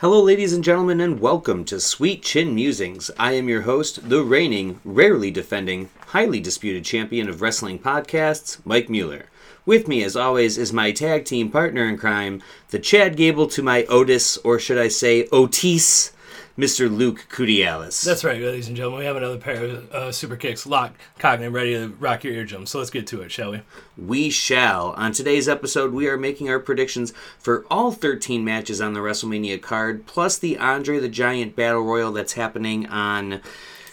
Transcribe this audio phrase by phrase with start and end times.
[0.00, 3.10] Hello, ladies and gentlemen, and welcome to Sweet Chin Musings.
[3.18, 8.88] I am your host, the reigning, rarely defending, highly disputed champion of wrestling podcasts, Mike
[8.88, 9.26] Mueller.
[9.66, 13.62] With me, as always, is my tag team partner in crime, the Chad Gable to
[13.62, 16.12] my Otis, or should I say Otis,
[16.58, 16.94] Mr.
[16.94, 18.02] Luke Kudialis.
[18.04, 19.00] That's right, ladies and gentlemen.
[19.00, 22.34] We have another pair of uh, super kicks locked, cocked, and ready to rock your
[22.34, 22.70] eardrums.
[22.70, 23.62] So let's get to it, shall we?
[23.96, 24.90] We shall.
[24.90, 29.62] On today's episode, we are making our predictions for all 13 matches on the WrestleMania
[29.62, 33.40] card, plus the Andre the Giant Battle Royal that's happening on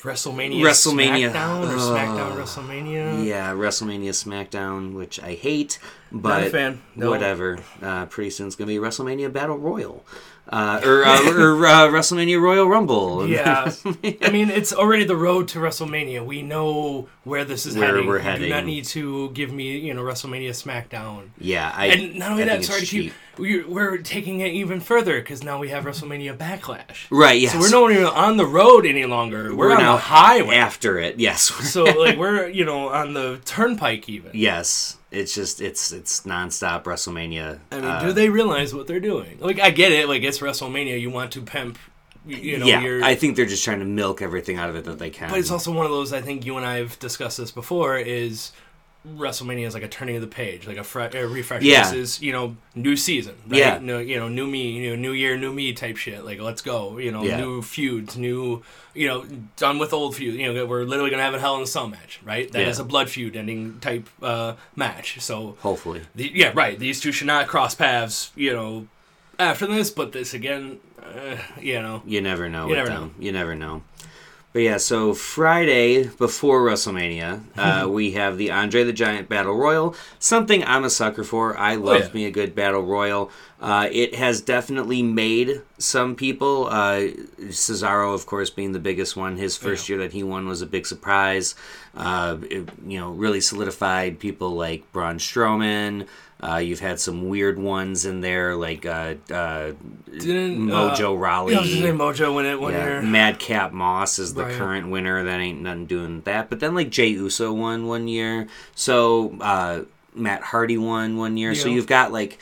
[0.02, 1.32] WrestleMania, WrestleMania.
[1.32, 1.78] SmackDown, or.
[1.78, 3.26] SmackDown WrestleMania.
[3.26, 5.80] Yeah, WrestleMania SmackDown, which I hate,
[6.12, 6.82] Not but a fan.
[6.96, 7.10] No.
[7.10, 7.60] whatever.
[7.82, 10.06] Uh, pretty soon it's gonna be WrestleMania Battle Royal,
[10.50, 13.28] uh, or, uh, or uh, WrestleMania Royal Rumble.
[13.38, 13.72] Yeah,
[14.22, 16.26] I mean it's already the road to WrestleMania.
[16.26, 18.08] We know where this is Where heading.
[18.08, 18.50] we're You do heading.
[18.50, 21.30] not need to give me, you know, WrestleMania SmackDown.
[21.40, 21.72] yeah.
[21.76, 23.14] I, And not only I that, sorry to keep.
[23.38, 27.08] We're, we're taking it even further because now we have WrestleMania Backlash.
[27.10, 27.40] Right.
[27.40, 27.54] Yes.
[27.54, 29.56] So we're not even on the road any longer.
[29.56, 30.56] We're, on now the highway.
[30.56, 31.20] after it.
[31.20, 31.42] Yes.
[31.72, 34.32] so like we're you know on the turnpike even.
[34.34, 34.98] yes.
[35.10, 37.60] It's just it's it's nonstop WrestleMania.
[37.72, 39.38] I mean, uh, do they realize what they're doing?
[39.40, 40.10] Like, I get it.
[40.10, 41.00] Like, it's WrestleMania.
[41.00, 41.80] You want to pimp,
[42.26, 43.00] you, know, yeah.
[43.06, 45.30] I think they're just trying to milk everything out of it that they can.
[45.30, 46.12] but it's also one of those.
[46.12, 47.98] I think you and I have discussed this before.
[47.98, 48.52] Is
[49.16, 51.64] WrestleMania is like a turning of the page, like a, fre- a refresh.
[51.64, 51.84] Yeah.
[51.84, 53.36] This is you know new season.
[53.48, 53.60] Right?
[53.60, 53.80] Yeah.
[53.82, 54.72] No, you know, new me.
[54.72, 56.26] You know, new year, new me type shit.
[56.26, 56.98] Like, let's go.
[56.98, 57.38] You know, Yeah.
[57.40, 58.64] new feuds, new.
[58.94, 59.26] You know,
[59.58, 60.36] done with old feuds.
[60.38, 62.52] You know, we're literally gonna have a Hell in a Cell match, right?
[62.52, 62.84] That is Yeah.
[62.84, 65.20] a blood feud ending type uh, match.
[65.22, 66.02] So Hopefully.
[66.16, 66.78] The, yeah, right.
[66.80, 68.88] These two should not cross paths, you know,
[69.38, 69.92] after this.
[69.92, 73.16] But this again, uh, you know, You never know You never them.
[73.20, 73.84] You never know.
[74.54, 79.96] But yeah, so Friday before WrestleMania, uh, we have the Andre the Giant Battle Royal.
[80.20, 81.56] Something I'm a sucker for.
[81.58, 82.14] I love Oh, yeah.
[82.14, 83.30] me a good Battle Royal.
[83.62, 86.68] Uh, it has definitely made some people.
[86.68, 87.10] Uh,
[87.50, 89.38] Cesaro, of course, being the biggest one.
[89.38, 91.54] His first year that he won was a big surprise.
[91.96, 96.08] Uh, it, you know, really solidified people like Braun Strowman.
[96.42, 99.72] Uh, you've had some weird ones in there, like uh, uh,
[100.06, 101.54] didn't Mojo uh, Rawley.
[101.54, 103.02] Yeah, I was just Mojo win it one Yeah, year.
[103.02, 104.54] Madcap Moss is the Right.
[104.54, 105.24] current winner.
[105.24, 106.50] That ain't nothing doing that.
[106.50, 108.48] But then like Jey Uso won one year.
[108.76, 109.82] So uh,
[110.14, 111.56] Matt Hardy won one year.
[111.56, 112.38] So you've got like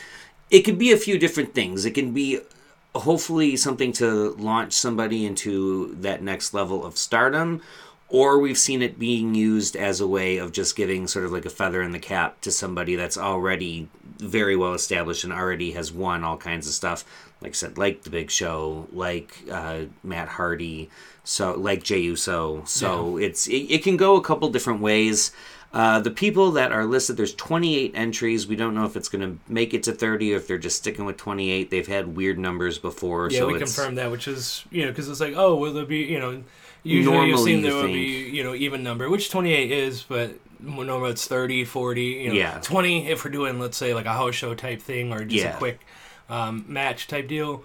[0.51, 1.85] it could be a few different things.
[1.85, 2.39] It can be
[2.93, 7.61] hopefully something to launch somebody into that next level of stardom.
[8.07, 11.45] Or we've seen it being used as a way of just giving sort of like
[11.45, 13.89] a feather in the cap to somebody that's already
[14.19, 17.03] very well established and already has won all kinds of stuff.
[17.41, 20.89] Like I said, like The Big Show, like uh, Matt Hardy,
[21.23, 22.63] so like Jey Uso.
[22.65, 25.31] So it's it, it can go a couple different ways.
[25.73, 28.47] Uh, the people that are listed, there's 28 entries.
[28.47, 30.77] We don't know if it's going to make it to 30 or if they're just
[30.77, 31.69] sticking with 28.
[31.69, 33.29] They've had weird numbers before.
[33.29, 35.85] Yeah, so we confirmed that, which is you know because it's like oh will there
[35.85, 36.43] be you know
[36.85, 39.71] usually Normally you've seen you there will think- be you know even number which 28
[39.71, 42.59] is but normally it's 30 40 you know Yeah.
[42.63, 45.53] 20 if we're doing let's say like a house show type thing or just Yeah.
[45.55, 45.79] a quick
[46.29, 47.63] um, match type deal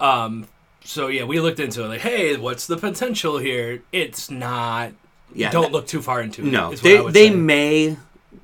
[0.00, 0.46] um,
[0.84, 4.92] so yeah we looked into it like hey what's the potential here it's not
[5.34, 7.34] Yeah, don't look too far into it No, is what I they they say.
[7.36, 7.96] may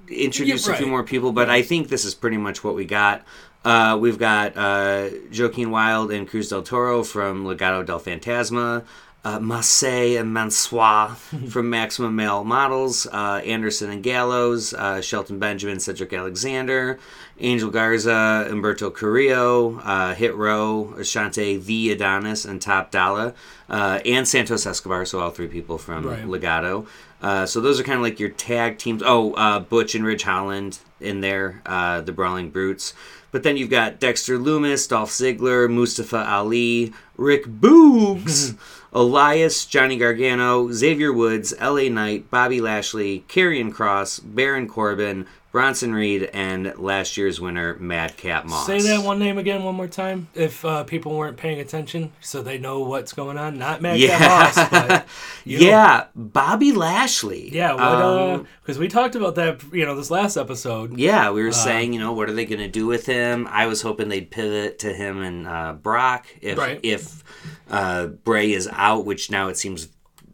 [0.08, 2.84] introduce Yeah, a few more people, but I think this is pretty much what we
[2.84, 3.22] got.
[3.64, 8.82] Uh, we've got uh, Joaquin Wilde and Cruz del Toro from Legado del Fantasma,
[9.24, 11.08] uh, Massey and Mansoor
[11.50, 16.98] from Maximum Male Models, uh, Anderson and Gallows, uh, Shelton Benjamin, Cedric Alexander,
[17.38, 23.34] Angel Garza, Humberto Carrillo, uh, Hit Row, Ashante the Adonis, and Top Dollar,
[23.68, 25.04] uh, and Santos Escobar.
[25.04, 26.24] So all three people from Right.
[26.24, 26.86] Legado.
[27.22, 29.02] Uh, so those are kind of like your tag teams.
[29.04, 32.94] Oh, uh, Butch and Ridge Holland in there, uh, the Brawling Brutes.
[33.32, 38.56] But then you've got Dexter Lumis, Dolph Ziggler, Mustafa Ali, Rick Boogs,
[38.92, 46.30] Elias, Johnny Gargano, Xavier Woods, LA Knight, Bobby Lashley, Karrion Kross, Baron Corbin, Bronson Reed,
[46.32, 48.66] and last year's winner, Madcap Moss.
[48.66, 52.40] Say that one name again one more time, if uh, people weren't paying attention, so
[52.40, 53.58] they know what's going on.
[53.58, 54.28] Not Madcap Yeah.
[54.28, 54.88] Moss, but
[55.44, 57.50] know, Yeah, Bobby Lashley.
[57.52, 57.74] yeah.
[57.74, 60.96] Um, Because we talked about that, you know, this last episode.
[60.96, 63.48] Yeah, Uh, we were saying, you know, what are they going to do with him?
[63.50, 66.78] I was hoping they'd pivot to him and uh, Brock if Right.
[66.84, 67.24] if
[67.68, 69.88] uh, Bray is out, which now it seems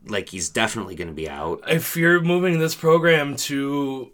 [0.07, 1.63] like he's definitely going to be out.
[1.69, 4.11] If you're moving this program to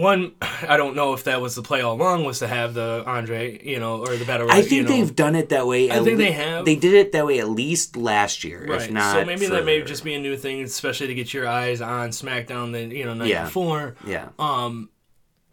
[0.00, 3.02] one, I don't know if that was the play all along was to have the
[3.06, 4.50] Andre, you know, or the battle.
[4.50, 4.94] I think know.
[4.96, 5.90] they've done it that way.
[5.90, 6.64] I think le- they have.
[6.64, 8.92] They did it that way at least last year, if Right.
[8.92, 9.12] not.
[9.14, 12.10] so maybe that may just be a new thing, especially to get your eyes on
[12.10, 13.44] SmackDown the you know night Yeah.
[13.44, 13.96] before.
[14.06, 14.28] Yeah.
[14.38, 14.90] Um,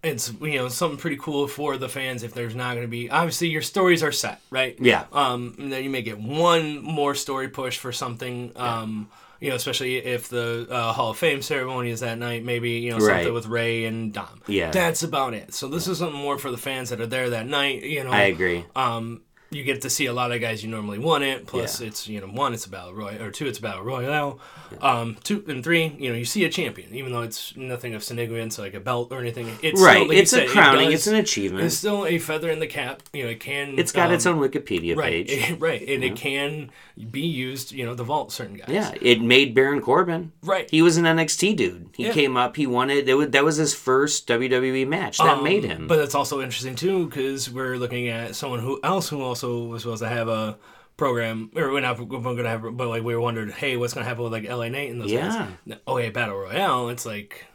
[0.04, 3.10] it's you know something pretty cool for the fans if there's not going to be
[3.10, 4.76] obviously your stories are set right.
[4.80, 5.06] Yeah.
[5.12, 8.52] Um, and then you may get one more story push for something.
[8.56, 9.10] Um,
[9.40, 12.92] you know, especially if the uh, Hall of Fame ceremony is that night, maybe you
[12.92, 13.18] know Right.
[13.18, 14.42] something with Rey and Dom.
[14.48, 14.72] Yeah.
[14.72, 15.54] that's about it.
[15.54, 17.84] So this is something more for the fans that are there that night.
[17.84, 18.66] You know, I agree.
[18.76, 19.22] um,
[19.56, 21.48] you get to see a lot of guys you normally want it.
[21.48, 21.88] Plus, Yeah.
[21.88, 24.40] it's you know one, it's a battle royal, or two, it's a battle royale.
[24.82, 28.04] Um, two and three, you know, you see a champion, even though it's nothing of
[28.04, 29.48] significance like a belt or anything.
[29.62, 29.96] It's Right.
[29.98, 30.86] Still, like it's a said, it crowning.
[30.86, 31.64] does- it's an achievement.
[31.66, 33.04] It's still a feather in the cap.
[33.14, 33.78] You know, it can.
[33.80, 35.52] it's got um, its own Wikipedia right, page.
[35.60, 36.72] right, and it can
[37.12, 37.72] be used.
[37.72, 38.70] You know, to vault certain guys.
[38.70, 40.32] Yeah, it made Baron Corbin.
[40.44, 40.70] Right.
[40.70, 41.90] He was an NXT dude.
[41.96, 42.12] He Yeah.
[42.14, 42.56] came up.
[42.58, 43.08] He won it.
[43.08, 45.20] It was, that was his first WWE match.
[45.20, 45.88] That Um, made him.
[45.88, 49.82] But that's also interesting too because we're looking at someone who else who also was
[49.84, 50.58] supposed to have a
[50.98, 53.94] program, or we're not we're going to have, but like we were wondering, hey, what's
[53.94, 55.52] going to happen with like LA Knight and those Yeah.
[55.68, 55.78] guys?
[55.88, 56.90] Oh, yeah, Battle Royale.
[56.90, 57.46] It's like,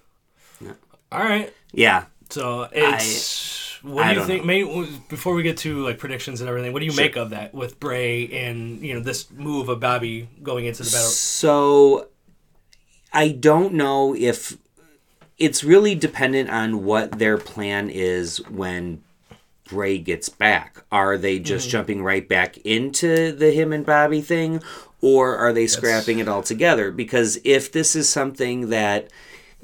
[1.13, 1.53] all right.
[1.73, 2.05] yeah.
[2.29, 5.09] So it's what I do you think?
[5.09, 7.03] Before we get to like predictions and everything, what do you Sure.
[7.05, 10.91] make of that with Bray and you know this move of Bobby going into the
[10.91, 11.09] battle?
[11.09, 12.09] So
[13.13, 14.57] I don't know if
[15.39, 19.03] it's really dependent on what their plan is when
[19.71, 20.83] Bray gets back.
[20.93, 21.71] Are they just Mm-hmm.
[21.71, 24.63] jumping right back into the him and Bobby thing
[25.01, 26.91] or are they scrapping it all together?
[26.91, 29.09] Because if this is something that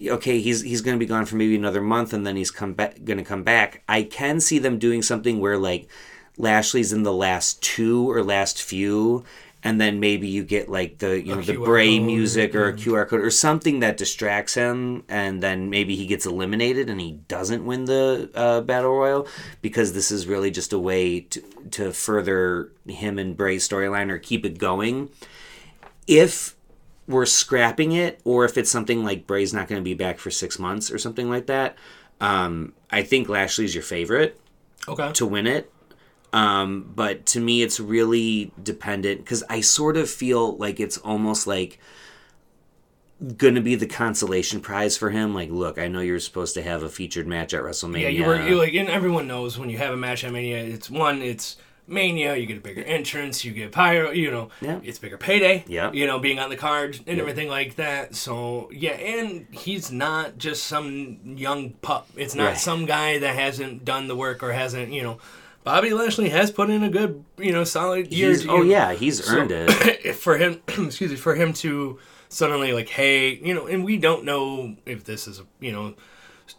[0.08, 2.72] okay, he's he's going to be gone for maybe another month and then he's come
[2.74, 3.82] back going to come back.
[3.88, 5.88] I can see them doing something where like
[6.38, 9.24] Lashley's in the last two or last few
[9.66, 13.08] and then maybe you get like the you know the Bray music or a QR
[13.08, 17.66] code or something that distracts him and then maybe he gets eliminated and he doesn't
[17.66, 19.26] win the uh, battle royal
[19.62, 21.40] because this is really just a way to
[21.72, 25.10] to further him and Bray's storyline or keep it going
[26.06, 26.54] if
[27.08, 30.30] we're scrapping it or if it's something like Bray's not going to be back for
[30.30, 31.76] six months or something like that,
[32.20, 34.40] um, I think Lashley's your favorite
[34.88, 35.10] Okay.
[35.12, 35.72] to win it.
[36.36, 41.46] Um, but to me, it's really dependent because I sort of feel like it's almost
[41.46, 41.78] like
[43.38, 45.32] gonna be the consolation prize for him.
[45.34, 48.02] Like, look, I know you're supposed to have a featured match at WrestleMania.
[48.02, 50.58] Yeah, you were you like, and everyone knows when you have a match at Mania,
[50.58, 51.56] it's one, it's
[51.86, 54.80] Mania, you get a bigger entrance, you get pyro, you know, Yeah.
[54.84, 55.90] it's bigger payday, Yeah.
[55.92, 58.14] you know, being on the card and everything like that.
[58.14, 62.08] So yeah, and he's not just some young pup.
[62.16, 62.58] It's not Right.
[62.58, 65.18] some guy that hasn't done the work or hasn't, you know.
[65.66, 68.30] Bobby Lashley has put in a good, you know, solid year.
[68.30, 70.14] He's, oh yeah, he's So- earned it.
[70.14, 71.98] for him excuse me for him to
[72.28, 75.94] suddenly like hey you know and we don't know if this is a you know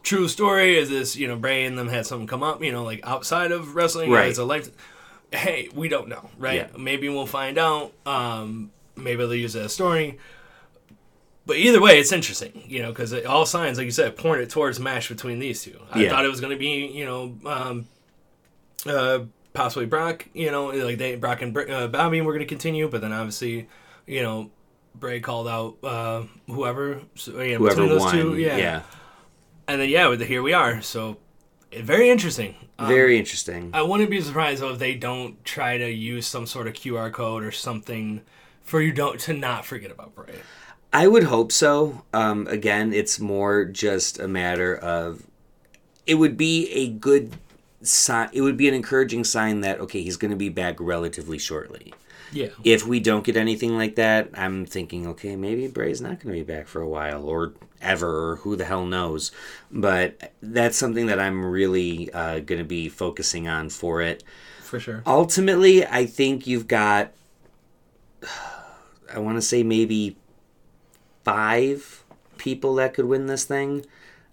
[0.03, 2.83] true story is this you know bray and them had something come up you know
[2.83, 4.27] like outside of wrestling Right.
[4.29, 4.69] as a life
[5.33, 6.77] hey we don't know right Yeah.
[6.77, 10.17] maybe we'll find out um maybe they'll use it as a story
[11.45, 14.79] but either way it's interesting you know because all signs like you said pointed towards
[14.79, 16.09] match between these two i Yeah.
[16.09, 17.87] thought it was going to be you know um
[18.89, 20.27] uh, possibly Brock.
[20.33, 23.67] You know, like they Brock and uh, Bobby were going to continue, but then obviously,
[24.05, 24.51] you know,
[24.95, 27.01] Bray called out uh, whoever.
[27.15, 28.57] So, you know, Whoever between those won, two, yeah.
[28.57, 28.81] yeah,
[29.67, 30.81] And then yeah, here we are.
[30.81, 31.17] So
[31.71, 32.55] eh, very interesting.
[32.79, 33.71] Um, very interesting.
[33.73, 37.11] I wouldn't be surprised though if they don't try to use some sort of QR
[37.11, 38.21] code or something
[38.61, 40.35] for you don't to not forget about Bray.
[40.93, 42.03] I would hope so.
[42.13, 45.27] Um, again, it's more just a matter of
[46.05, 47.33] it would be a good
[47.81, 48.29] sign.
[48.33, 51.93] It would be an encouraging sign that okay, he's going to be back relatively shortly.
[52.31, 52.49] Yeah.
[52.63, 56.43] If we don't get anything like that, I'm thinking okay, maybe Bray's not going to
[56.43, 59.31] be back for a while or ever, or who the hell knows.
[59.71, 64.23] But that's something that I'm really uh, going to be focusing on for it.
[64.61, 65.03] For sure.
[65.05, 67.13] Ultimately, I think you've got,
[69.13, 70.17] I want to say maybe
[71.23, 72.03] five
[72.37, 73.85] people that could win this thing.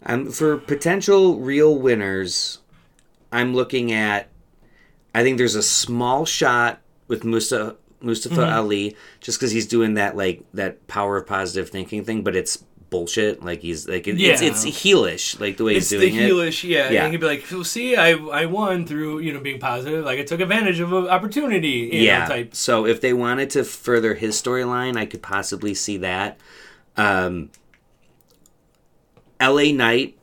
[0.07, 2.59] Um, for potential real winners,
[3.35, 4.29] I'm looking at,
[5.15, 10.17] I think there's a small shot with Musa, Mustafa Ali, just because he's doing that
[10.17, 13.43] like that power of positive thinking thing, but it's bullshit.
[13.43, 14.49] Like he's like it, it's Yeah.
[14.49, 16.31] it's heelish, like the way It's he's the doing it.
[16.31, 16.91] It's heelish, yeah.
[16.91, 17.05] Yeah.
[17.05, 20.05] And he'd be like, "Well, see, I I won through you know being positive.
[20.05, 21.91] Like I took advantage of an opportunity.
[21.93, 22.21] Yeah.
[22.21, 22.55] Know, type.
[22.55, 26.39] So if they wanted to further his storyline, I could possibly see that.
[26.97, 27.51] Um,
[29.41, 29.73] L.A.
[29.73, 30.17] Knight,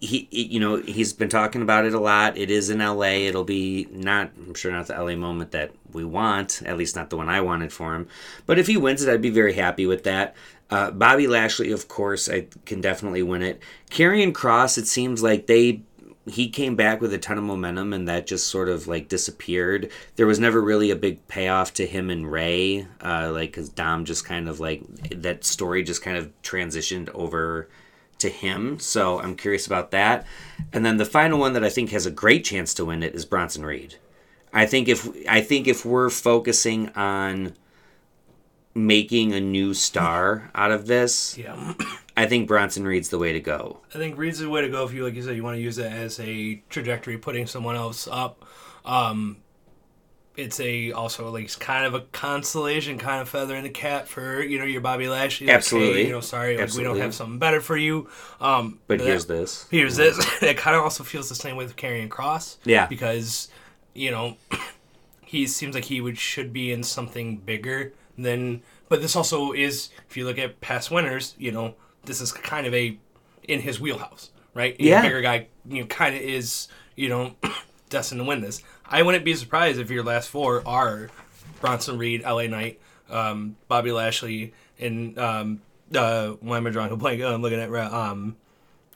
[0.00, 2.36] he, you know, he's been talking about it a lot.
[2.36, 3.26] It is in L.A.
[3.26, 5.16] It'll be not, I'm sure, not the L.A.
[5.16, 6.62] moment that we want.
[6.64, 8.06] At least not the one I wanted for him.
[8.46, 10.36] But if he wins it, I'd be very happy with that.
[10.70, 13.60] Uh, Bobby Lashley, of course, I can definitely win it.
[13.90, 15.82] Karrion Kross, it seems like they
[16.26, 19.90] he came back with a ton of momentum and that just sort of like disappeared.
[20.16, 24.04] There was never really a big payoff to him and Rey, uh, like because Dom
[24.04, 27.68] just kind of like that story just kind of transitioned over
[28.18, 28.78] to him.
[28.78, 30.26] So I'm curious about that.
[30.72, 33.14] And then the final one that I think has a great chance to win it
[33.14, 33.96] is Bronson Reed.
[34.52, 37.54] I think if I think if we're focusing on
[38.74, 41.74] making a new star out of this, Yeah.
[42.16, 43.80] I think Bronson Reed's the way to go.
[43.94, 45.60] I think Reed's the way to go if you, like you said, you want to
[45.60, 48.44] use it as a trajectory, putting someone else up.
[48.84, 49.38] Um,
[50.38, 54.06] it's a also like it's kind of a consolation, kind of feather in the cap
[54.06, 55.46] for you know your Bobby Lashley.
[55.46, 56.06] Like, hey, Absolutely.
[56.06, 58.08] you know, sorry, like, we don't have something better for you.
[58.40, 59.66] Um, But that- here's this.
[59.70, 60.16] here's this.
[60.42, 62.56] it kind of also feels the same way with Karrion Kross.
[62.64, 62.86] Yeah.
[62.86, 63.48] Because,
[63.94, 64.36] you know,
[65.24, 68.62] he seems like he would should be in something bigger than.
[68.88, 72.66] But this also is, if you look at past winners, you know, this is kind
[72.66, 72.96] of a
[73.46, 74.78] in his wheelhouse, right?
[74.80, 75.02] You know, Yeah.
[75.02, 77.34] bigger guy, you know, kind of is, you know,
[77.90, 78.62] destined to win this.
[78.90, 81.10] I wouldn't be surprised if your last four are
[81.60, 82.48] Bronson Reed, L.A.
[82.48, 82.80] Knight,
[83.10, 85.60] um, Bobby Lashley, and um,
[85.94, 87.22] uh, why am I drawing a blank?
[87.22, 88.36] I'm looking at um,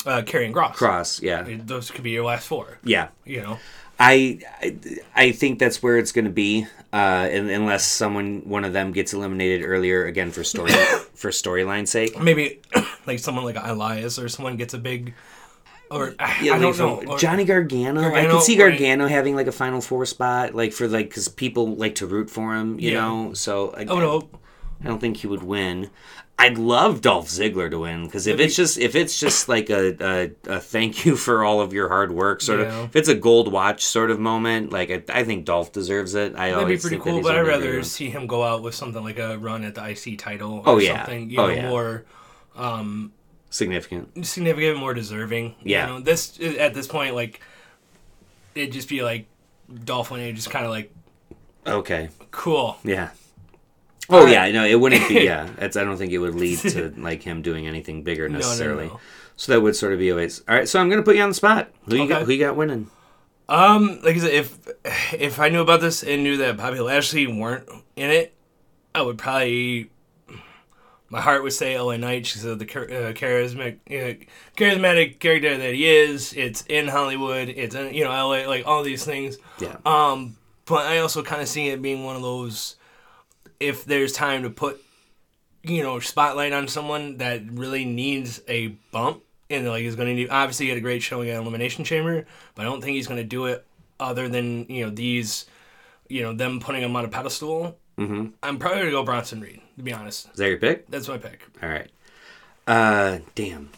[0.07, 0.75] uh, Karrion Kross.
[0.75, 1.45] Kross, yeah.
[1.65, 2.79] Those could be your last four.
[2.85, 3.09] Yeah.
[3.25, 3.59] You know,
[3.99, 4.77] I, I
[5.15, 9.13] I think that's where it's going to be, uh, unless someone one of them gets
[9.13, 10.73] eliminated earlier again for story
[11.15, 12.19] for storyline sake.
[12.21, 12.61] maybe
[13.07, 15.15] like someone like Elias or someone gets a big,
[15.93, 17.03] or Yeah, I don't know.
[17.07, 18.01] Or- Johnny Gargano.
[18.01, 18.71] I Gargano, could see right.
[18.71, 22.31] Gargano having like a Final Four spot, like for like because people like to root
[22.31, 23.01] for him, you Yeah.
[23.01, 23.35] know.
[23.35, 24.29] So I, Oh no,
[24.83, 25.91] I don't think he would win.
[26.39, 29.95] I'd love Dolph Ziggler to win because if it's just if it's just like a,
[30.01, 32.79] a, a thank you for all of your hard work sort Yeah.
[32.81, 36.15] of if it's a gold watch sort of moment like I, I think Dolph deserves
[36.15, 36.35] it.
[36.35, 37.23] I that'd be pretty think cool.
[37.23, 40.19] But I'd rather see him go out with something like a run at the IC
[40.19, 40.63] title.
[40.67, 40.97] Oh, or Oh, yeah.
[41.05, 41.69] something, you Oh, know, yeah.
[41.69, 42.05] more
[42.57, 43.13] um,
[43.52, 44.26] significant.
[44.26, 45.54] significant, more deserving.
[45.62, 45.87] Yeah.
[45.87, 47.40] You know, this at this point, like
[48.56, 49.26] it'd just be like
[49.85, 50.92] Dolph winning, just kind of like
[51.66, 52.78] Okay, cool.
[52.82, 53.11] yeah.
[54.11, 54.32] Oh right.
[54.32, 55.14] yeah, no, it wouldn't be.
[55.25, 58.38] Yeah, it's, I don't think it would lead to like him doing anything bigger no,
[58.38, 58.88] necessarily.
[58.88, 58.99] no.
[59.37, 60.42] So that would sort of be always.
[60.49, 61.71] All right, so I'm gonna put you on the spot.
[61.88, 62.23] Who you got?
[62.23, 62.90] Who you got winning?
[63.49, 64.59] Um, like I said, if
[65.14, 68.35] if I knew about this and knew that Bobby Lashley weren't in it,
[68.94, 69.90] I would probably.
[71.12, 72.25] My heart would say LA Knight.
[72.25, 74.25] She's the uh, charismatic, uh,
[74.57, 76.33] charismatic character that he is.
[76.33, 77.50] It's in Hollywood.
[77.50, 79.37] It's in you know LA, like all these things.
[79.61, 79.76] Yeah.
[79.85, 82.76] Um, but I also kind of see it being one of those.
[83.61, 84.83] If there's time to put,
[85.62, 90.14] you know, spotlight on someone that really needs a bump, and like is going to
[90.14, 90.31] need.
[90.31, 93.21] Obviously, he had a great showing at Elimination Chamber, but I don't think he's going
[93.21, 93.66] to do it
[94.00, 95.45] other than you know these,
[96.09, 97.76] you know, them putting him on a pedestal.
[97.99, 98.28] Mm-hmm.
[98.42, 99.61] I'm probably going to go Bronson Reed.
[99.76, 100.88] To be honest, Is that your pick?
[100.91, 101.47] that's my pick.
[101.62, 101.91] All right.
[102.67, 103.71] Uh, damn.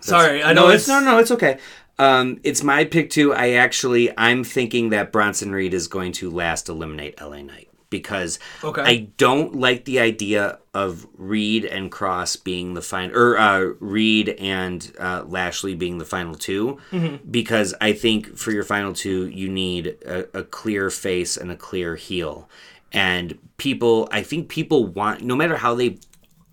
[0.00, 1.58] Sorry, I no, know it's no, no, it's okay.
[1.98, 3.32] Um, it's my pick too.
[3.32, 8.38] I actually, I'm thinking that Bronson Reed is going to last eliminate LA Knight because
[8.64, 8.80] Okay.
[8.82, 14.30] I don't like the idea of Reed and Kross being the final, or uh, Reed
[14.30, 17.30] and uh, Lashley being the final 2 Mm-hmm.
[17.30, 21.56] because I think for your final two, you need a, a clear face and a
[21.56, 22.48] clear heel.
[22.92, 25.98] And people, I think people want, no matter how they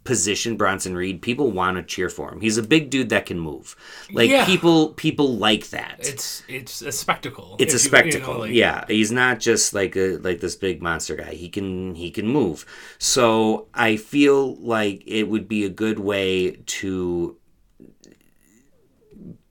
[0.05, 2.41] position Bronson Reed, people want to cheer for him.
[2.41, 3.75] He's a big dude that can move.
[4.11, 4.45] Like Yeah.
[4.45, 5.97] people people like that.
[5.99, 7.57] It's it's a spectacle.
[7.59, 8.39] It's a if you- you know, spectacle.
[8.39, 11.33] like- yeah, he's not just like a like this big monster guy.
[11.35, 12.65] He can he can move.
[12.97, 17.35] So I feel like it would be a good way to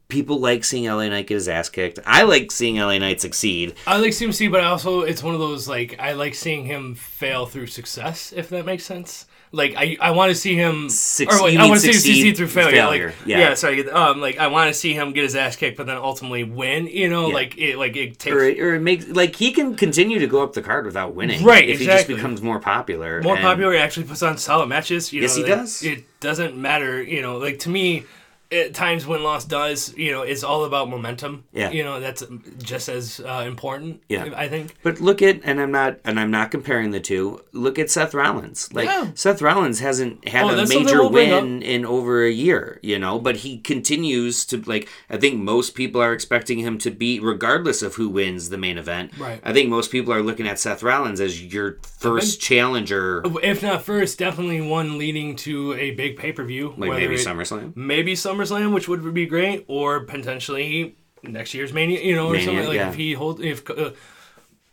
[0.09, 1.99] people like seeing LA Knight get his ass kicked.
[2.07, 3.75] I like seeing LA Knight succeed.
[3.87, 6.95] I like CMC, but I also it's one of those like I like seeing him
[6.95, 9.27] fail through success, if that makes sense.
[9.50, 11.95] Like I, I want to see him Suc- or wait, I want to see him
[11.95, 12.71] succeed succeed through failure.
[12.83, 13.38] failure, Like, yeah.
[13.38, 13.55] yeah.
[13.55, 13.88] sorry.
[13.91, 16.87] Um, like I want to see him get his ass kicked, but then ultimately win.
[16.87, 17.35] You know, Yeah.
[17.35, 20.43] like it, like it takes Or, or it makes like he can continue to go
[20.43, 23.73] up the card without winning, Right, If he just becomes more popular, more and- popular.
[23.73, 25.12] He actually puts on solid matches.
[25.15, 25.83] You Yes, know, he does.
[25.83, 27.03] It doesn't matter.
[27.03, 28.05] You know, like to me,
[28.50, 31.45] at times win loss does you know it's all about momentum.
[31.52, 31.71] Yeah.
[31.71, 32.23] you know that's
[32.62, 34.02] just as uh, important.
[34.09, 34.31] Yeah.
[34.37, 34.75] I think.
[34.83, 37.45] But look at, and I'm not, and I'm not comparing the two.
[37.52, 38.73] Look at Seth Rollins.
[38.73, 39.11] Like Yeah.
[39.14, 43.19] Seth Rollins hasn't had Oh, a major we'll win in over a year, you know.
[43.19, 44.88] But he continues to like.
[45.11, 48.78] I think most people are expecting him to beat, regardless of who wins the main
[48.78, 49.12] event.
[49.19, 49.40] Right.
[49.45, 53.83] I think most people are looking at Seth Rollins as your first challenger, If not
[53.83, 56.75] first, definitely one leading to a big pay per view.
[56.76, 57.76] like maybe SummerSlam.
[57.76, 62.00] maybe SummerSlam, which would be great, or potentially next year's Mania.
[62.00, 62.88] You know, or Mania, something like yeah.
[62.90, 63.68] if he hold if.
[63.68, 63.92] Uh,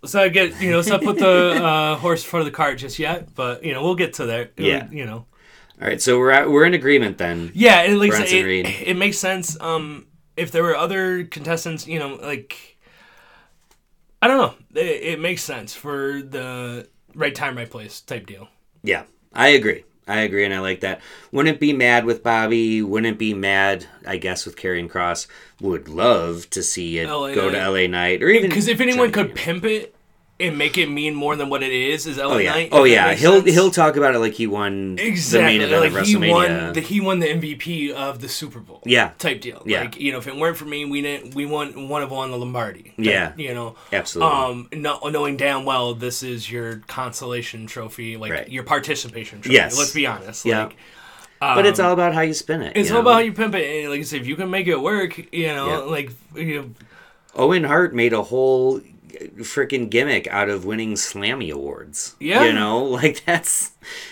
[0.01, 0.77] Let's not get you know.
[0.77, 1.25] Let's not put the
[1.65, 4.27] uh, horse in front of the cart just yet, but you know we'll get to
[4.27, 4.51] there.
[4.55, 4.87] Yeah.
[4.91, 5.25] you know.
[5.81, 7.51] All right, so we're at, we're in agreement then.
[7.55, 8.67] Yeah, and like it, Reed.
[8.67, 9.59] it makes sense.
[9.59, 10.05] Um,
[10.37, 12.77] if there were other contestants, you know, like
[14.21, 18.47] I don't know, it, it makes sense for the right time, right place type deal.
[18.83, 19.03] Yeah,
[19.33, 19.83] I agree.
[20.07, 21.01] I agree, and I like that.
[21.31, 22.81] Wouldn't be mad with Bobby.
[22.81, 25.25] Wouldn't be mad, I guess, with Karrion Kross.
[25.61, 29.11] Would love to see it LA go to LA Knight or even Because if anyone
[29.11, 29.94] could pimp it
[30.37, 32.69] and make it mean more than what it is, is LA Oh yeah, Knight.
[32.73, 33.13] oh yeah.
[33.13, 33.53] He'll sense.
[33.53, 36.31] he'll talk about it like he won exactly the main event like of he WrestleMania.
[36.65, 38.81] won the he won the MVP of the Super Bowl.
[38.85, 39.11] Yeah.
[39.17, 39.63] type deal.
[39.65, 39.81] Yeah.
[39.81, 41.35] like you know, if it weren't for me, we didn't.
[41.35, 42.93] We won one of won the Lombardi.
[42.97, 43.31] Yeah.
[43.37, 44.33] you know, Absolutely.
[44.35, 48.49] Um, not knowing damn well this is your consolation trophy, like Right.
[48.49, 49.55] your participation trophy.
[49.55, 49.77] Yes.
[49.77, 50.43] let's be honest.
[50.45, 50.65] Yeah.
[50.65, 50.75] Like,
[51.39, 52.75] but it's all about how you spin it.
[52.75, 53.01] um, it's all know?
[53.01, 53.83] about how you pimp it.
[53.83, 55.77] And like I said, if you can make it work, you know, Yeah.
[55.77, 56.69] like you know,
[57.35, 58.81] Owen Hart made a whole
[59.39, 62.15] freaking gimmick out of winning Slammy awards.
[62.19, 62.43] Yeah.
[62.45, 63.71] you know, like that's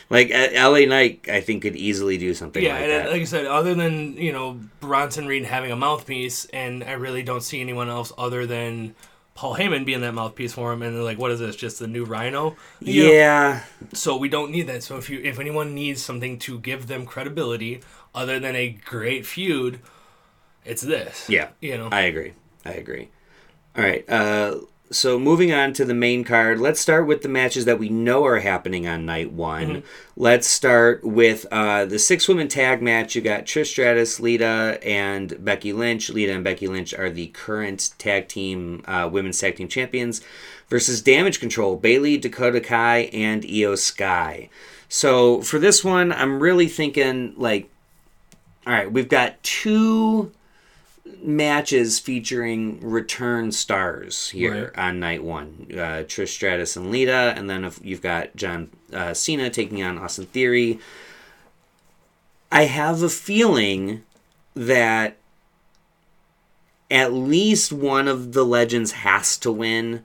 [0.09, 1.27] like uh, LA Knight.
[1.29, 3.11] I think could easily do something Yeah, like and that.
[3.11, 7.23] like I said, other than you know Bronson Reed having a mouthpiece, and I really
[7.23, 8.95] don't see anyone else other than
[9.35, 10.81] Paul Heyman being that mouthpiece for him.
[10.83, 11.55] And they're like, what is this?
[11.55, 12.55] Just the new Rhino?
[12.79, 13.11] You know?
[13.13, 14.83] yeah, So we don't need that.
[14.83, 17.81] So if you if anyone needs something to give them credibility
[18.13, 19.79] other than a great feud,
[20.65, 21.29] it's this.
[21.29, 21.89] Yeah, You know.
[21.91, 22.33] I agree.
[22.65, 23.09] I agree.
[23.75, 24.07] All right.
[24.09, 24.59] Uh,
[24.91, 28.25] so moving on to the main card, let's start with the matches that we know
[28.25, 29.67] are happening on night one.
[29.67, 29.87] Mm-hmm.
[30.15, 33.15] Let's start with uh, the six women tag match.
[33.15, 36.09] You got Trish Stratus, Lita, and Becky Lynch.
[36.09, 40.21] Lita and Becky Lynch are the current tag team uh, women's tag team champions
[40.67, 44.49] versus Damage Control, Bayley, Dakota Kai, and Io Sky.
[44.89, 47.69] So for this one, I'm really thinking like,
[48.67, 50.31] all right, we've got two
[51.21, 54.77] matches featuring return stars here Right.
[54.87, 55.67] on night one.
[55.71, 59.97] Uh, Trish Stratus and Lita, and then if you've got John uh, Cena taking on
[59.97, 60.79] Austin Theory.
[62.51, 64.03] I have a feeling
[64.55, 65.17] that
[66.91, 70.03] at least one of the legends has to win.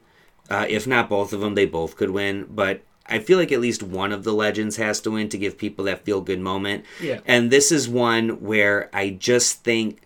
[0.51, 2.47] Uh, if not both of them, they both could win.
[2.49, 5.59] But I feel like at least one of the legends has to win to give
[5.59, 6.85] people that feel good moment.
[7.03, 7.21] Yeah.
[7.27, 10.01] And this is one where I just think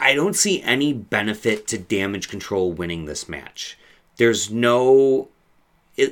[0.00, 3.78] I don't see any benefit to damage control winning this match.
[4.16, 5.28] There's no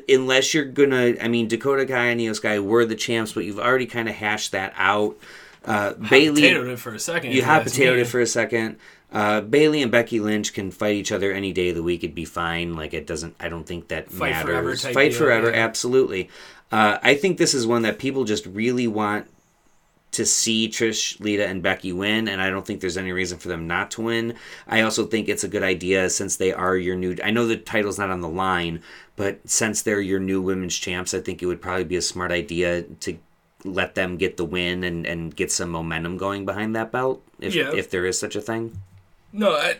[0.09, 3.59] unless you're gonna I mean Dakota Kai and Io Sky were the champs, but you've
[3.59, 5.16] already kind of hashed that out.
[5.64, 7.33] Uh, Bayley potatoed it for a second.
[7.33, 8.77] you hot potatoed it for a second.
[9.11, 12.05] Uh, Bayley and Becky Lynch can fight each other any day of the week.
[12.05, 12.74] It'd be fine.
[12.74, 13.35] Like it doesn't.
[13.40, 14.83] I don't think that Fight matters.
[14.83, 15.51] forever fight deal, forever.
[15.51, 15.57] yeah.
[15.64, 16.29] Absolutely.
[16.70, 19.27] Uh, I think this is one that people just really want
[20.12, 23.49] to see Trish, Lita, and Becky win, and I don't think there's any reason for
[23.49, 24.35] them not to win.
[24.66, 27.16] I also think it's a good idea since they are your new.
[27.23, 28.83] I know the title's not on the line,
[29.16, 32.33] but since they're your new women's champs, I think it would probably be a smart
[32.33, 33.18] idea to
[33.64, 37.55] let them get the win and, and get some momentum going behind that belt, if
[37.55, 37.73] Yeah.
[37.75, 38.81] if there is such a thing.
[39.33, 39.79] No, I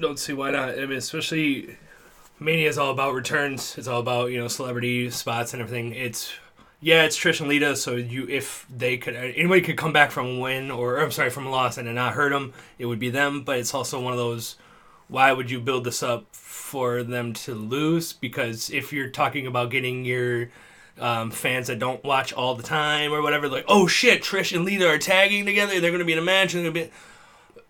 [0.00, 0.70] don't see why not.
[0.70, 1.76] I mean, especially
[2.40, 3.76] Mania is all about returns.
[3.76, 5.92] It's all about you know celebrity spots and everything.
[5.92, 6.32] It's
[6.86, 7.74] yeah, it's Trish and Lita.
[7.74, 11.30] So you, if they could, anybody could come back from a win or I'm sorry,
[11.30, 13.42] from a loss and not hurt them, it would be them.
[13.42, 14.54] But it's also one of those.
[15.08, 18.12] Why would you build this up for them to lose?
[18.12, 20.50] Because if you're talking about getting your
[21.00, 24.64] um, fans that don't watch all the time or whatever, like, oh shit, Trish and
[24.64, 25.80] Lita are tagging together.
[25.80, 26.54] They're going to be in a match.
[26.54, 26.90] And they're going to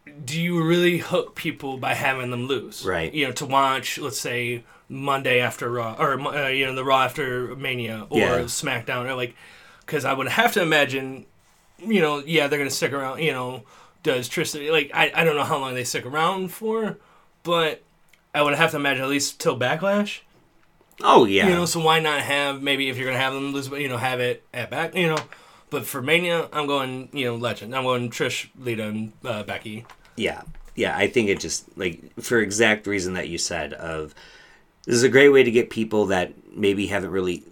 [0.04, 2.84] be do you really hook people by having them lose?
[2.84, 3.12] Right.
[3.14, 7.02] You know, to watch, let's say Monday after Raw, or uh, you know, the Raw
[7.02, 8.38] after Mania, or Yeah.
[8.42, 9.34] SmackDown, or like,
[9.80, 11.26] because I would have to imagine,
[11.78, 13.20] you know, yeah, they're gonna stick around.
[13.20, 13.62] You know,
[14.02, 16.98] does Tristan like I I don't know how long they stick around for,
[17.42, 17.82] but
[18.34, 20.20] I would have to imagine at least till Backlash.
[21.02, 23.68] Oh yeah, You know, so why not have maybe if you're gonna have them lose,
[23.68, 25.18] but you know, have it at back, you know.
[25.68, 27.74] But for Mania, I'm going, you know, legend.
[27.74, 29.84] I'm going Trish, Lita, and uh, Becky.
[30.16, 30.42] yeah,
[30.74, 30.96] yeah.
[30.96, 34.14] I think it just like for exact reason that you said of
[34.86, 37.42] this is a great way to get people that maybe haven't really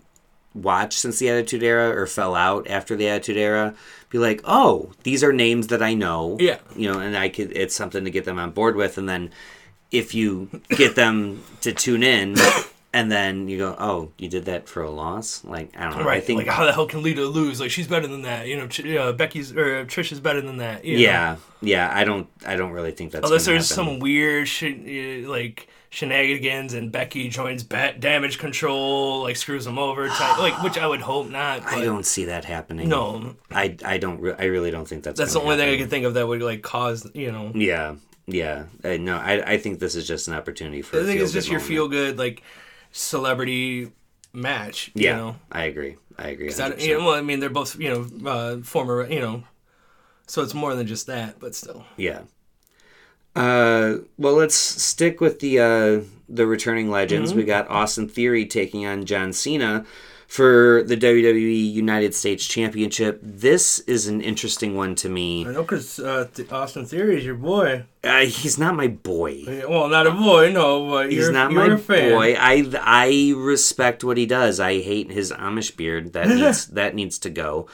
[0.54, 3.74] watched since the Attitude Era or fell out after the Attitude Era
[4.08, 6.36] be like, oh, these are names that I know.
[6.40, 6.58] Yeah.
[6.76, 9.32] You know, and I could it's something to get them on board with and then
[9.90, 12.36] if you get them to tune in
[12.94, 16.04] and then you go, "Oh, you did that for a loss." Like I don't know.
[16.04, 16.18] Right.
[16.18, 17.60] I think like how the hell can Lita lose?
[17.60, 18.46] Like she's better than that.
[18.46, 20.84] You know, Ch- uh, Becky's or Trish is better than that.
[20.84, 21.02] you know?
[21.02, 21.90] yeah, yeah.
[21.92, 22.28] I don't.
[22.46, 23.84] I don't really think that's Unless there's happen.
[23.84, 30.08] some weird shit like shenanigans and Becky joins bat damage control, like screws them over,
[30.08, 31.62] type, like which I would hope not.
[31.62, 32.88] But I don't see that happening.
[32.88, 33.36] No.
[33.50, 34.20] I I don't.
[34.20, 35.18] Re- I really don't think that's.
[35.18, 35.78] that's the only thing I happen.
[35.84, 37.52] can think of that would like cause you know.
[37.54, 37.94] Yeah,
[38.26, 38.64] yeah.
[38.82, 41.00] Uh, no, I I think this is just an opportunity for.
[41.00, 41.68] I think it's just your moment.
[41.68, 42.42] feel good like
[42.90, 43.92] celebrity
[44.32, 44.90] match.
[44.94, 45.36] Yeah, You know.
[45.52, 45.96] I agree.
[46.18, 46.52] I agree.
[46.52, 49.44] I you know, well, I mean, they're both you know uh, former you know,
[50.26, 51.84] so it's more than just that, but still.
[51.96, 52.22] Yeah.
[53.34, 57.30] Uh, well, let's stick with the uh, the returning legends.
[57.30, 57.38] Mm-hmm.
[57.40, 59.84] We got Austin Theory taking on John Cena
[60.26, 63.20] for the WWE United States Championship.
[63.22, 65.46] This is an interesting one to me.
[65.46, 67.84] I know because uh, Th- Austin Theory is your boy.
[68.02, 69.44] Uh, he's not my boy.
[69.68, 72.34] Well, not a boy, no, but He's not my boy.
[72.38, 74.60] I I respect what he does.
[74.60, 76.12] I hate his Amish beard.
[76.12, 77.68] That needs that needs to go.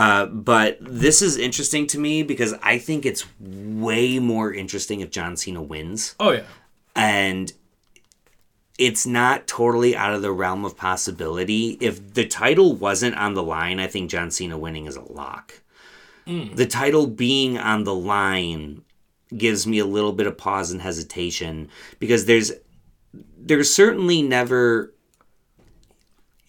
[0.00, 5.10] Uh, but this is interesting to me because I think it's way more interesting if
[5.10, 6.14] John Cena wins.
[6.18, 6.44] Oh yeah.
[6.96, 7.52] and
[8.78, 11.76] it's not totally out of the realm of possibility.
[11.82, 15.60] If the title wasn't on the line, I think John Cena winning is a lock.
[16.54, 18.82] The title being on the line
[19.36, 22.52] gives me a little bit of pause and hesitation because there's
[23.36, 24.94] there's certainly never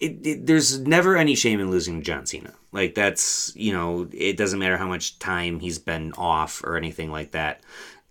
[0.00, 2.54] it, it, there's never any shame in losing to John Cena.
[2.72, 7.10] Like that's you know it doesn't matter how much time he's been off or anything
[7.10, 7.60] like that.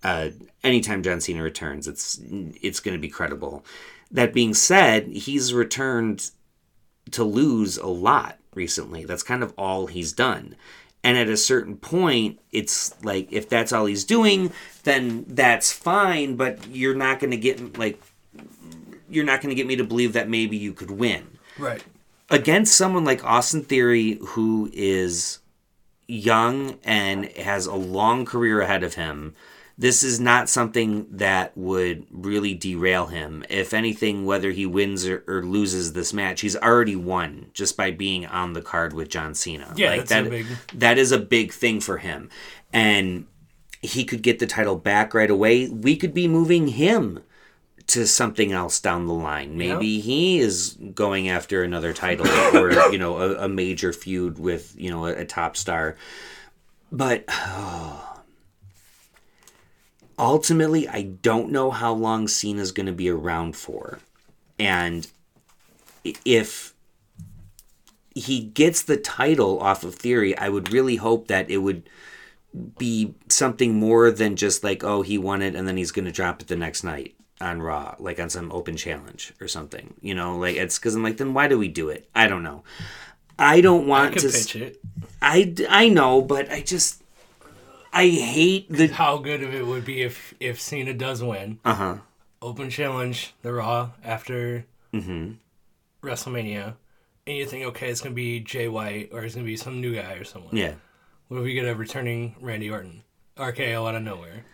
[0.03, 0.29] Uh,
[0.63, 3.65] anytime John Cena returns, it's it's going to be credible.
[4.11, 6.31] That being said, he's returned
[7.11, 9.05] to lose a lot recently.
[9.05, 10.55] That's kind of all he's done.
[11.03, 14.51] And at a certain point, it's like if that's all he's doing,
[14.83, 16.35] then that's fine.
[16.35, 17.99] But you're not going to get like
[19.09, 21.83] you're not going to get me to believe that maybe you could win Right.
[22.31, 25.39] Against someone like Austin Theory, who is
[26.07, 29.35] young and has a long career ahead of him,
[29.77, 33.43] this is not something that would really derail him.
[33.49, 37.91] If anything, whether he wins or, or loses this match, he's already won just by
[37.91, 39.73] being on the card with John Cena.
[39.75, 42.29] Yeah, that's that, a big- that is a big thing for him.
[42.71, 43.25] And
[43.81, 45.67] he could get the title back right away.
[45.67, 47.21] We could be moving him
[47.91, 49.57] to something else down the line.
[49.57, 52.25] Maybe he is going after another title
[52.57, 55.97] or you know a, a major feud with you know a, a top star.
[56.89, 57.25] But
[60.17, 63.99] ultimately, I don't know how long Cena's going to be around for,
[64.57, 65.07] and
[66.03, 66.73] if
[68.15, 71.89] he gets the title off of Theory, I would really hope that it would
[72.77, 76.11] be something more than just like oh he won it and then he's going to
[76.11, 80.13] drop it the next night on raw like on some open challenge or something you
[80.13, 82.63] know like it's because i'm like then why do we do it i don't know
[83.39, 84.79] i don't want could to pitch it.
[85.21, 87.01] I, I know but i just
[87.91, 91.59] i hate the How good of it would be if if Cena does win.
[91.65, 91.97] uh-huh
[92.43, 95.33] Open challenge, the Raw after mm-hmm
[96.01, 96.73] WrestleMania,
[97.27, 99.93] and you think, okay, it's gonna be Jay White or it's gonna be some new
[99.93, 100.55] guy or someone.
[100.55, 100.73] yeah
[101.27, 103.03] What if we get a returning Randy Orton?
[103.37, 104.45] RKO out of nowhere.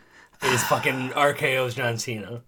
[0.42, 2.42] It's fucking RKO's John Cena.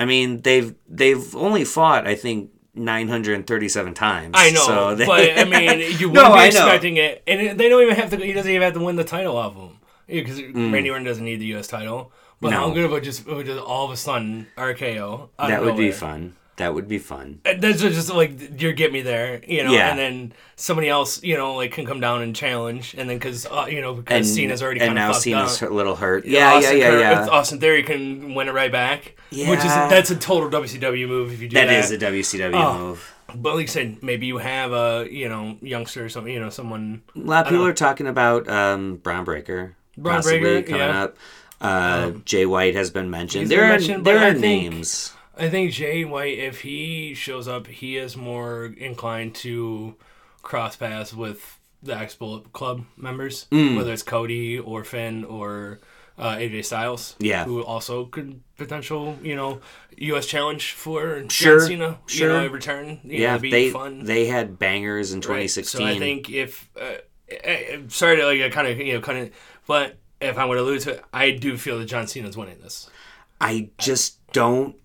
[0.00, 5.38] I mean they've they've only fought i think 937 times I know, so they- but
[5.38, 8.16] I mean, you wouldn't No, be expecting it, and they don't even have to.
[8.16, 10.72] He doesn't even have to win the title off him because Mm.
[10.72, 11.66] Randy Orton doesn't need the U.S.
[11.66, 12.12] title.
[12.40, 12.56] But No.
[12.58, 15.28] how good about just, just all of a sudden RKO?
[15.38, 19.02] that would be fun that would be fun And That's just like you're get me
[19.02, 19.90] there, you know, Yeah.
[19.90, 23.46] and then somebody else, you know, like can come down and challenge, and then because
[23.46, 25.70] uh, you know and because Cena's already and kind now of fucked cena's up.
[25.70, 29.16] a little hurt yeah Austin yeah yeah yeah Austin Theory can win it right back,
[29.30, 29.50] Yeah.
[29.50, 31.66] which is that's a total WCW move if you do that.
[31.66, 32.78] that is a wcw Oh.
[32.78, 36.40] move But like I said, maybe you have a you know youngster or something, you
[36.40, 37.02] know, someone.
[37.14, 39.76] A lot of people are talking about um, Bron Breakker.
[39.96, 41.02] Braun possibly Breaker, coming yeah.
[41.04, 41.16] up.
[41.60, 43.48] Uh, Jay White has been mentioned.
[43.50, 44.40] There been are mentioned, there are I think-
[44.72, 45.12] names.
[45.40, 49.96] I think Jay White, if he shows up, he is more inclined to
[50.42, 53.76] cross paths with the X Bullet Club members, Mm.
[53.76, 55.80] whether it's Cody or Finn or
[56.18, 57.44] uh, AJ Styles, Yeah.
[57.44, 59.60] who also could potential, you know,
[59.96, 60.26] U.S.
[60.26, 62.28] challenge for Sure, John Cena, sure.
[62.28, 63.00] you know, return.
[63.04, 64.04] You Yeah, know, be they fun.
[64.04, 65.48] they had bangers in Right.
[65.48, 65.80] 2016.
[65.80, 66.98] So I think if uh,
[67.88, 69.30] sorry to like kind of you know kind of,
[69.66, 72.90] but if I would allude to it, I do feel that John Cena's winning this.
[73.40, 74.76] I just don't.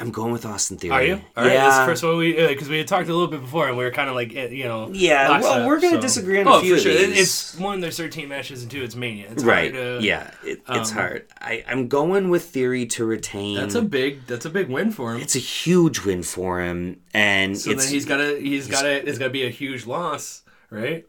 [0.00, 0.92] I'm going with Austin Theory.
[0.92, 1.14] Are you?
[1.36, 1.52] All right.
[1.52, 1.64] yeah.
[1.64, 3.84] That's the first one we because we had talked a little bit before, and we
[3.84, 4.88] were kind of like eh, you know.
[4.92, 6.92] Yeah, lockstep, well, we're gonna so- disagree on oh, a few for of sure.
[6.92, 7.18] It- these.
[7.18, 9.28] It's one, there's 13 matches, and two, it's Mania.
[9.30, 9.74] It's right.
[9.74, 11.26] hard to- yeah, it, it's um, hard.
[11.38, 13.56] I, I'm going with Theory to retain.
[13.56, 14.26] That's a big.
[14.26, 15.20] That's a big win for him.
[15.20, 18.38] it's a huge win for him, and So it's then he's gotta.
[18.40, 19.06] He's gotta.
[19.06, 21.04] It's gotta be a huge loss, right?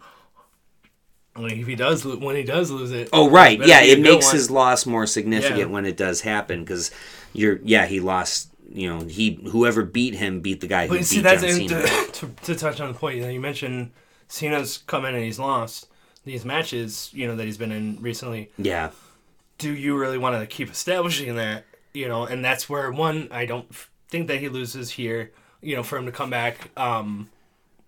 [1.35, 3.09] Like if he does, when he does lose it.
[3.13, 3.81] Oh right, yeah.
[3.81, 4.35] It makes one.
[4.35, 5.65] his loss more significant Yeah.
[5.65, 6.91] when it does happen because
[7.31, 8.50] you're yeah he lost.
[8.73, 11.67] You know he whoever beat him beat the guy who But beat see, that's John
[11.67, 11.81] Cena.
[11.81, 13.91] to, to, to touch on the point you, know, you mentioned.
[14.27, 15.87] Cena's come in and he's lost
[16.23, 17.09] these matches.
[17.13, 18.49] You know that he's been in recently.
[18.57, 18.91] yeah,
[19.57, 21.65] do you really want to keep establishing that?
[21.93, 23.67] You know, and that's where one I don't
[24.09, 25.31] think that he loses here.
[25.61, 27.29] You know, for him to come back, um,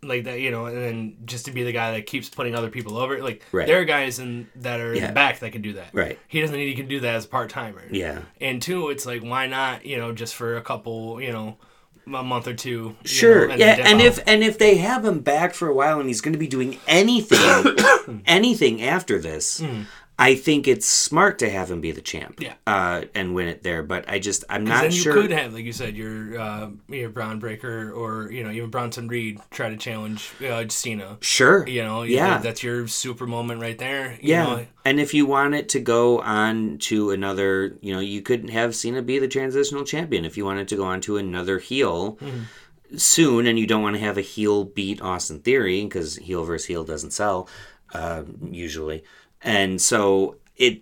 [0.04, 0.39] like that.
[0.39, 3.22] You know, and then just to be the guy that keeps putting other people over.
[3.22, 3.68] Like Right.
[3.68, 5.89] there are guys in that are in the back that can do that.
[5.94, 6.20] Right.
[6.28, 6.68] He doesn't need.
[6.68, 7.84] He can do that as a part timer.
[7.92, 8.22] yeah.
[8.42, 9.86] And two, it's like why not?
[9.86, 11.22] You know, just for a couple.
[11.22, 11.58] You know.
[12.06, 13.48] A month or two, Sure.
[13.48, 16.20] know, yeah, and if and if they have him back for a while and he's
[16.20, 17.78] going to be doing anything,
[18.26, 19.84] anything after this, mm-hmm.
[20.19, 22.39] I think it's smart to have him be the champ.
[22.39, 22.54] Yeah.
[22.67, 23.82] Uh, and win it there.
[23.82, 25.13] But I just I'm not then you sure.
[25.13, 29.08] could have, like you said, your uh, your Bron Breakker or you know even Bronson
[29.08, 31.17] Reed try to challenge uh, Cena.
[31.21, 31.67] Sure.
[31.67, 32.38] You know, Yeah.
[32.38, 34.12] that's your super moment right there.
[34.21, 34.43] You Yeah.
[34.43, 34.65] know?
[34.86, 38.76] And if you want it to go on to another, you know, you could have
[38.76, 42.97] Cena be the transitional champion if you wanted to go on to another heel Mm-hmm.
[42.97, 46.67] soon and you don't want to have a heel beat Austin Theory because heel versus
[46.67, 47.47] heel doesn't sell
[47.93, 49.04] uh, usually.
[49.43, 50.82] And so it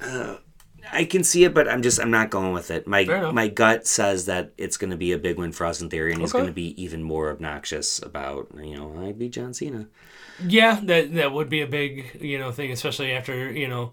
[0.00, 0.36] uh,
[0.92, 2.86] I can see it, but I'm just I'm not going with it.
[2.86, 6.12] My my gut says that it's going to be a big win for Austin Theory,
[6.12, 9.86] and he's going to be even more obnoxious about you know I beat John Cena.
[10.46, 13.92] Yeah, that that would be a big you know thing, especially after you know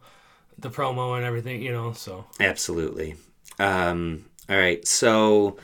[0.57, 1.61] the promo and everything.
[1.61, 3.15] You know, so Absolutely.
[3.59, 4.85] Um, all right.
[4.87, 5.57] So,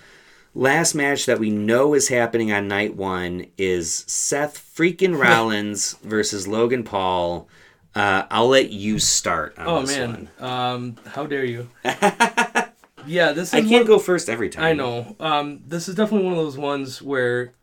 [0.54, 6.48] last match that we know is happening on night one is Seth freaking Rollins versus
[6.48, 7.48] Logan Paul.
[7.96, 11.70] Uh, I'll let you start on Oh man, um, how dare you?
[11.84, 14.64] yeah, this is I can't go first every time.
[14.64, 15.16] I know.
[15.20, 17.54] Um, this is definitely one of those ones where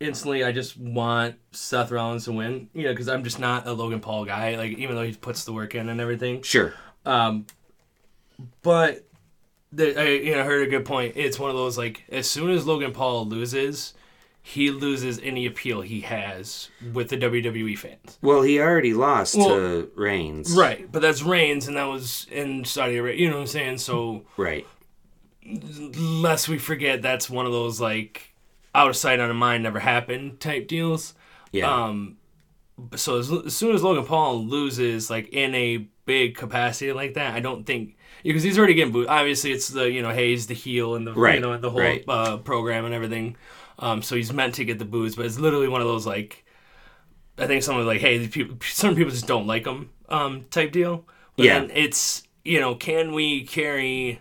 [0.00, 2.68] instantly I just want Seth Rollins to win.
[2.72, 4.56] You know, because I'm just not a Logan Paul guy.
[4.56, 6.42] Like even though he puts the work in and everything.
[6.42, 6.72] Sure.
[7.04, 7.46] Um,
[8.62, 9.06] but
[9.72, 11.14] the, I you know heard a good point.
[11.16, 13.94] It's one of those like as soon as Logan Paul loses,
[14.46, 18.18] he loses any appeal he has with the WWE fans.
[18.20, 20.54] Well, he already lost Well- to Reigns.
[20.54, 23.22] Right, but that's Reigns, and that was in Saudi Arabia.
[23.22, 23.78] You know what I'm saying?
[23.78, 24.66] So Right.
[25.96, 28.34] lest we forget, that's one of those like
[28.74, 31.14] out of sight, out of mind, never happened type deals.
[31.52, 31.72] Yeah.
[31.86, 32.16] Um,
[32.96, 37.34] so as, as soon as Logan Paul loses, like in a big capacity like that,
[37.34, 39.06] I don't think because he's already getting booed.
[39.06, 41.70] Obviously, it's the you know hey, he's the heel and the Right, you know the
[41.70, 42.04] whole right.
[42.08, 43.36] uh, program and everything.
[43.78, 46.44] Um, so he's meant to get the boos, but it's literally one of those like
[47.38, 51.04] I think someone like hey, people, some people just don't like him um, type deal.
[51.36, 51.66] But Yeah.
[51.74, 54.20] it's you know can we carry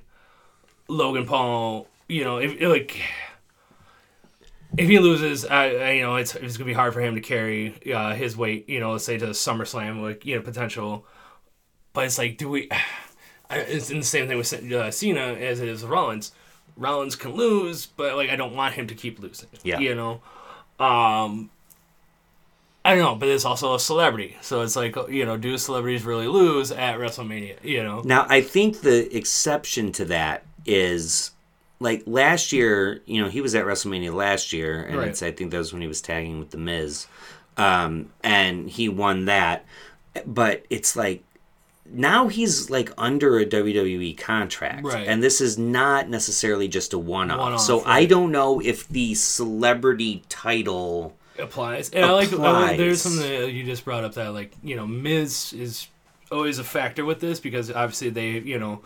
[0.88, 1.88] Logan Paul?
[2.08, 3.00] You know if like
[4.78, 7.22] if he loses, I, I you know it's it's gonna be hard for him to
[7.22, 8.68] carry uh, his weight.
[8.68, 11.06] You know, let's say to the SummerSlam, like you know potential.
[11.94, 12.70] But it's like, do we?
[13.50, 16.32] I, it's in the same thing with uh, Cena as it is with Rollins.
[16.78, 19.50] Rollins can lose, but like I don't want him to keep losing.
[19.64, 19.80] Yeah.
[19.80, 20.22] You know,
[20.80, 21.50] um,
[22.86, 26.04] I don't know, but it's also a celebrity, so it's like you know, do celebrities
[26.04, 27.64] really lose at WrestleMania?
[27.64, 31.32] You know, Now, I think the exception to that is
[31.80, 35.08] like last year, you know, he was at WrestleMania last year, and Right.
[35.10, 37.08] it's, I think that was when he was tagging with The Miz,
[37.58, 39.66] um, and he won that.
[40.26, 41.24] But it's like
[41.94, 45.08] now he's like under a WWE contract, Right.
[45.08, 47.40] and this is not necessarily just a one-off.
[47.40, 51.16] One-off, so I don't know if the celebrity title.
[51.40, 51.90] applies.
[51.92, 54.76] And I like I like- there's something that you just brought up that like you
[54.76, 55.88] know Miz is
[56.32, 58.82] always a factor with this because obviously they you know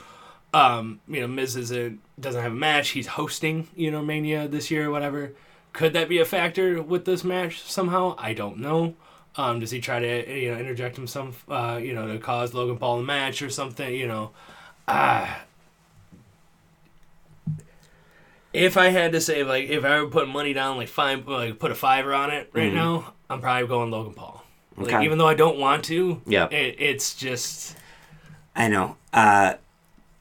[0.53, 2.89] um you know Miz is a, doesn't have a match.
[2.89, 5.33] He's hosting you know Mania this year or whatever.
[5.73, 8.15] Could that be a factor with this match somehow?
[8.17, 8.95] I don't know.
[9.37, 12.77] Um, does he try to you know interject himself uh, you know to cause Logan
[12.77, 13.93] Paul a match or something?
[13.93, 14.31] You know,
[14.87, 15.43] ah.
[18.53, 21.59] if I had to say, like, if I would put money down, like, five, like,
[21.59, 24.43] put a fiver on it right now, I'm probably going Logan Paul.
[24.75, 25.05] Like, Okay.
[25.05, 27.75] even though I don't want to, yeah, it, it's just,
[28.55, 28.95] I know.
[29.13, 29.55] Uh,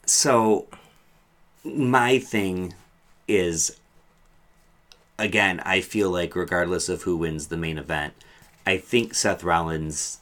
[0.06, 0.66] so
[1.64, 2.74] my thing
[3.28, 3.78] is
[5.18, 8.14] again, I feel like regardless of who wins the main event,
[8.66, 10.20] I think Seth Rollins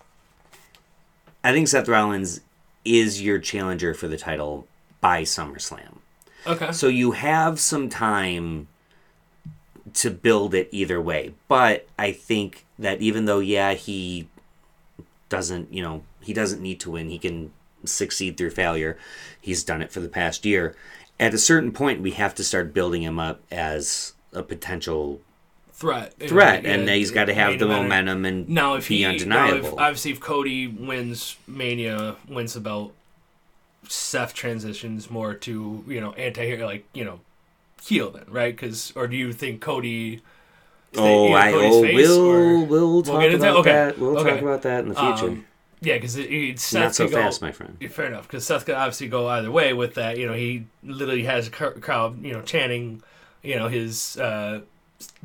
[1.45, 2.41] I think Seth Rollins
[2.87, 4.67] is your challenger for the title
[5.03, 5.99] by SummerSlam.
[6.47, 6.73] Okay.
[6.73, 8.67] So you have some time
[9.93, 11.35] to build it either way.
[11.49, 14.29] But I think that even though, yeah, he
[15.29, 17.53] doesn't, you know, he doesn't need to win, he can
[17.85, 18.97] succeed through failure.
[19.39, 20.75] He's done it for the past year.
[21.21, 25.21] At a certain point, we have to start building him up as a potential
[25.85, 26.15] threat.
[26.29, 29.03] threat, Yeah, and he's got to have the matter- momentum and Now, if be he,
[29.03, 29.79] now, if, undeniable.
[29.79, 32.95] obviously, if Cody wins Mania, wins the belt,
[33.89, 37.21] Seth transitions more to you know anti like you know
[37.83, 38.55] heel then, right?
[38.55, 40.23] Because or do you think Cody?
[40.97, 43.99] oh, I oh, face, we'll we'll talk into- about okay, that.
[43.99, 44.31] We'll okay.
[44.31, 45.27] talk about that in the future.
[45.27, 45.47] Um,
[45.81, 47.77] yeah, because it, it, Seth Not so go, fast, my friend.
[47.91, 50.17] Fair enough, because Seth could obviously go either way with that.
[50.17, 53.03] You know, he literally has a crowd, you know, chanting,
[53.43, 54.61] you know, his uh,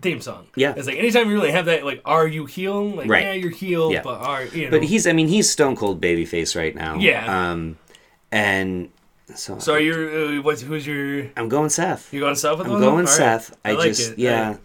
[0.01, 0.47] theme song.
[0.55, 0.73] Yeah.
[0.77, 2.83] it's like anytime you really have that, like, are you heel?
[2.89, 3.23] Like, Right.
[3.23, 4.01] yeah, you're heel, Yeah.
[4.03, 4.71] but are you know?
[4.71, 6.95] But he's, I mean, he's stone cold babyface right now.
[6.97, 7.51] Yeah.
[7.51, 7.77] Um,
[8.31, 8.89] and
[9.35, 10.39] so, so are you?
[10.39, 11.27] Uh, what's who's your?
[11.37, 12.13] I'm going Seth.
[12.13, 12.81] You going Seth with I'm one?
[12.81, 13.09] going All right.
[13.09, 13.57] Seth.
[13.65, 14.19] I, like just, it.
[14.19, 14.57] yeah.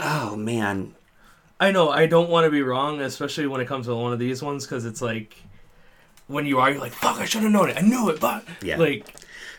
[0.00, 0.94] Oh man,
[1.58, 4.18] I know I don't want to be wrong, especially when it comes to one of
[4.18, 5.36] these ones, because it's like
[6.28, 7.76] when you are, you're like, "Fuck, I should have known it.
[7.76, 8.76] I knew it," but Yeah.
[8.76, 9.06] like,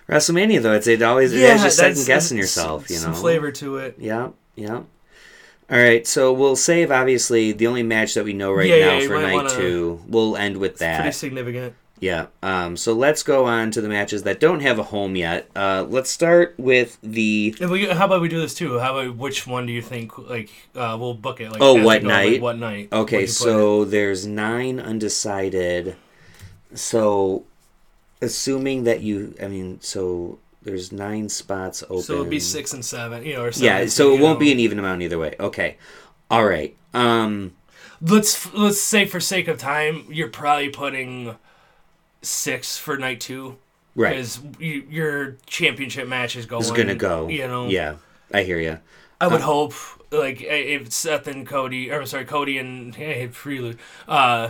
[0.07, 2.89] WrestleMania though, it's it always yeah, it's just second guessing yourself.
[2.89, 3.95] You some flavor to it.
[3.99, 4.81] Yeah, yeah.
[5.71, 8.85] All right, so we'll save obviously the only match that we know right Yeah, yeah,
[8.87, 10.01] now you for night wanna- two.
[10.07, 11.01] We'll end with Pretty that.
[11.01, 11.73] Pretty significant.
[11.99, 12.27] Yeah.
[12.41, 12.75] Um.
[12.77, 15.49] So let's go on to the matches that don't have a home yet.
[15.55, 15.85] Uh.
[15.87, 17.53] Let's start with the.
[17.59, 18.79] We, how about we do this too?
[18.79, 20.17] How about which one do you think?
[20.17, 21.51] Like, uh, we'll book it.
[21.51, 22.41] Like, Oh, what go, like, night?
[22.41, 22.87] what night?
[22.93, 25.97] Okay, What you put so there's nine undecided.
[26.73, 27.43] So,
[28.21, 32.01] assuming that you, I mean, so there's nine spots open.
[32.03, 34.45] So it'd be six and seven, you know, or seven Yeah, so it won't know.
[34.45, 35.35] be an even amount either way.
[35.39, 35.77] Okay,
[36.29, 36.75] all right.
[36.93, 37.53] Um,
[38.01, 41.35] Let's let's say for sake of time, you're probably putting
[42.21, 43.57] six for night two.
[43.95, 44.11] right.
[44.11, 46.61] Because you, your championship match is going.
[46.63, 47.27] Is gonna go.
[47.27, 47.67] You know.
[47.67, 47.95] Yeah,
[48.33, 48.79] I hear you.
[49.21, 49.73] I would hope,
[50.11, 54.49] like, if Seth and Cody, or I'm sorry, Cody and hey, Prelude, uh,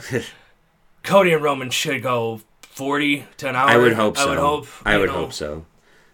[1.03, 3.67] Cody and Roman should go forty to an hour.
[3.69, 4.23] I would hope so.
[4.23, 4.67] I would hope.
[4.85, 5.13] I would know.
[5.15, 5.65] hope so.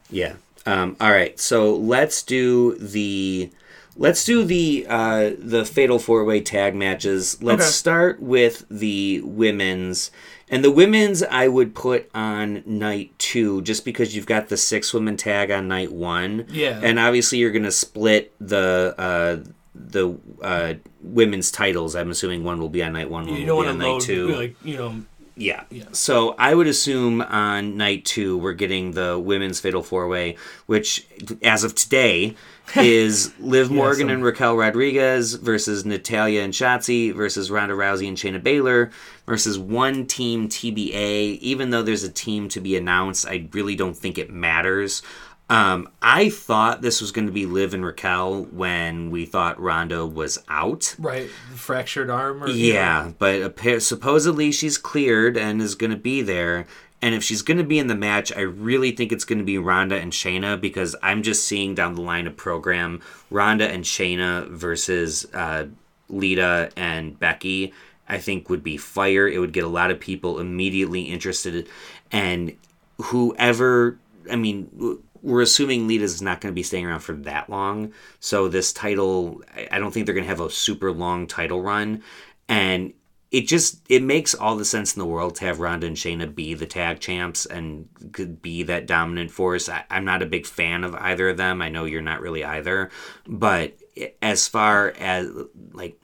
[0.10, 0.34] Yeah.
[0.66, 1.40] Um, all right.
[1.40, 3.50] So let's do the
[3.98, 7.42] let's do the uh, the fatal four way tag matches.
[7.42, 7.70] Let's Okay.
[7.72, 10.12] start with the women's.
[10.48, 14.94] And the women's I would put on night two, just because you've got the six
[14.94, 16.46] women tag on night one.
[16.50, 16.80] Yeah.
[16.84, 19.38] And obviously you're gonna split the uh,
[19.74, 21.96] the uh, women's titles.
[21.96, 23.80] I'm assuming one will be on night one, one You don't will be want on
[23.80, 24.28] to night load, two.
[24.36, 24.96] like, you know,
[25.38, 25.64] Yeah.
[25.70, 25.86] Yeah.
[25.92, 31.06] So I would assume on night two we're getting the women's fatal four way, which
[31.44, 32.36] as of today
[32.76, 38.18] is Liv Morgan some- and Raquel Rodriguez versus Natalya and Shotzi versus Ronda Rousey and
[38.18, 38.92] Shayna Baszler
[39.26, 41.38] versus one team TBA.
[41.40, 45.02] Even though there's a team to be announced, I really don't think it matters.
[45.50, 50.06] Um, I thought this was going to be Liv and Raquel when we thought Ronda
[50.06, 50.96] was out.
[50.98, 55.92] right, fractured arm or you know, Yeah, but appa- supposedly she's cleared and is going
[55.92, 56.66] to be there.
[57.02, 59.46] And if she's going to be in the match, I really think it's going to
[59.46, 63.84] be Ronda and Shayna because I'm just seeing down the line of program Ronda and
[63.84, 65.66] Shayna versus uh,
[66.10, 67.72] Lita and Becky.
[68.10, 69.28] I think would be fire.
[69.28, 71.68] It would get a lot of people immediately interested,
[72.12, 72.56] and
[73.00, 74.00] whoever.
[74.32, 77.92] I mean, we're assuming Lita's not going to be staying around for that long.
[78.20, 82.04] So this title, I- don't think they're going to have a super long title run,
[82.48, 82.94] and
[83.32, 86.34] it just it makes all the sense in the world to have Ronda and Shayna
[86.34, 89.68] be the tag champs and could be that dominant force.
[89.68, 91.62] I, I'm not a big fan of either of them.
[91.62, 92.92] I know you're not really either,
[93.28, 93.78] but
[94.22, 95.28] as far as
[95.74, 96.00] like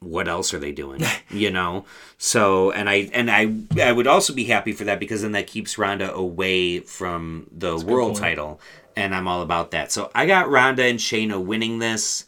[0.00, 1.84] what else are they doing you know?
[2.18, 5.46] So and i and i i would also be happy for that because then that
[5.46, 8.60] keeps ronda away from the world title
[8.94, 9.90] and i'm all about that.
[9.90, 12.25] So i got ronda and shayna winning this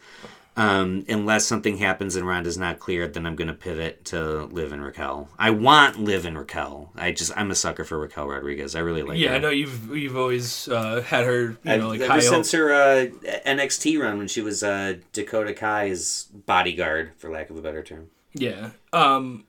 [0.58, 4.82] um, unless something happens and Ronda's not cleared, then I'm gonna pivot to Liv and
[4.84, 5.28] Raquel.
[5.38, 6.90] I want Liv and Raquel.
[6.96, 8.74] I just I'm a sucker for Raquel Rodriguez.
[8.74, 9.34] I really like Yeah, her.
[9.36, 12.50] I know you've you've always uh, had her, you I've- know, like ever high since
[12.52, 13.06] her uh,
[13.46, 18.08] NXT run when she was uh, Dakota Kai's bodyguard, for lack of a better term.
[18.34, 18.70] Yeah.
[18.92, 19.44] Um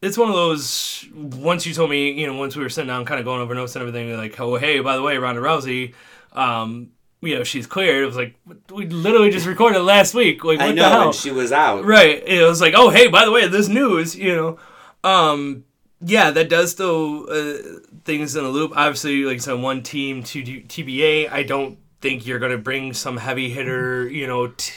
[0.00, 3.04] it's one of those once you told me, you know, once we were sitting down
[3.04, 5.94] kinda going over notes and everything, like, oh hey, by the way, Ronda Rousey,
[6.32, 8.02] um, you know, she's cleared.
[8.02, 8.34] It was like
[8.70, 10.44] we literally just recorded last week.
[10.44, 11.02] Like what I the know, hell?
[11.06, 11.84] and she was out.
[11.84, 12.22] Right.
[12.26, 14.58] It was like, oh hey, by the way, this news, you know.
[15.04, 15.64] Um
[16.00, 17.58] yeah, that does throw uh,
[18.04, 18.72] things in a loop.
[18.76, 21.30] Obviously, like I said, one team, two TBA.
[21.32, 24.74] I don't think you're going to bring some heavy hitter, you know, t-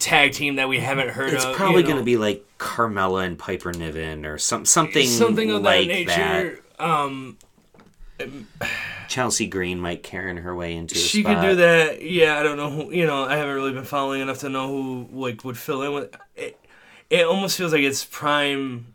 [0.00, 1.54] tag team that we haven't heard It's of.
[1.54, 1.88] probably you know.
[1.90, 5.94] going to be like Carmella and Piper Niven or some something something of like that
[5.94, 6.60] nature.
[6.80, 7.38] Um,
[9.08, 10.94] Chelsea Green might carry her way into.
[10.94, 11.36] A she spot.
[11.36, 12.02] could do that.
[12.02, 12.92] Yeah, I don't know who.
[12.92, 15.94] You know, I haven't really been following enough to know who like would fill in
[15.94, 16.16] with.
[16.36, 16.58] It,
[17.10, 18.94] it almost feels like it's prime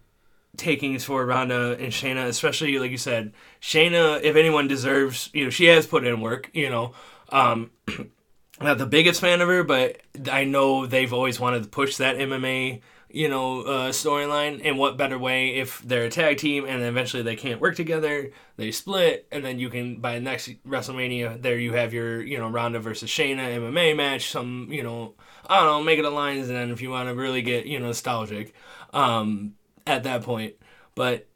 [0.55, 4.21] takings for Ronda and Shayna, especially like you said, Shayna.
[4.21, 6.49] If anyone deserves, you know, she has put in work.
[6.53, 6.93] You know,
[7.29, 7.71] um,
[8.61, 9.99] not the biggest fan of her, but
[10.31, 12.81] I know they've always wanted to push that MMA.
[13.15, 16.89] You know, uh, storyline, and what better way if they're a tag team and then
[16.89, 21.59] eventually they can't work together, they split, and then you can by next WrestleMania, there
[21.59, 25.13] you have your you know Ronda versus Shayna MMA match, some you know
[25.47, 27.79] I don't know, make it alliance, and then if you want to really get you
[27.79, 28.55] know nostalgic,
[28.93, 29.53] um,
[29.85, 30.55] at that point,
[30.95, 31.27] but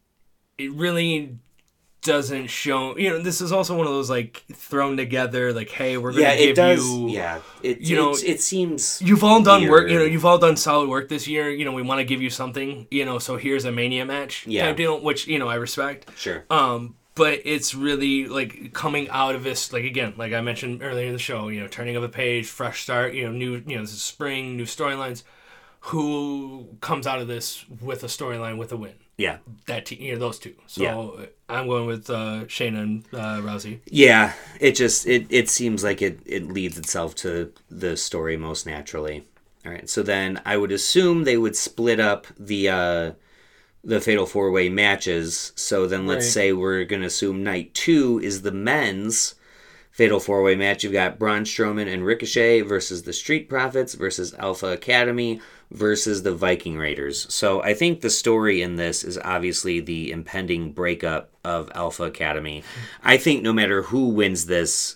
[0.57, 1.37] it really
[2.07, 2.97] doesn't show.
[2.97, 6.23] You know, this is also one of those like thrown together, like, hey, we're gonna
[6.23, 6.83] Yeah, give it does.
[6.89, 7.09] you.
[7.09, 10.05] yeah, it you know, it seems You've all done work, you know.
[10.05, 11.49] You've all done solid work this year.
[11.51, 12.87] You know, we want to give you something.
[12.89, 14.47] You know, so here's a mania match.
[14.47, 14.65] Yeah.
[14.65, 16.09] type deal, which you know I respect.
[16.17, 16.45] sure.
[16.49, 21.07] Um, but it's really like coming out of this, like again, like I mentioned earlier
[21.07, 23.75] in the show, you know, turning of a page, fresh start, you know, new, you
[23.75, 25.23] know, this is spring, new storylines.
[25.91, 28.95] Who comes out of this with a storyline with a win?
[29.17, 30.53] Yeah, That team, you know, those two.
[30.67, 31.25] So Yeah.
[31.49, 33.79] I'm going with uh, Shayna and uh, Rousey.
[33.87, 34.33] yeah.
[34.59, 39.25] It just it it seems like it it leads itself to the story most naturally.
[39.65, 43.11] All right, so then I would assume they would split up the uh,
[43.83, 45.51] the fatal four way matches.
[45.55, 46.33] So then let's Right.
[46.33, 49.33] say we're gonna assume night two is the men's
[49.91, 50.83] fatal four way match.
[50.83, 55.41] You've got Braun Strowman and Ricochet versus the Street Profits versus Alpha Academy
[55.71, 57.31] versus the Viking Raiders.
[57.33, 62.63] So I think the story in this is obviously the impending breakup of Alpha Academy.
[63.03, 64.95] I think no matter who wins this,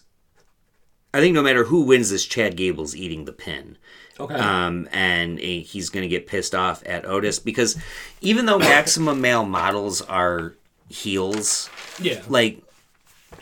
[1.14, 3.78] I think no matter who wins this, Chad Gable's eating the pin.
[4.20, 4.36] Okay.
[4.36, 7.78] Um, and he's going to get pissed off at Otis because
[8.22, 10.54] even though maximum male models are
[10.90, 11.70] heels,
[12.00, 12.22] yeah.
[12.30, 12.62] like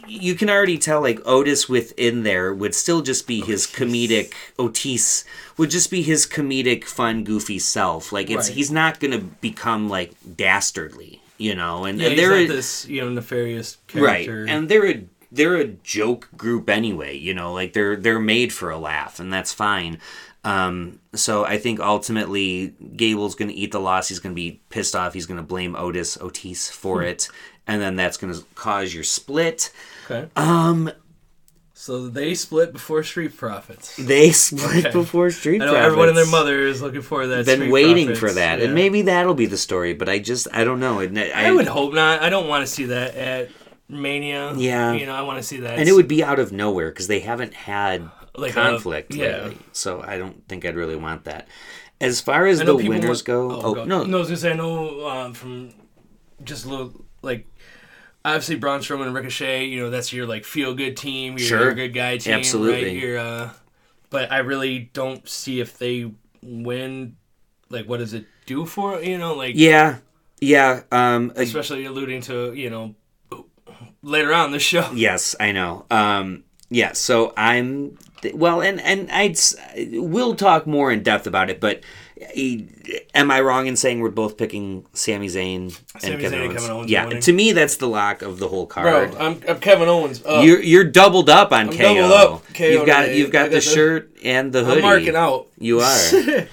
[0.07, 5.23] you can already tell like Otis within there would still just be his comedic Otis
[5.57, 8.55] would just be his comedic fun goofy self like it's Right.
[8.57, 12.87] he's not going to become like dastardly you know and, yeah, and they're not this
[12.87, 14.45] you know nefarious right character.
[14.47, 18.69] and they're a they're a joke group anyway you know like they're they're made for
[18.71, 19.99] a laugh and that's fine
[20.45, 24.07] um, so I think ultimately Gable's going to eat the loss.
[24.07, 25.13] He's going to be pissed off.
[25.13, 27.27] He's going to blame Otis Otis for it,
[27.69, 29.71] and then that's going to cause your split.
[30.09, 30.27] okay.
[30.35, 30.91] Um,
[31.73, 33.95] So they split before Street Profits.
[33.95, 34.91] they split Okay.
[34.91, 35.85] before Street I know Profits.
[35.85, 37.45] everyone and their mother is looking for that.
[37.45, 38.19] been Street waiting Profits.
[38.19, 38.65] for that, Yeah.
[38.65, 39.93] and maybe that'll be the story.
[39.93, 40.99] But I just I don't know.
[40.99, 42.21] And I, I would hope not.
[42.21, 43.49] I don't want to see that at
[43.87, 44.53] Mania.
[44.57, 44.91] Yeah.
[44.93, 45.79] you know, I want to see that.
[45.79, 49.25] and it would be out of nowhere because they haven't had Like a- conflict yeah.
[49.43, 49.57] lately.
[49.71, 51.47] So I don't think I'd really want that.
[52.01, 54.37] As far as I the winners want- go, oh, go- no, no, I was gonna
[54.37, 55.71] say I know um, from
[56.43, 56.91] just a little
[57.21, 57.45] like
[58.25, 59.65] obviously Braun Strowman and Ricochet.
[59.65, 61.37] You know, that's your like feel good team.
[61.37, 61.63] You're Sure.
[61.65, 62.33] your good guy team.
[62.35, 62.83] Absolutely.
[62.85, 62.93] Right?
[63.03, 63.49] You're, uh,
[64.09, 66.11] but I really don't see if they
[66.41, 67.15] win.
[67.69, 69.35] Like, what does it do for you know?
[69.35, 69.97] Like, yeah,
[70.39, 70.81] yeah.
[70.91, 72.95] Um, especially alluding to you know
[74.01, 74.89] later on in the show.
[74.95, 75.85] Yes, I know.
[75.91, 77.97] Um, yeah, so I'm
[78.33, 79.37] well, and and I'd
[79.93, 81.59] we'll talk more in depth about it.
[81.59, 81.83] But
[83.15, 85.55] am I wrong in saying we're both picking Sami Zayn
[85.93, 86.53] and Sami Kevin, Zayn and Owens?
[86.61, 87.21] Kevin Owens Yeah, winning.
[87.21, 89.15] to me that's the lock of the whole card.
[89.15, 90.23] I'm, I'm Kevin Owens.
[90.25, 91.77] Uh, You're you're doubled up on KO.
[91.77, 93.17] doubled up KO you've got today.
[93.17, 94.77] you've got got the, the- shirt and the hoodie.
[94.77, 95.47] I'm marking out.
[95.57, 95.95] You are.
[95.95, 96.45] So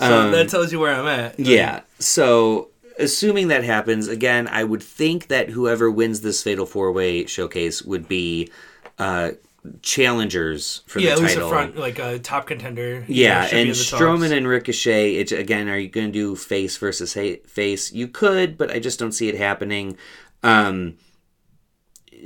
[0.00, 1.38] Um, that tells you where I'm at.
[1.38, 1.82] Yeah.
[2.00, 7.26] So, assuming that happens, again, I would think that whoever wins this Fatal Four Way
[7.26, 8.50] showcase would be
[8.98, 9.32] uh,
[9.80, 13.04] challengers for yeah, the at least a front, like a top contender.
[13.08, 13.70] Yeah, know, and.
[13.70, 15.16] Strowman and Ricochet.
[15.16, 17.14] It, again, are you going to do face versus
[17.46, 17.92] face?
[17.92, 19.96] You could, but I just don't see it happening.
[20.42, 20.98] Um,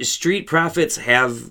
[0.03, 1.51] Street Profits have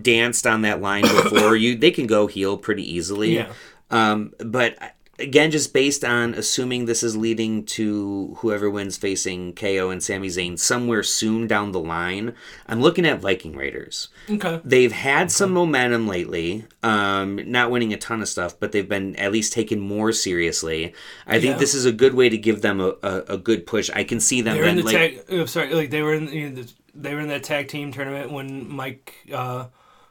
[0.00, 1.56] danced on that line before.
[1.56, 3.36] you they can go heel pretty easily.
[3.36, 3.52] Yeah.
[3.90, 4.76] Um, but
[5.20, 10.28] again, just based on assuming this is leading to whoever wins facing KO and Sami
[10.28, 12.34] Zayn somewhere soon down the line,
[12.66, 14.08] I'm looking at Viking Raiders.
[14.28, 14.60] Okay.
[14.64, 19.14] They've had some momentum lately, um, not winning a ton of stuff, but they've been
[19.16, 20.94] at least taken more seriously.
[21.26, 21.58] I think Yeah.
[21.58, 23.90] this is a good way to give them a, a, a good push.
[23.94, 25.24] I can see them They were in then the like tag.
[25.30, 27.92] Oh, sorry, like they were in you know, the, they were in that tag team
[27.92, 29.66] tournament when Mike, uh,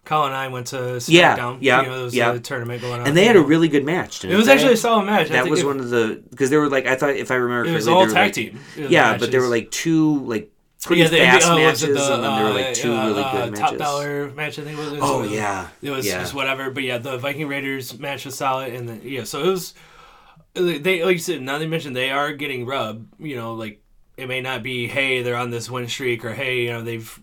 [0.10, 1.60] Kyle and I went to SmackDown.
[1.62, 2.34] Yeah, yeah, you know, there was yeah.
[2.34, 4.26] a tournament going on, and they had a really good match.
[4.26, 5.30] It was actually a solid match.
[5.30, 7.70] That was it, one of the because they were like I thought if I remember
[7.70, 8.60] It was all they tag like- team.
[8.76, 10.52] Yeah, but there were like two like
[10.82, 13.06] pretty yeah, they, fast uh, matches, the, and then there were uh, like two uh,
[13.06, 14.58] really uh, good top dollar match.
[14.58, 15.00] I think it was.
[15.00, 16.22] Oh it was- yeah, It was yeah.
[16.22, 19.48] just whatever, but yeah, the Viking Raiders match was solid, and then yeah, so it
[19.48, 19.76] was.
[20.56, 21.44] They like you said.
[21.44, 23.14] Now they mentioned they are getting rubbed.
[23.24, 23.80] You know, like
[24.18, 27.20] it may not be hey they're on this win streak or hey you know they've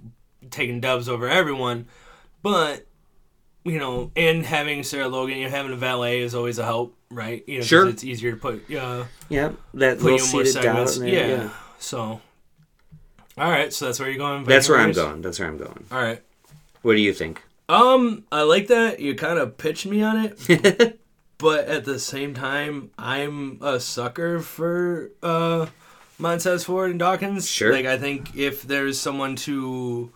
[0.50, 1.88] taken dubs over everyone,
[2.46, 2.86] but
[3.64, 6.96] you know, and having Sarah Logan, you know, having a valet is always a help,
[7.10, 7.42] right?
[7.48, 7.88] You know, Sure.
[7.88, 10.98] it's easier to put uh, Yeah, that put you little more seated segments.
[10.98, 11.26] Yeah.
[11.26, 11.50] yeah.
[11.80, 12.20] So,
[13.36, 14.44] all right, so that's where you're going.
[14.44, 15.22] That's where I'm going.
[15.22, 15.84] That's where I'm going.
[15.90, 16.22] All right.
[16.82, 17.42] What do you think?
[17.68, 21.00] Um, I like that you kind of pitched me on it,
[21.38, 25.66] but at the same time, I'm a sucker for uh
[26.20, 27.50] Montez Ford and Dawkins.
[27.50, 27.72] Sure.
[27.72, 30.12] Like I think if there's someone to,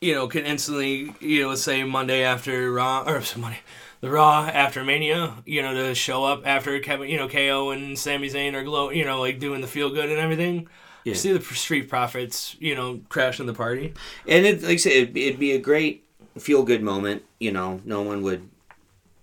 [0.00, 3.60] you know, can instantly, you know, let's say Monday after Raw or Monday,
[4.00, 7.98] the Raw after Mania, you know, to show up after Kevin, you know, KO and
[7.98, 10.68] Sami Zayn are glow, you know, like doing the feel good and everything.
[11.04, 11.14] Yeah.
[11.14, 13.92] See the Street Profits, you know, crashing the party.
[14.26, 16.04] And it, like I said, it'd, it'd be a great
[16.38, 17.22] feel good moment.
[17.38, 18.48] You know, no one would,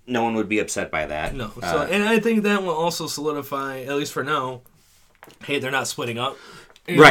[0.06, 1.34] no one would be upset by that.
[1.34, 1.52] No.
[1.60, 4.62] So, Uh, and I think that will also solidify, at least for now,
[5.44, 6.38] hey, they're not splitting up.
[6.88, 7.02] You know?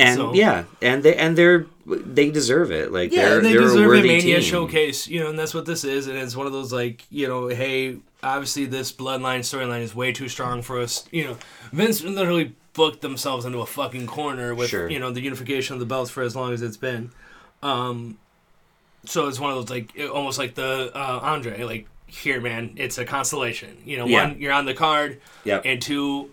[0.00, 2.92] And So- yeah, and they and they're they deserve it.
[2.92, 4.42] Like Yeah, they're they they're a deserve a worthy Mania team.
[4.42, 6.06] showcase, you know, and that's what this is.
[6.06, 10.12] And it's one of those, like, you know, hey, obviously this Bloodline storyline is way
[10.12, 11.04] too strong for us.
[11.10, 11.36] You know,
[11.72, 14.88] Vince literally booked themselves into a fucking corner with, Sure.
[14.88, 17.10] you know, the unification of the belts for as long as it's been.
[17.62, 18.16] Um,
[19.04, 22.98] so it's one of those, like, almost like the uh, Andre, like, here, man, it's
[22.98, 23.76] a constellation.
[23.84, 24.28] You know, Yeah.
[24.28, 26.30] one, you're on the card, yeah, and two,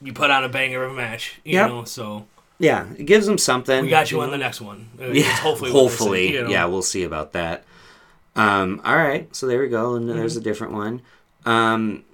[0.00, 1.34] you put on a banger of a match.
[1.44, 1.68] You Yep.
[1.68, 2.26] know, so
[2.64, 3.84] Yeah, it gives them something.
[3.84, 4.88] we got you on the next one.
[5.00, 6.48] Uh, Yeah, it's hopefully, hopefully, you know.
[6.50, 7.64] yeah, we'll see about that.
[8.36, 10.44] Um, all right, so there we go, and there's a Mm-hmm.
[10.48, 11.02] different one.
[11.44, 12.04] Um,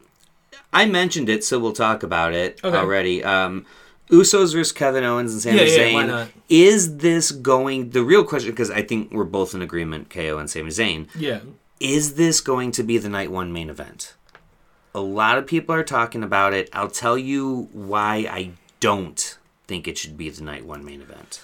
[0.72, 2.76] I mentioned it, so we'll talk about it Okay.
[2.76, 3.24] already.
[3.24, 3.64] Um,
[4.10, 5.94] Usos versus Kevin Owens and Sami Yeah, yeah, Zayn.
[5.94, 6.28] why not?
[6.48, 7.90] Is this going?
[7.90, 11.06] The real question, because I think we're both in agreement, KO and Sami Zayn.
[11.16, 11.40] Yeah.
[11.78, 14.14] Is this going to be the night one main event?
[14.94, 16.68] A lot of people are talking about it.
[16.72, 19.38] I'll tell you why I don't
[19.70, 21.42] think it should be the night one main event.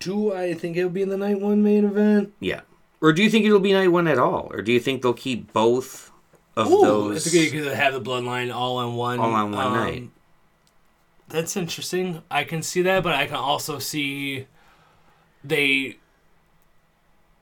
[0.00, 2.32] Do I think it'll be in the night one main event?
[2.40, 2.62] Yeah.
[3.00, 4.48] Or do you think it'll be night one at all?
[4.50, 6.10] Or do you think they'll keep both
[6.56, 7.24] of Ooh, those?
[7.24, 9.20] I think you could have the bloodline all on one.
[9.20, 10.10] All on one um, night.
[11.28, 12.20] That's interesting.
[12.32, 14.48] I can see that, but I can also see
[15.44, 15.98] they.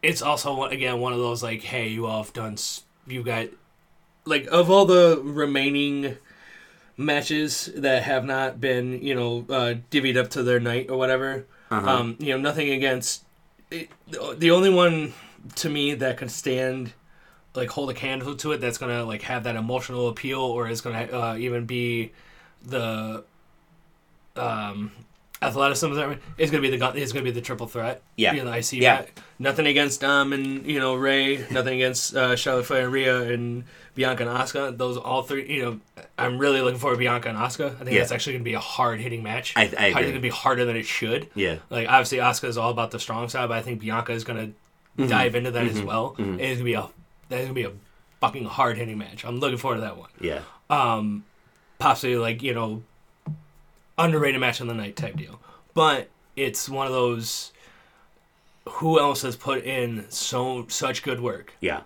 [0.03, 2.57] It's also again one of those like, hey, you all have done,
[3.07, 3.49] you got,
[4.27, 6.19] like of all the remaining
[7.01, 11.47] matches that have not been you know uh, divvied up to their night or whatever.
[11.71, 11.89] Uh-huh.
[11.89, 13.25] Um, you know, nothing against
[13.71, 13.91] it,
[14.37, 15.15] the only one
[15.57, 16.93] to me that can stand
[17.55, 20.81] like hold a candle to it that's gonna like have that emotional appeal or is
[20.81, 22.13] gonna uh, even be
[22.63, 23.25] the
[24.37, 24.93] um
[25.43, 28.35] athleticism is gonna be the is gonna be the triple threat Yeah.
[28.35, 29.07] you know I see Yeah.
[29.39, 33.65] nothing against Dom and you know Rey nothing against uh, Charlotte Flair and Rhea and
[33.95, 35.81] Bianca and Asuka those all three you know
[36.19, 38.01] I'm really looking forward to Bianca and Asuka I think Yeah.
[38.01, 40.03] that's actually gonna be a hard hitting match I- I think agree.
[40.03, 41.57] it's gonna be harder than it should yeah.
[41.71, 44.51] like obviously Asuka is all about the strong side, but I think Bianca is gonna
[44.99, 45.09] Mm-hmm.
[45.09, 46.17] dive into that as well.
[46.19, 46.89] And it's gonna be a
[47.29, 47.71] that's gonna be a
[48.21, 49.25] fucking hard hitting match.
[49.25, 50.11] I'm looking forward to that one.
[50.21, 50.41] Yeah.
[50.69, 51.25] Um,
[51.79, 52.83] possibly like you know,
[54.05, 55.41] underrated match on the night type deal,
[55.75, 57.53] but it's one of those.
[58.69, 61.55] Who else has put in so such good work?
[61.61, 61.83] Yeah.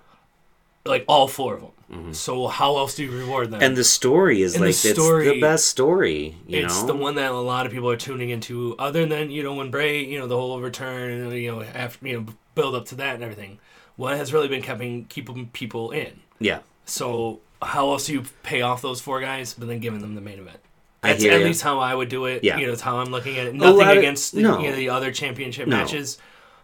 [0.85, 1.71] Like all four of them.
[2.12, 3.61] So how else do you reward them?
[3.61, 3.67] Mm-hmm.
[3.69, 6.37] And the story is And the like it's the best story.
[6.47, 6.89] You it's know.
[6.89, 8.75] the one that a lot of people are tuning into.
[8.79, 12.07] Other than you know when Bray, you know the whole return, and you know after
[12.07, 13.59] you know build up to that and everything.
[13.97, 16.21] What has really been keeping keeping people in?
[16.41, 16.61] yeah.
[16.85, 20.21] So how else do you pay off those four guys, but then giving them the
[20.21, 20.59] main event?
[21.05, 22.43] That's at least how I would do it.
[22.45, 22.59] Yeah.
[22.59, 23.55] You know, it's how I'm looking at it.
[23.55, 24.59] Nothing of- against the, no.
[24.61, 25.77] you know, the other championship No.
[25.77, 26.19] matches,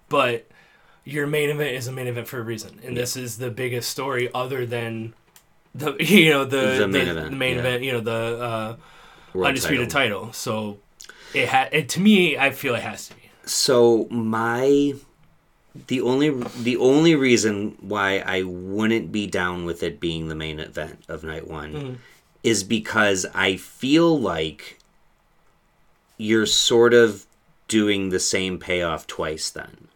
[0.09, 0.47] but
[1.05, 3.91] your main event is a main event for a reason, and this is the biggest
[3.91, 5.15] story other than
[5.75, 7.61] the you know the The main event, the main yeah.
[7.61, 7.83] event.
[7.85, 8.43] You know the.
[8.43, 8.77] Uh,
[9.45, 10.21] undisputed title.
[10.23, 10.33] title.
[10.33, 10.79] So
[11.35, 13.23] it ha- it, to me, I feel it has to be.
[13.47, 14.95] So my
[15.87, 20.59] the only the only reason why I wouldn't be down with it being the main
[20.59, 21.95] event of night one Mm-hmm.
[22.43, 24.79] Is because I feel like
[26.17, 27.27] you're sort of
[27.69, 29.89] doing the same payoff twice then.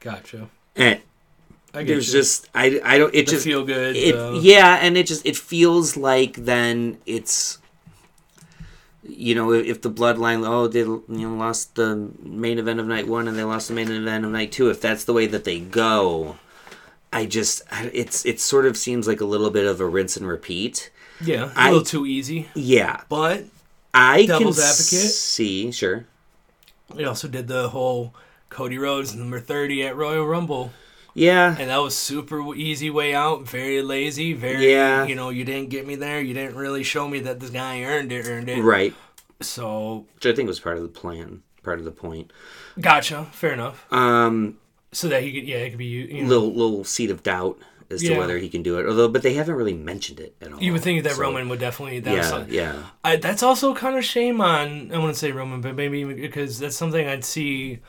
[0.00, 0.48] Gotcha.
[0.76, 1.00] And
[1.72, 2.12] I there's you.
[2.12, 3.96] just I I don't it The just feel good.
[3.96, 7.58] it uh, yeah and it just it feels like then it's
[9.04, 12.86] you know if, if the bloodline oh they you know lost the main event of
[12.86, 15.26] night one and they lost the main event of night two if that's the way
[15.26, 16.36] that they go
[17.12, 20.26] i just it's it sort of seems like a little bit of a rinse and
[20.26, 20.90] repeat
[21.22, 22.48] yeah, a I- little too easy.
[22.54, 23.44] yeah But
[23.92, 25.10] i Devil's can advocate?
[25.10, 26.06] see sure
[26.96, 28.14] it also did the whole
[28.48, 30.72] Cody Rhodes number thirty at Royal Rumble,
[31.14, 33.46] yeah and that was super easy way out.
[33.48, 34.32] Very lazy.
[34.32, 35.06] Very Yeah.
[35.06, 36.20] you know you didn't get me there.
[36.20, 38.26] You didn't really show me that this guy earned it.
[38.26, 38.60] Earned it.
[38.62, 38.92] right
[39.40, 42.32] So which i think was part of the plan part of the point.
[42.80, 43.26] Gotcha.
[43.32, 43.86] Fair enough.
[43.92, 44.56] Um,
[44.92, 46.04] So that he could, yeah, it could be you.
[46.06, 47.58] you know, little little seed of doubt
[47.90, 48.86] as to whether he can do it.
[48.86, 50.62] Although, but they haven't really mentioned it at all.
[50.62, 52.00] you would think that So, Roman would definitely.
[52.00, 55.74] That Yeah, yeah, I, that's also kind of shame on I wouldn't say Roman, but
[55.74, 57.80] maybe because that's something I'd see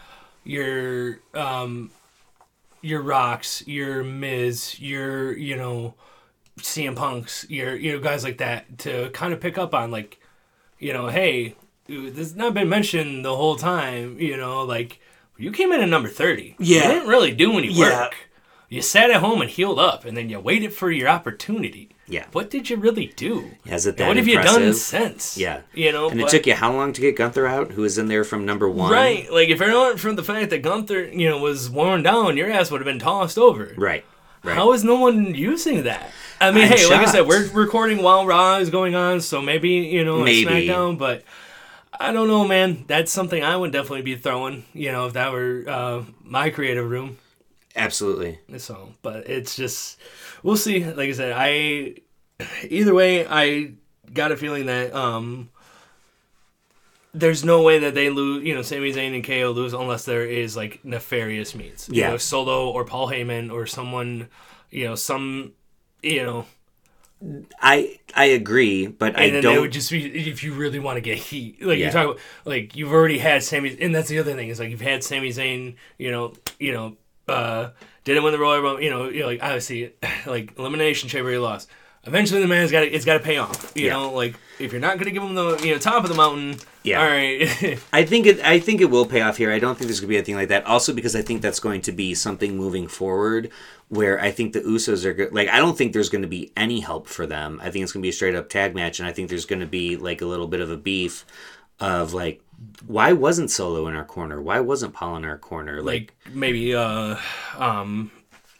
[0.43, 1.91] your um
[2.81, 5.93] your rocks, your Miz, your you know
[6.59, 10.19] CM Punks, your you know guys like that to kind of pick up on like
[10.79, 11.55] you know hey
[11.87, 14.99] this has not been mentioned the whole time you know like
[15.37, 16.87] you came in at number thirty Yeah.
[16.87, 18.03] you didn't really do any Yeah.
[18.03, 18.15] work
[18.71, 22.25] you sat at home and healed up and then you waited for your opportunity yeah.
[22.31, 25.37] what did you really do Has it and that what have you done since?
[25.37, 25.61] Yeah.
[25.73, 27.71] You know, And it took you how long to get Gunther out?
[27.71, 28.91] Who was in there from number one?
[28.91, 29.31] Right.
[29.31, 32.51] Like, if it weren't from the fact that Gunther, you know, was worn down, your
[32.51, 33.73] ass would have been tossed over.
[33.77, 34.03] Right.
[34.43, 34.55] Right.
[34.55, 36.11] How is no one using that?
[36.39, 39.39] I mean, I'm hey, like I said, we're recording while Raw is going on, so
[39.39, 40.49] maybe, you know, maybe.
[40.49, 41.23] SmackDown, but
[41.97, 42.83] I don't know, man.
[42.87, 46.89] That's something I would definitely be throwing, you know, if that were uh, my creative
[46.89, 47.17] room.
[47.75, 48.39] Absolutely.
[48.57, 49.99] So, but it's just,
[50.43, 50.83] we'll see.
[50.83, 51.95] Like I said, I,
[52.67, 53.73] either way, I
[54.13, 55.49] got a feeling that, um,
[57.13, 60.25] there's no way that they lose, you know, Sami Zayn and KO lose unless there
[60.25, 61.89] is like nefarious means.
[61.89, 62.11] You Yeah.
[62.11, 64.29] know, Solo or Paul Heyman or someone,
[64.69, 65.51] you know, some,
[66.01, 66.45] you know,
[67.61, 69.57] I I agree, but I and then don't.
[69.57, 71.61] it would just be if you really want to get heat.
[71.61, 71.87] Like Yeah.
[71.87, 74.69] you talk about, like you've already had Sami, and that's the other thing is like
[74.71, 76.97] you've had Sami Zayn, you know, you know,
[77.31, 77.71] uh,
[78.03, 79.93] didn't win the Royal Rumble, you know, you know, like obviously,
[80.25, 81.69] like elimination chamber he lost.
[82.03, 83.71] Eventually, the man's got it's got to pay off.
[83.75, 83.93] You Yeah.
[83.93, 86.15] know, like if you're not going to give him the, you know, top of the
[86.15, 86.99] mountain, Yeah.
[86.99, 88.39] all right, I think it.
[88.43, 89.51] I think it will pay off here.
[89.51, 90.65] I don't think there's gonna be anything like that.
[90.65, 93.51] Also, because I think that's going to be something moving forward,
[93.89, 95.31] where I think the Usos are good.
[95.31, 97.59] Like, I don't think there's going to be any help for them.
[97.61, 99.45] I think it's going to be a straight up tag match, and I think there's
[99.45, 101.23] going to be like a little bit of a beef
[101.79, 102.41] of like,
[102.85, 104.41] why wasn't Solo in our corner?
[104.41, 105.81] Why wasn't Paul in our corner?
[105.81, 107.15] Like, like maybe uh,
[107.57, 108.11] um,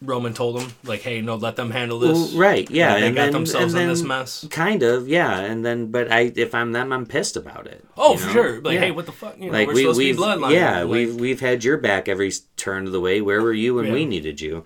[0.01, 2.11] Roman told him like, hey, no, let them handle this.
[2.33, 2.69] well, right?
[2.71, 4.47] Yeah, they and got then, themselves and in this mess.
[4.49, 5.39] Kind of, yeah.
[5.39, 7.85] And then, but I, if I'm them, I'm pissed about it.
[7.97, 8.33] Oh, for know?
[8.33, 8.61] sure.
[8.61, 8.79] Like, Yeah.
[8.79, 9.37] hey, what the fuck?
[9.37, 10.53] You know, like we're we, supposed we've to be bloodline.
[10.53, 13.75] yeah Like, we've we've had your back every turn of the way where were you
[13.75, 13.93] when Yeah.
[13.93, 14.65] we needed you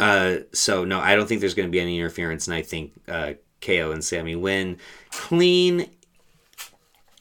[0.00, 2.92] uh so no i don't think there's going to be any interference and i think
[3.08, 4.78] uh ko and Sami win
[5.10, 5.88] clean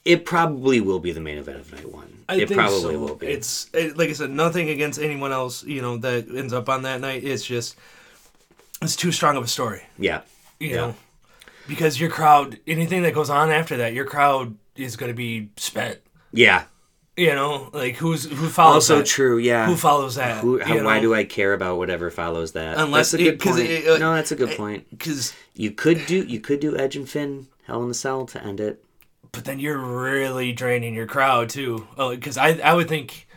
[0.06, 3.00] it probably will be the main event of night one I it think probably so.
[3.00, 5.64] will be It's it, like I said, nothing against anyone else.
[5.64, 7.24] You know that ends up on that night.
[7.24, 7.76] It's just
[8.82, 9.82] it's too strong of a story.
[9.98, 10.22] yeah
[10.60, 10.76] You Yeah.
[10.78, 10.96] know,
[11.68, 15.50] because your crowd, anything that goes on after that, your crowd is going to be
[15.58, 16.00] spent.
[16.32, 16.64] yeah
[17.18, 19.06] You know, like who's who follows also that?
[19.06, 20.42] true yeah Who follows that?
[20.42, 22.78] Who, how, why do I care about whatever follows that?
[22.80, 23.60] Unless that's a it- good point.
[23.60, 24.90] it- uh, no, that's a good point.
[24.90, 28.42] Because, You could do you could do Edge and Finn Hell in the Cell to
[28.44, 28.84] end it.
[29.32, 31.88] But then you're really draining your crowd too.
[31.98, 33.28] Because I, I would think,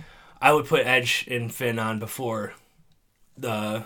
[0.40, 2.54] I would put Edge and Finn on before
[3.36, 3.84] the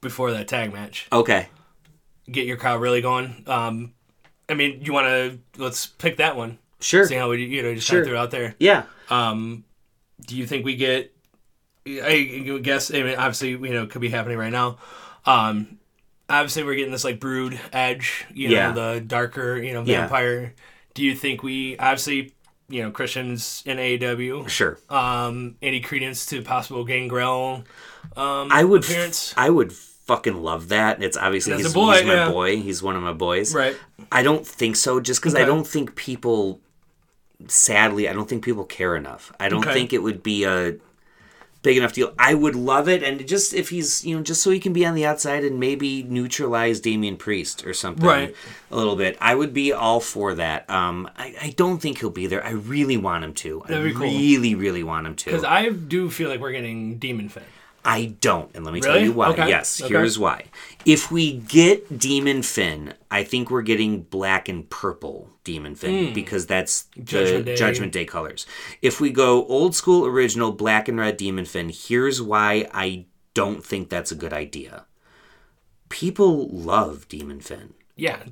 [0.00, 1.06] before that tag match.
[1.12, 1.48] Okay,
[2.30, 3.44] get your crowd really going.
[3.46, 3.94] Um,
[4.48, 6.58] I mean, you want to let's pick that one.
[6.80, 7.06] sure.
[7.06, 7.96] See how we you know just Sure.
[7.98, 8.54] kind of threw it out there.
[8.58, 9.64] Yeah, Um,
[10.26, 11.14] do you think we get?
[11.86, 14.78] I guess I mean obviously you know it could be happening right now.
[15.26, 15.78] Um,
[16.28, 18.72] obviously we're getting this like brood edge, you know, Yeah.
[18.72, 20.06] the darker you know Yeah.
[20.94, 22.34] Do you think we obviously
[22.68, 24.48] you know Christians in AEW?
[24.48, 24.78] sure.
[24.88, 27.64] Um, any credence to possible Gangrel?
[28.16, 28.84] Um, I would.
[28.84, 29.34] appearance.
[29.36, 31.02] I would fucking love that.
[31.02, 32.30] It's obviously he's, boy, he's my yeah.
[32.30, 32.56] boy.
[32.56, 33.54] He's one of my boys.
[33.54, 33.76] right.
[34.10, 35.00] I don't think so.
[35.00, 36.60] Just because I don't think people.
[37.48, 39.32] Sadly, I don't think people care enough.
[39.40, 39.72] I don't Okay.
[39.72, 40.76] think it would be a
[41.62, 42.12] big enough deal.
[42.18, 44.84] I would love it, and just if he's you know just so he can be
[44.84, 48.34] on the outside and maybe neutralize Damian Priest or something, Right.
[48.70, 49.16] A little bit.
[49.20, 50.68] I would be all for that.
[50.70, 52.44] Um, I, I don't think he'll be there.
[52.44, 53.62] I really want him to.
[53.68, 54.06] That'd I be cool.
[54.06, 55.24] really, really want him to.
[55.26, 57.42] Because I do feel like we're getting Demon Finn.
[57.84, 59.30] I don't, and let me tell you why.
[59.30, 59.48] Okay.
[59.48, 59.92] Yes, Okay.
[59.92, 60.44] here's why.
[60.84, 66.12] If we get Demon Finn, I think we're getting black and purple Demon Finn hmm.
[66.12, 66.86] because that's.
[67.02, 67.56] Judgment the Day.
[67.56, 68.46] Judgment Day colors.
[68.80, 73.64] If we go old school original black and red Demon Finn, here's why I don't
[73.64, 74.86] think that's a good idea.
[75.88, 77.74] People love Demon Finn.
[77.96, 78.22] Yeah,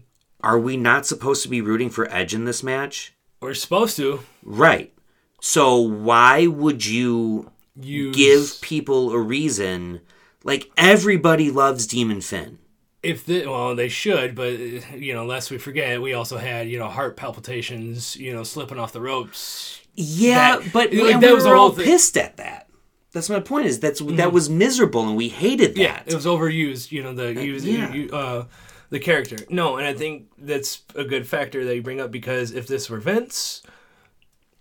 [0.43, 3.15] Are we not supposed to be rooting for Edge in this match?
[3.41, 4.93] we're supposed to Right.
[5.41, 7.51] So why would you
[7.85, 10.01] use give people a reason.
[10.45, 12.59] Like everybody loves Demon Finn.
[13.03, 14.59] if the well they should, but
[14.99, 18.79] you know, lest we forget, we also had you know heart palpitations, you know, slipping
[18.79, 19.81] off the ropes.
[19.95, 21.81] Yeah, That- but like, we were all thing.
[21.85, 21.91] Mm-hmm.
[21.93, 22.69] pissed at that.
[23.13, 23.67] That's my point.
[23.67, 25.79] Is that's that was miserable and we hated that.
[25.81, 26.93] Yeah, it was overused.
[26.93, 27.93] You know, the use yeah.
[27.93, 28.45] you, uh,
[28.91, 29.37] the character.
[29.51, 32.89] No, and I think that's a good factor that you bring up because if this
[32.89, 33.63] were Vince,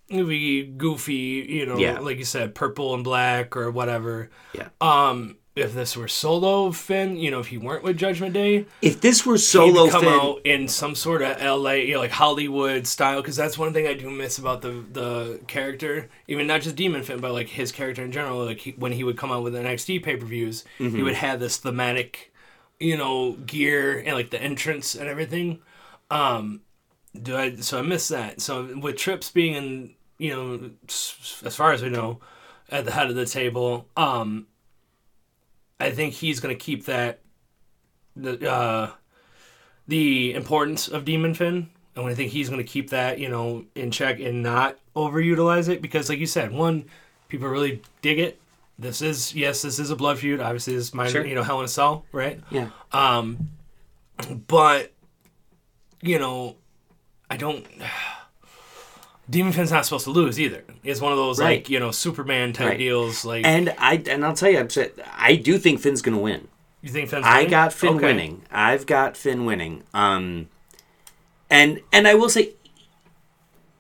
[0.10, 2.00] it would be goofy, you know, Yeah.
[2.00, 4.30] like you said, purple and black or whatever.
[4.54, 4.70] Yeah.
[4.82, 9.02] Um, if this were solo Finn, you know, if he weren't with Judgment Day, If
[9.02, 12.88] this were solo come Finn, out in some sort of LA, you know, like Hollywood
[12.88, 16.76] style, because that's one thing I do miss about the the character, even not just
[16.76, 18.46] Demon Finn, but like his character in general.
[18.46, 20.96] Like he, when he would come out with NXT pay per views, Mm-hmm.
[20.96, 22.34] he would have this thematic,
[22.80, 25.60] you know, gear and like the entrance and everything.
[26.12, 26.62] Um,
[27.22, 27.56] do I?
[27.58, 28.42] So I miss that.
[28.42, 32.20] So with Trips being in, you know, as far as we know,
[32.72, 34.46] at the head of the table, um,
[35.80, 37.20] I think he's gonna keep that
[38.16, 38.92] the uh,
[39.88, 43.92] the importance of Demon Finn, and I think he's gonna keep that you know in
[43.92, 46.86] check and not overutilize it because, like you said, one
[47.30, 48.40] people really dig it.
[48.78, 50.40] This is yes, this is a blood feud.
[50.42, 51.26] Obviously, this is my Sure.
[51.26, 52.40] you know Hell in a Cell, right?
[52.50, 53.50] yeah, Um,
[54.48, 54.92] but
[56.02, 56.56] you know,
[57.30, 57.66] I don't.
[59.30, 60.64] Demon Finn's not supposed to lose either.
[60.84, 61.60] It's one of those Right.
[61.60, 62.78] like you know Superman type Right.
[62.80, 63.24] deals.
[63.26, 64.70] Like and I and I'll tell you, I'm
[65.18, 66.48] I do think Finn's gonna win.
[66.82, 68.06] you think Finn's I got Finn Okay.
[68.06, 68.42] winning.
[68.52, 69.84] I've got Finn winning.
[69.94, 70.48] Um,
[71.50, 72.54] and and I will say,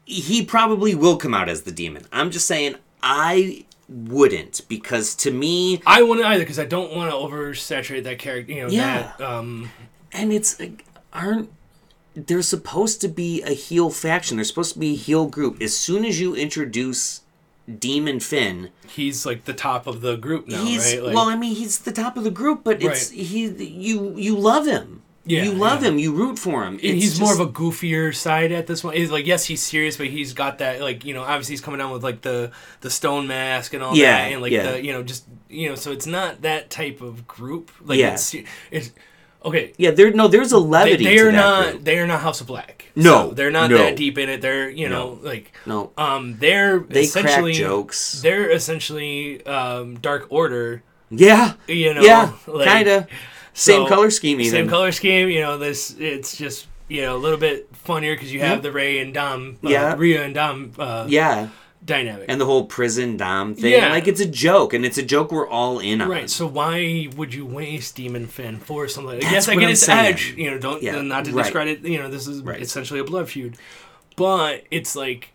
[0.05, 2.05] he probably will come out as the demon.
[2.11, 7.09] I'm just saying, I wouldn't because to me, I wouldn't either because I don't want
[7.11, 8.51] to oversaturate that character.
[8.53, 9.13] You know Yeah.
[9.17, 9.21] that.
[9.25, 9.71] Um,
[10.11, 10.57] and it's
[11.13, 11.49] aren't
[12.27, 14.37] there's supposed to be a heel faction?
[14.37, 15.61] There's supposed to be a heel group.
[15.61, 17.21] As soon as you introduce
[17.77, 21.03] Demon Finn, he's like the top of the group now, he's right?
[21.03, 21.29] Like, well.
[21.29, 23.19] I mean, he's the top of the group, but it's Right.
[23.19, 23.45] he.
[23.45, 25.03] You you love him.
[25.25, 25.89] Yeah, you love yeah.
[25.89, 25.99] him.
[25.99, 26.75] You root for him.
[26.81, 28.95] It's he's more of a goofier side at this one.
[28.95, 31.77] He's like, yes, he's serious, but he's got that like you know, obviously he's coming
[31.77, 32.51] down with like the
[32.81, 34.71] the stone mask and all Yeah, that, and like yeah.
[34.71, 37.69] the you know just you know, so it's not that type of group.
[37.83, 38.13] Like Yeah.
[38.13, 38.33] it's
[38.71, 38.91] it's
[39.45, 39.73] okay.
[39.77, 41.03] Yeah, there no, there's a levity.
[41.03, 41.71] they to are not.
[41.71, 41.83] group.
[41.83, 42.85] They are not House of Black.
[42.95, 43.77] No, So they're not no.
[43.77, 44.41] that deep in it.
[44.41, 48.21] They're you know like No, um they're they crack essentially jokes.
[48.21, 50.83] they're essentially um Dark Order.
[51.11, 53.07] Yeah, You know, yeah, like- kinda.
[53.53, 54.51] Same So, color scheme, even.
[54.51, 55.57] Same color scheme, you know.
[55.57, 59.13] This it's just you know a little bit funnier because you have the Rey and
[59.13, 59.95] Dom, uh, Yeah.
[59.97, 61.49] Rhea and Dom uh, Yeah,
[61.83, 62.25] dynamic.
[62.29, 63.71] and the whole prison dom thing.
[63.71, 63.89] Yeah.
[63.89, 66.09] Like it's a joke, and it's a joke we're all in on.
[66.09, 66.29] right.
[66.29, 69.15] So why would you waste Demon Finn for something?
[69.15, 70.13] Like, yes, I get I'm its saying.
[70.13, 70.33] edge.
[70.37, 71.43] You know, don't Yeah, not to right.
[71.43, 71.81] discredit.
[71.81, 72.61] You know, this is Right.
[72.61, 73.55] essentially a blood feud,
[74.15, 75.29] but it's like,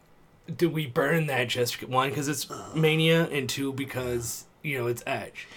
[0.55, 5.03] do we burn that just one because it's Mania, and two because you know it's
[5.07, 5.49] Edge?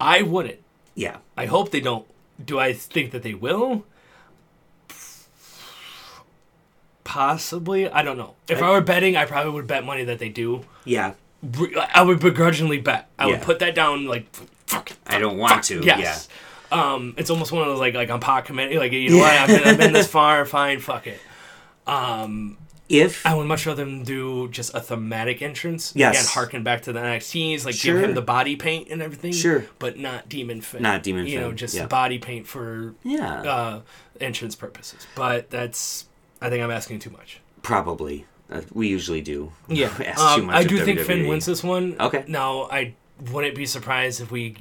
[0.00, 0.60] I wouldn't.
[0.94, 2.06] Yeah, I hope they don't.
[2.42, 3.84] Do I think that they will?
[7.04, 7.88] Possibly.
[7.88, 8.34] I don't know.
[8.48, 10.64] If I, I- were betting, I probably would bet money that they do.
[10.84, 11.14] yeah.
[11.94, 13.08] I would begrudgingly bet.
[13.18, 14.26] I would put that down like,
[14.66, 14.92] fuck.
[15.06, 15.80] I don't want to.
[15.82, 16.28] Yes.
[16.70, 18.78] Um, it's almost one of those like like I'm pot committee.
[18.78, 19.32] Like you know what?
[19.32, 20.44] I've been, I've been this far.
[20.44, 20.80] Fine.
[20.80, 21.18] Fuck it.
[21.86, 22.58] Um,
[22.90, 25.94] If I would much rather them do just a thematic entrance.
[25.96, 26.14] Yes.
[26.20, 27.94] Again, harken back to the NXTs, like Sure.
[27.98, 29.32] give him the body paint and everything.
[29.32, 29.64] Sure.
[29.78, 30.82] But not Demon Finn.
[30.82, 31.86] Not Demon You know, just yeah.
[31.86, 33.80] body paint for yeah, uh,
[34.20, 35.06] entrance purposes.
[35.14, 36.04] But that's,
[36.40, 37.40] I think I'm asking too much.
[37.62, 38.26] probably.
[38.50, 39.52] Uh, we usually do.
[39.68, 41.94] Yeah, Ask too um, much I do think Finn wins this one.
[42.00, 42.24] Okay.
[42.26, 42.94] Now I
[43.30, 44.56] wouldn't be surprised if we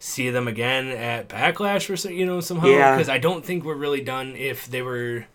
[0.00, 2.96] see them again at Backlash or so, you know somehow Yeah.
[2.96, 5.26] because I don't think we're really done if they were.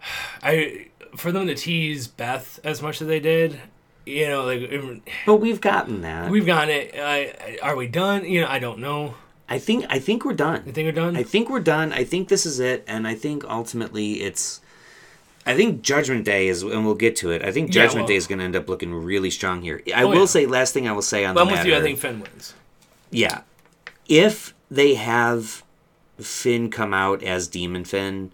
[0.42, 0.86] I
[1.16, 3.60] for them to tease Beth as much as they did,
[4.06, 6.30] you know, like But we've gotten that.
[6.30, 6.94] we've gotten it.
[6.96, 8.24] I are we done?
[8.24, 9.14] You know, I don't know.
[9.48, 9.84] I think.
[9.90, 10.62] I think we're done.
[10.66, 11.16] You think we're done?
[11.16, 11.92] I think we're done.
[11.92, 14.60] I think this is it, and I think ultimately it's.
[15.44, 17.42] I think Judgment Day is, and we'll get to it.
[17.42, 19.82] I think Yeah, Judgment well- Day is going to end up looking really strong here.
[19.94, 20.24] I Oh, will yeah.
[20.26, 21.74] say, last thing I will say on but the I'm with you.
[21.76, 22.54] I think Finn wins.
[23.10, 23.40] Yeah.
[24.08, 25.64] If they have
[26.20, 28.30] Finn come out as Demon Finn,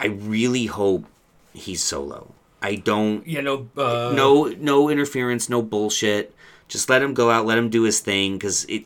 [0.00, 1.04] I really hope
[1.52, 2.32] he's solo.
[2.62, 6.34] I don't Yeah, no, uh, no no interference, no bullshit.
[6.68, 8.84] Just let him go out, let him do his thing cuz it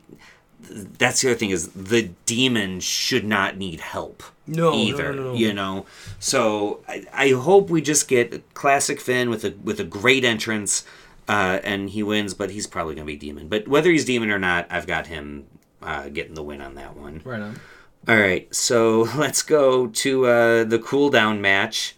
[0.98, 5.32] that's the other thing is the demon should not need help No, either, no, no,
[5.32, 5.34] no.
[5.34, 5.86] you know.
[6.18, 10.84] So I, I hope we just get classic Finn with a with a great entrance
[11.28, 13.48] uh, and he wins, but he's probably going to be demon.
[13.48, 15.46] But whether he's demon or not, I've got him
[15.80, 17.20] uh, getting the win on that one.
[17.24, 17.60] Right on.
[18.08, 21.94] All right, so let's go to uh, the cool down match.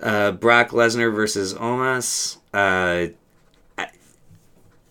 [0.00, 2.38] Uh, Brock Lesnar versus Omos.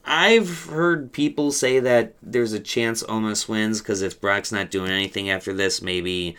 [0.05, 4.71] Uh, I've heard people say that there's a chance Omos wins because if Brock's not
[4.71, 6.35] doing anything after this, maybe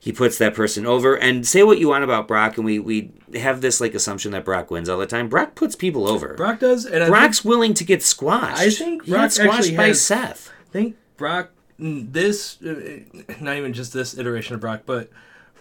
[0.00, 1.14] he puts that person over.
[1.16, 4.44] And say what you want about Brock, and we, we have this like assumption that
[4.44, 5.28] Brock wins all the time.
[5.28, 6.34] Brock puts people over.
[6.34, 8.60] Brock does, and I Brock's willing to get squashed.
[8.62, 10.50] I think he Brock squashed by has- Seth.
[10.68, 13.00] I think Brock, mm, this, uh,
[13.40, 15.10] not even just this iteration of Brock, but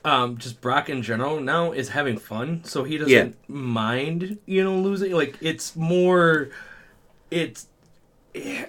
[0.03, 3.29] um, just Brock in general now is having fun, so he doesn't Yeah.
[3.47, 5.11] mind, you know, losing.
[5.13, 6.49] Like it's more,
[7.36, 7.67] it's.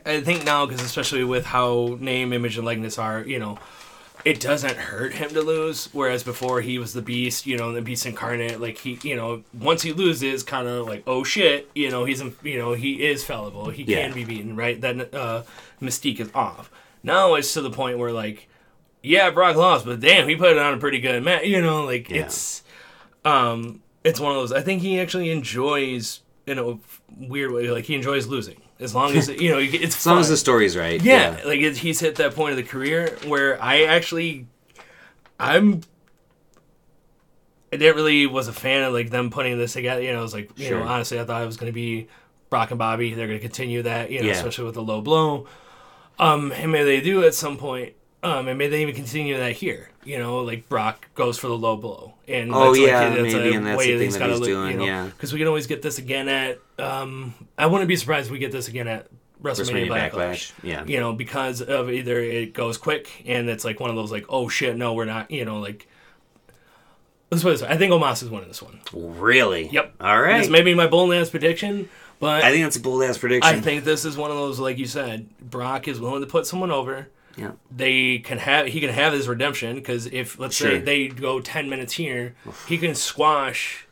[0.05, 3.59] I think now, because especially with how name, image, and likeness are, you know,
[4.25, 5.89] it doesn't hurt him to lose.
[5.93, 8.61] Whereas before he was the beast, you know, the beast incarnate.
[8.61, 12.23] Like he, you know, once he loses, kind of like oh shit, you know, he's
[12.45, 13.71] you know he is fallible.
[13.71, 14.03] He Yeah.
[14.07, 14.81] can be beaten, right?
[14.81, 15.43] Then uh,
[15.83, 16.71] mystique is off.
[17.03, 18.49] Now it's to the point where like,
[19.03, 21.45] yeah, Brock lost, but damn, he put it on a pretty good match.
[21.45, 22.23] You know, like Yeah.
[22.27, 22.63] it's,
[23.25, 24.53] um, it's one of those.
[24.53, 26.79] I think he actually enjoys in a
[27.17, 27.71] weird way.
[27.71, 30.77] Like he enjoys losing as long as you know it's As long as the story's
[30.77, 31.03] right.
[31.03, 34.47] yeah, like it, he's hit that point of the career where I actually,
[35.41, 35.83] I'm.
[37.73, 40.01] I didn't really was a fan of like them putting this together.
[40.01, 40.81] You know, I was like, you Sure.
[40.81, 42.07] know, honestly, I thought it was going to be
[42.49, 43.13] Brock and Bobby.
[43.13, 44.33] They're going to continue that, you know, Yeah.
[44.35, 45.47] especially with the low blow.
[46.19, 47.95] Um, and maybe they do at some point.
[48.23, 49.91] Um, and maybe they even continue that here.
[50.07, 53.35] You know, like Brock goes for the low blow, and Oh, that's yeah, like, that's
[53.35, 54.85] maybe, a and that's way the thing he's that gotta he's look, doing, You know,
[54.85, 55.07] yeah.
[55.07, 56.59] because we can always get this again at.
[56.79, 59.09] Um, I wouldn't be surprised if we get this again at
[59.43, 60.13] WrestleMania, WrestleMania Backlash.
[60.13, 60.85] Backlash, yeah.
[60.85, 64.27] You know, because of either it goes quick and it's like one of those like,
[64.29, 65.31] oh shit, no, we're not.
[65.31, 65.89] You know, like.
[67.31, 67.69] Let's put this way.
[67.69, 68.81] I think Omos is winning this one.
[68.93, 69.67] Really?
[69.69, 69.95] Yep.
[70.01, 70.39] All right.
[70.39, 71.89] This may be my bold ass prediction,
[72.21, 73.53] but I think that's a bold ass prediction.
[73.53, 76.47] I think this is one of those, like you said, Brock is willing to put
[76.47, 77.09] someone over.
[77.37, 77.53] Yeah.
[77.71, 81.69] They can have he can have his redemption because if let's say they go ten
[81.69, 82.35] minutes here,
[82.67, 83.87] he can squash,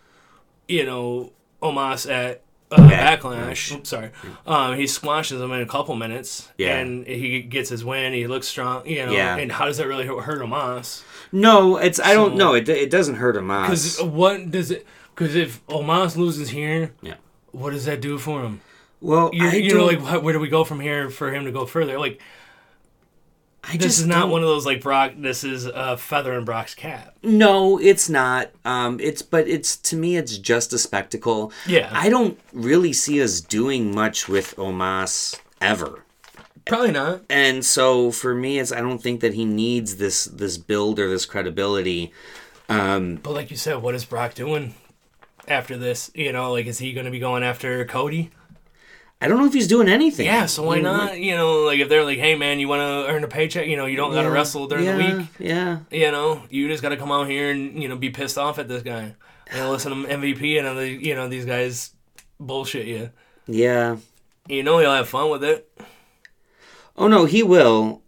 [0.68, 1.32] you know,
[1.62, 3.72] Omos at uh, Back- backlash.
[3.76, 4.10] Oops, sorry,
[4.46, 6.78] um, he squashes him in a couple minutes, Yeah.
[6.78, 8.12] and he gets his win.
[8.14, 9.12] He looks strong, you know.
[9.12, 9.36] Yeah.
[9.36, 11.02] And how does that really hurt Omos?
[11.30, 12.54] No, it's I don't know.
[12.54, 13.48] It, it doesn't hurt him.
[13.48, 14.86] Because what does it?
[15.14, 17.14] Because if Omos loses here, Yeah.
[17.52, 18.60] what does that do for him?
[19.00, 21.52] Well, You, I you know, like where do we go from here for him to
[21.52, 21.98] go further?
[21.98, 22.20] Like
[23.68, 25.12] I this is not don't- one of those like Brock.
[25.16, 27.16] This is a feather in Brock's cap.
[27.22, 28.50] No, it's not.
[28.64, 31.52] Um, it's but it's to me, it's just a spectacle.
[31.66, 31.88] Yeah.
[31.92, 36.04] I don't really see us doing much with Omos ever.
[36.66, 37.20] Probably not.
[37.28, 41.10] and so for me it's i don't think that he needs this this build or
[41.10, 42.10] this credibility
[42.70, 44.74] Um, But like you said, what is Brock doing
[45.46, 46.10] after this?
[46.14, 48.30] You know, like is he going to be going after Cody?
[49.24, 50.44] I don't know if he's doing anything Yeah.
[50.46, 51.18] So why not?
[51.18, 53.66] You know, like if they're like, hey man, you want to earn a paycheck?
[53.66, 55.26] You know, you don't got to wrestle during yeah, the week.
[55.38, 58.36] yeah You know, you just got to come out here and you know be pissed
[58.36, 59.14] off at this guy
[59.46, 61.92] and listen to MVP and other you know these guys
[62.38, 63.10] bullshit you.
[63.46, 63.96] yeah
[64.48, 65.70] You know he'll have fun with it.
[66.96, 68.02] oh no he will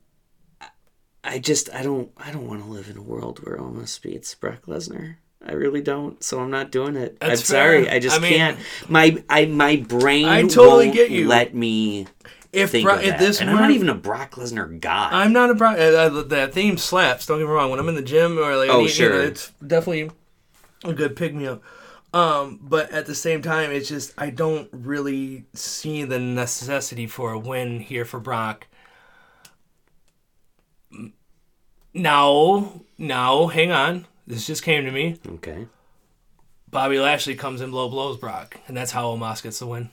[1.24, 4.34] i just i don't i don't want to live in a world where Omos beats
[4.34, 5.16] brock lesnar
[5.49, 7.16] I really don't, so I'm not doing it.
[7.20, 7.94] I'm That's sorry, fair.
[7.94, 8.59] I just I mean- can't.
[8.88, 11.28] My I my brain I totally won't get you.
[11.28, 12.07] let me
[12.53, 15.09] If, think Bro- if this and were, I'm not even a Brock Lesnar guy.
[15.12, 15.78] I'm not a Brock.
[15.78, 17.26] Uh, uh, that theme slaps.
[17.26, 17.70] Don't get me wrong.
[17.70, 19.22] When I'm in the gym or like, Oh, need- you know, sure.
[19.22, 20.11] it's definitely
[20.84, 21.62] a good pick me up.
[22.14, 27.32] Um, but at the same time, it's just I don't really see the necessity for
[27.32, 28.66] a win here for Brock.
[31.94, 34.07] Now, now, hang on.
[34.27, 35.18] This just came to me.
[35.35, 35.66] okay.
[36.70, 39.91] Bobby Lashley comes in blow blows Brock, and that's how Omos gets the win.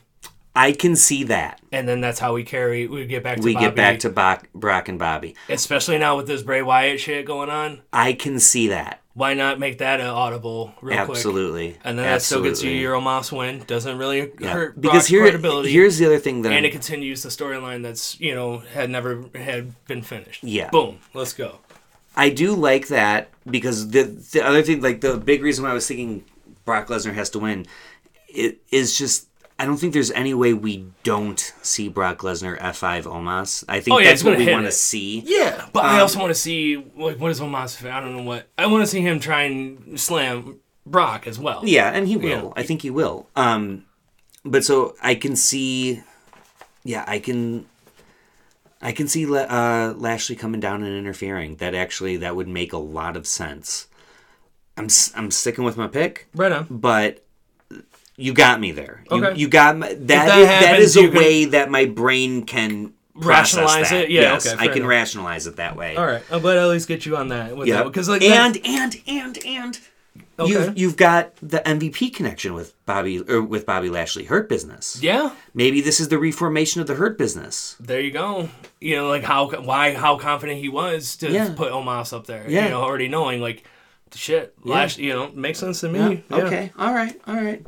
[0.56, 1.62] I can see that.
[1.72, 2.88] And then that's how we carry.
[2.88, 3.66] We get back to We Bobby.
[3.68, 5.36] get back to Brock, Brock and Bobby.
[5.50, 7.82] especially now with this Bray Wyatt shit going on.
[7.92, 9.02] I can see that.
[9.16, 11.18] Why not make that an audible real quick?
[11.18, 11.78] Absolutely.
[11.84, 13.64] And then that still gets you your Omos win.
[13.68, 14.50] Doesn't really Yeah.
[14.50, 15.72] hurt because Brock's here, credibility.
[15.72, 18.90] here's the other thing that and I'm- it continues the storyline that's you know had
[18.90, 20.44] never had been finished.
[20.44, 20.70] Yeah.
[20.72, 20.98] Boom.
[21.14, 21.60] Let's go.
[22.16, 25.74] I do like that because the the other thing, like the big reason why I
[25.74, 26.24] was thinking
[26.66, 27.66] Brock Lesnar has to win,
[28.28, 29.28] it is just
[29.60, 33.64] I don't think there's any way we don't see Brock Lesnar F5 Omos.
[33.70, 35.22] I think Oh, yeah, that's what we want to see.
[35.26, 37.90] Yeah, but I Um, also want to see like what is Omos.
[37.90, 41.62] I don't know what I want to see him try and slam Brock as well.
[41.64, 42.54] Yeah, and he will.
[42.56, 42.62] Yeah.
[42.62, 43.28] I think he will.
[43.36, 43.86] Um,
[44.44, 46.02] but so I can see,
[46.84, 47.66] yeah, I can,
[48.84, 51.56] I can see uh, Lashley coming down and interfering.
[51.56, 53.88] That actually that would make a lot of sense.
[54.78, 56.68] I'm I'm sticking with my pick, Right on.
[56.70, 57.24] but
[58.18, 59.04] you got me there.
[59.10, 59.40] You, Okay.
[59.40, 60.08] you got my, that.
[60.08, 64.06] that is, happens, is a you way that my brain can Rationalize that.
[64.06, 64.10] it?
[64.10, 64.90] Yeah, yes, okay, I can enough.
[64.90, 65.96] rationalize it that way.
[65.96, 66.24] All right.
[66.32, 67.56] I'm glad I at least get you on that.
[67.56, 69.80] With Yeah, because like and and and and
[70.40, 70.52] Okay.
[70.52, 75.00] you've you've got the MVP connection with Bobby or with Bobby Lashley Hurt Business.
[75.02, 75.32] yeah.
[75.54, 77.76] Maybe this is the reformation of the Hurt Business.
[77.80, 78.50] There you go.
[78.82, 81.54] You know, like how why how confident he was to Yeah.
[81.56, 82.46] put Omos up there.
[82.50, 82.64] Yeah.
[82.66, 83.64] You know, already knowing like
[84.16, 84.54] shit.
[84.64, 86.24] Lash, you know, makes sense to me.
[86.30, 86.38] Yeah.
[86.38, 86.72] Okay.
[86.80, 87.20] All right.
[87.28, 87.64] All right.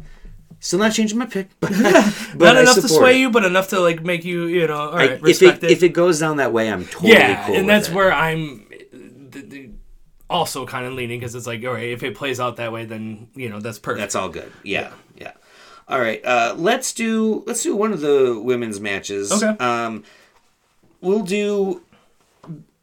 [0.60, 1.70] Still not changing my pick, but,
[2.36, 3.20] but Not I enough to sway it.
[3.20, 5.70] you, but enough to like make you, you know, all right, I- if it, it.
[5.70, 7.56] if it goes down that way, I'm totally yeah, cool.
[7.58, 7.94] and that's it.
[7.94, 8.66] where I'm.
[9.30, 9.70] The, the,
[10.36, 12.86] also kind of leaning because it's like, all right, if it plays out that way,
[12.86, 14.02] then you know that's perfect.
[14.02, 14.52] That's all good.
[14.64, 15.32] Yeah, yeah.
[15.88, 19.32] All right, uh, let's do let's do one of the women's matches.
[19.32, 19.56] Okay.
[19.64, 20.04] Um,
[21.02, 21.82] we'll do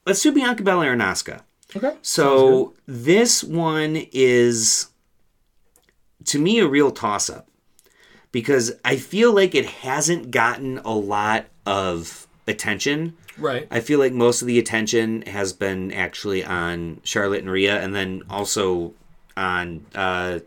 [0.07, 1.43] let's do Bianca Belair and Asuka.
[1.77, 1.97] okay.
[2.01, 4.89] So this one is
[6.25, 7.49] to me a real toss up
[8.31, 13.17] because I feel like it hasn't gotten a lot of attention.
[13.39, 13.67] Right.
[13.71, 17.95] I feel like most of the attention has been actually on Charlotte and Rhea, and
[17.95, 18.93] then also
[19.37, 20.41] on uh,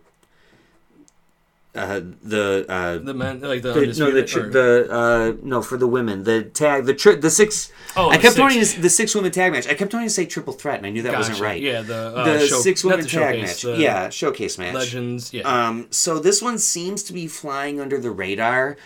[1.73, 5.33] uh, the uh, The men, like the, the, no the undisputed, tr- or- the uh,
[5.43, 7.69] no for the women the tag the tri- the six.
[7.97, 9.67] Oh, I kept wanting to, the six women tag match.
[9.67, 11.61] I kept wanting to say triple threat, and I knew that wasn't right.
[11.61, 13.65] Yeah, the uh, the show- six women the tag match.
[13.65, 14.73] yeah, showcase match.
[14.73, 15.33] Legends.
[15.33, 15.41] Yeah.
[15.43, 18.77] Um, so this one seems to be flying under the radar.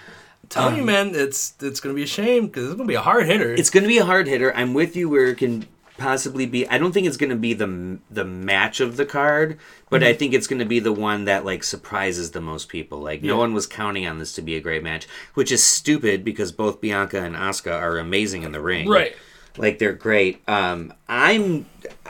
[0.49, 3.25] Telling you, man, it's it's gonna be a shame because it's gonna be a hard
[3.27, 3.53] hitter.
[3.53, 4.53] It's going to be a hard hitter.
[4.55, 5.65] I'm with you where it can
[5.97, 6.67] possibly be.
[6.67, 9.57] I don't think it's going to be the the match of the card,
[9.89, 10.09] but Mm-hmm.
[10.09, 12.99] I think it's going to be the one that like surprises the most people.
[12.99, 16.23] Like no one was counting on this to be a great match, which is stupid
[16.23, 18.87] because both Bianca and Asuka are amazing in the ring.
[18.89, 19.15] right.
[19.57, 20.41] Like they're great.
[20.47, 21.65] Um, I'm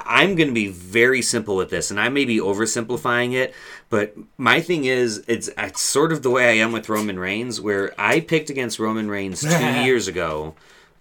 [0.06, 3.56] I'm going to be very simple with this, and I may be oversimplifying it,
[3.90, 7.60] but my thing is, it's, it's sort of the way I am with Roman Reigns,
[7.60, 9.50] where I picked against Roman Reigns two
[9.84, 10.56] years ago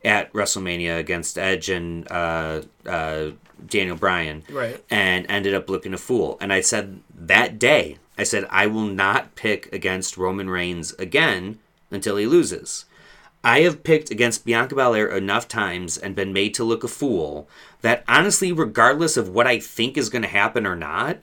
[0.05, 3.31] at WrestleMania against Edge and uh, uh,
[3.67, 4.83] Daniel Bryan, Right.
[4.91, 6.39] and ended up looking a fool.
[6.41, 11.59] And I said that day, I said I will not pick against Roman Reigns again
[11.91, 12.85] until he loses.
[13.45, 17.49] I have picked against Bianca Belair enough times and been made to look a fool
[17.83, 21.19] that honestly, regardless of what I think is going to happen or not,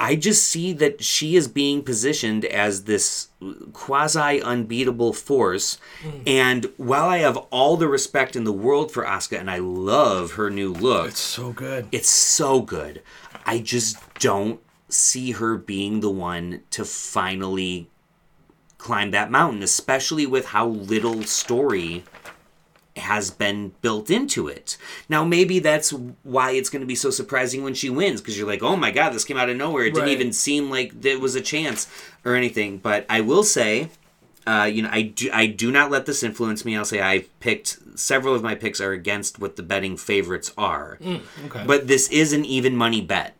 [0.00, 3.28] I just see that she is being positioned as this
[3.72, 5.78] quasi unbeatable force.
[6.02, 6.10] Hmm.
[6.26, 10.32] And while I have all the respect in the world for Asuka and I love
[10.32, 11.88] her new look, It's so good.
[11.90, 13.02] it's so good.
[13.44, 17.90] I just don't see her being the one to finally
[18.78, 22.04] climb that mountain, especially with how little story
[22.98, 24.76] has been built into it.
[25.08, 25.90] Now, maybe that's
[26.22, 28.90] why it's going to be so surprising when she wins, because you're like, oh my
[28.90, 29.84] god, this came out of nowhere.
[29.84, 31.86] It didn't even seem like there was a chance
[32.24, 32.78] or anything.
[32.78, 33.88] But I will say,
[34.46, 36.76] uh, you know, I do, I do not let this influence me.
[36.76, 40.98] I'll say I've picked several of my picks are against what the betting favorites are.
[41.46, 41.64] Okay.
[41.66, 43.34] But this is an even money bet.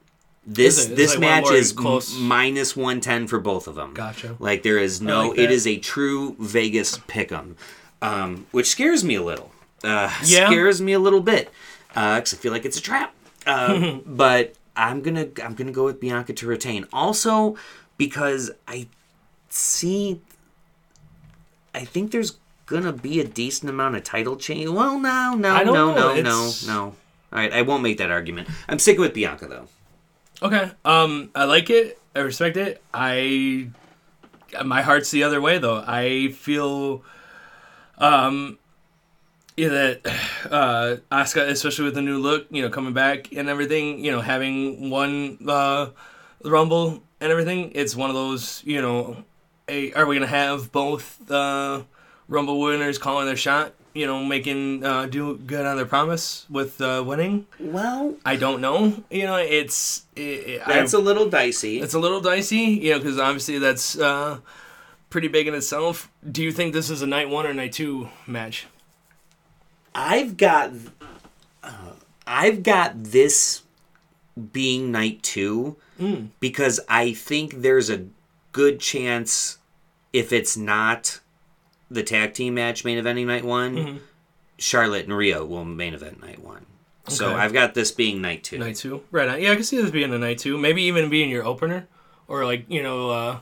[0.50, 3.92] This Is this like match is m- minus 110 for both of them.
[3.92, 4.34] Gotcha.
[4.38, 7.56] Like there is no like it is a true Vegas pick 'em.
[8.00, 9.50] Um, which scares me a little.
[9.82, 10.46] Uh, Yeah.
[10.48, 11.50] scares me a little bit.
[11.94, 13.14] Uh, cuz I feel like it's a trap.
[13.46, 16.86] Uh, but I'm going to I'm to go with Bianca to retain.
[16.92, 17.56] Also
[17.96, 18.88] because I
[19.48, 20.20] see
[21.74, 22.36] I think there's
[22.66, 24.68] gonna be a decent amount of title change.
[24.68, 25.94] Well, no, no, no, know.
[25.94, 26.80] no, no, no.
[26.84, 26.94] All
[27.38, 28.48] right, I won't make that argument.
[28.68, 29.68] I'm sticking with Bianca though.
[30.42, 30.70] Okay.
[30.84, 32.00] Um, I like it.
[32.14, 32.82] I respect it.
[32.92, 33.68] I,
[34.64, 35.82] my heart's the other way though.
[35.86, 37.02] I feel,
[37.98, 38.58] um,
[39.56, 40.06] yeah, that
[40.50, 44.20] uh, Asuka, especially with the new look, you know, coming back and everything, you know,
[44.20, 45.90] having won uh,
[46.40, 49.24] the Rumble and everything, it's one of those, you know,
[49.68, 51.82] a, are we gonna have both uh,
[52.28, 53.74] Rumble winners calling their shot?
[53.94, 57.46] You know, making uh, do good on their promise with uh, winning.
[57.58, 59.02] Well, I don't know.
[59.10, 61.80] You know, it's it, that's I, a little dicey.
[61.80, 62.58] it's a little dicey.
[62.58, 64.38] You know, because obviously that's uh,
[65.10, 66.10] pretty big in itself.
[66.30, 68.66] Do you think this is a night one or night two match?
[69.94, 70.72] I've got,
[71.62, 71.92] uh,
[72.26, 73.62] I've got this
[74.52, 75.76] being night two
[76.38, 78.06] because I think there's a
[78.52, 79.58] good chance
[80.12, 81.20] if it's not
[81.90, 84.00] the tag team match main eventing night one,
[84.58, 86.66] Charlotte and Rhea will main event night one.
[87.08, 88.58] So I've got this being night two.
[88.58, 89.28] Night two, right?
[89.28, 89.40] on.
[89.40, 90.58] Yeah, I can see this being a night two.
[90.58, 91.88] Maybe even being your opener,
[92.28, 93.38] or like you know, uh,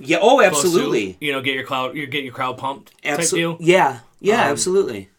[0.00, 0.18] Yeah.
[0.20, 1.16] Oh, close to, absolutely.
[1.20, 2.92] you know, get your crowd, you get your crowd pumped.
[3.04, 3.66] Absolutely.
[3.66, 4.00] Yeah.
[4.20, 4.44] Yeah.
[4.44, 5.10] Um, absolutely.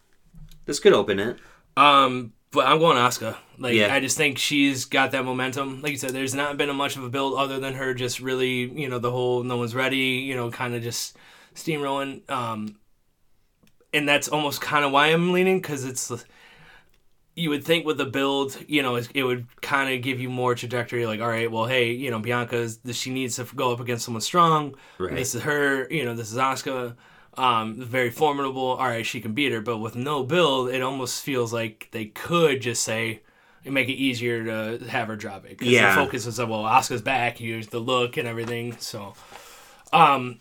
[0.66, 1.38] This could open it.
[1.78, 3.38] Um, but I'm going Asuka.
[3.58, 3.94] Like Yeah.
[3.94, 5.82] I just think she's got that momentum.
[5.82, 8.20] Like you said, there's not been a much of a build other than her just
[8.20, 11.16] really, you know, the whole no one's ready, you know, kind of just
[11.56, 12.30] steamrolling.
[12.30, 12.78] Um,
[13.94, 16.12] and that's almost kind of why I'm leaning because it's
[17.36, 20.54] you would think with the build, you know, it would kind of give you more
[20.56, 21.06] trajectory.
[21.06, 24.22] Like, all right, well, hey, you know, Bianca's she needs to go up against someone
[24.22, 24.76] strong.
[24.98, 25.16] Right.
[25.16, 25.88] This is her.
[25.90, 26.96] You know, this is Asuka.
[27.38, 28.62] Um, very formidable.
[28.62, 29.62] All right, she can beat her.
[29.62, 33.22] But with no build, it almost feels like they could just say
[33.64, 34.44] and make it easier
[34.80, 35.58] to have her drop it.
[35.60, 35.96] 'Cause Yeah.
[35.96, 37.38] The focus is well, Asuka's back.
[37.38, 38.76] Here's the look and everything.
[38.80, 39.14] So,
[39.94, 40.40] um,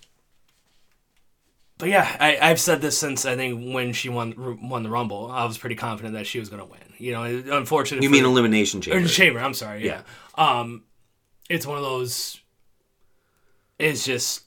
[1.81, 5.31] but yeah, I, I've said this since I think when she won won the Rumble,
[5.33, 6.81] I was pretty confident that she was going to win.
[6.99, 7.25] You know,
[7.57, 9.05] unfortunately, You mean elimination chamber?
[9.05, 9.41] or chamber?
[9.41, 9.85] I'm sorry.
[9.85, 10.03] Yeah.
[10.37, 10.85] Um,
[11.49, 12.41] it's one of those.
[13.79, 14.43] It's just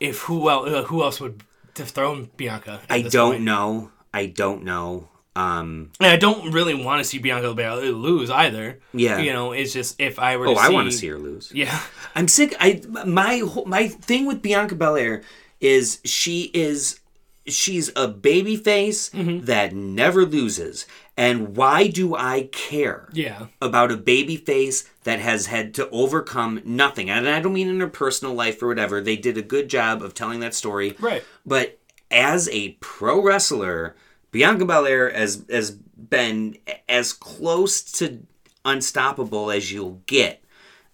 [0.00, 1.42] if who else who else would
[1.74, 2.80] dethrone Bianca?
[2.90, 3.42] I don't point?
[3.44, 3.92] know.
[4.12, 5.08] I don't know.
[5.36, 8.80] Um, And I don't really want to see Bianca Belair lose either.
[8.92, 9.18] Yeah.
[9.20, 10.48] You know, it's just if I were.
[10.48, 11.52] oh, to I see, want to see her lose.
[11.54, 11.80] Yeah.
[12.16, 12.54] I'm sick.
[12.58, 15.22] I my my thing with Bianca Belair
[15.60, 17.00] is she is
[17.46, 19.44] she's a baby face Mm-hmm.
[19.46, 20.86] that never loses.
[21.16, 23.08] And why do I care?
[23.12, 23.46] Yeah.
[23.60, 27.10] about a baby face that has had to overcome nothing.
[27.10, 29.00] And I don't mean in her personal life or whatever.
[29.00, 30.96] They did a good job of telling that story.
[30.98, 31.22] Right.
[31.44, 31.78] But
[32.10, 33.96] as a pro wrestler,
[34.30, 36.56] Bianca Belair has has been
[36.88, 38.20] as close to
[38.64, 40.42] unstoppable as you'll get.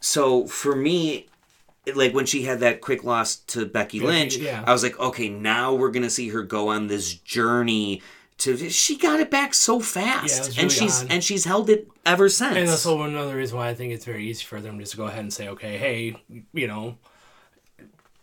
[0.01, 1.29] So for me,
[1.95, 4.65] like when she had that quick loss to Becky Lynch, yeah.
[4.67, 8.03] I was like, okay, now we're gonna see her go on this journey
[8.39, 8.57] to.
[8.71, 11.13] She got it back so fast, Yeah, it and she's odd.
[11.13, 12.57] and she's held it ever since.
[12.57, 14.97] And that's also another reason why I think it's very easy for them just to
[14.99, 16.17] go ahead and say, okay, hey,
[16.53, 16.99] you know,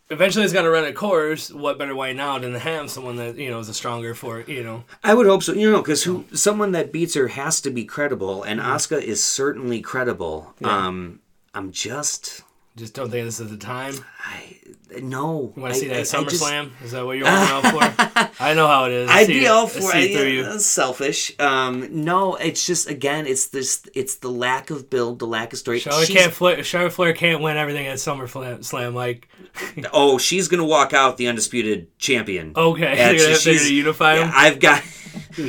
[0.10, 1.52] eventually it's got to run a course.
[1.52, 4.42] What better way now than to have someone that you know is a stronger for
[4.42, 4.84] you know?
[5.04, 5.54] I would hope so.
[5.54, 9.24] You know, because who someone that beats her has to be credible, and Asuka is
[9.24, 10.54] certainly credible.
[10.64, 11.20] Um,
[11.56, 12.42] I'm just,
[12.76, 13.94] Just don't think this is the time.
[14.20, 14.58] I
[15.00, 15.54] no.
[15.56, 16.72] You want to see that at I, just- SummerSlam?
[16.84, 18.40] is that what you're out for?
[18.44, 19.10] I know how it is.
[19.12, 20.12] I'd be all for it.
[20.16, 21.40] through Yeah, selfish.
[21.40, 25.60] Um, no, it's just again, it's this, it's the lack of build, the lack of
[25.60, 25.80] story.
[25.80, 28.64] Charlotte She's- can't Flair, Charlotte Flair can't win everything at SummerSlam.
[28.66, 29.28] Slam, like
[29.94, 32.54] oh, she's gonna walk out the undisputed champion.
[32.56, 34.16] okay, And they're gonna, she's- gonna unify.
[34.16, 34.82] Yeah, I've got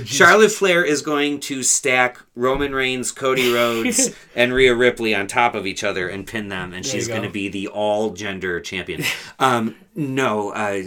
[0.04, 5.54] Charlotte Flair is going to stack Roman Reigns, Cody Rhodes, and Rhea Ripley on top
[5.54, 9.02] of each other and pin them, and she's going to be the all gender champion.
[9.38, 10.82] Um, no, uh,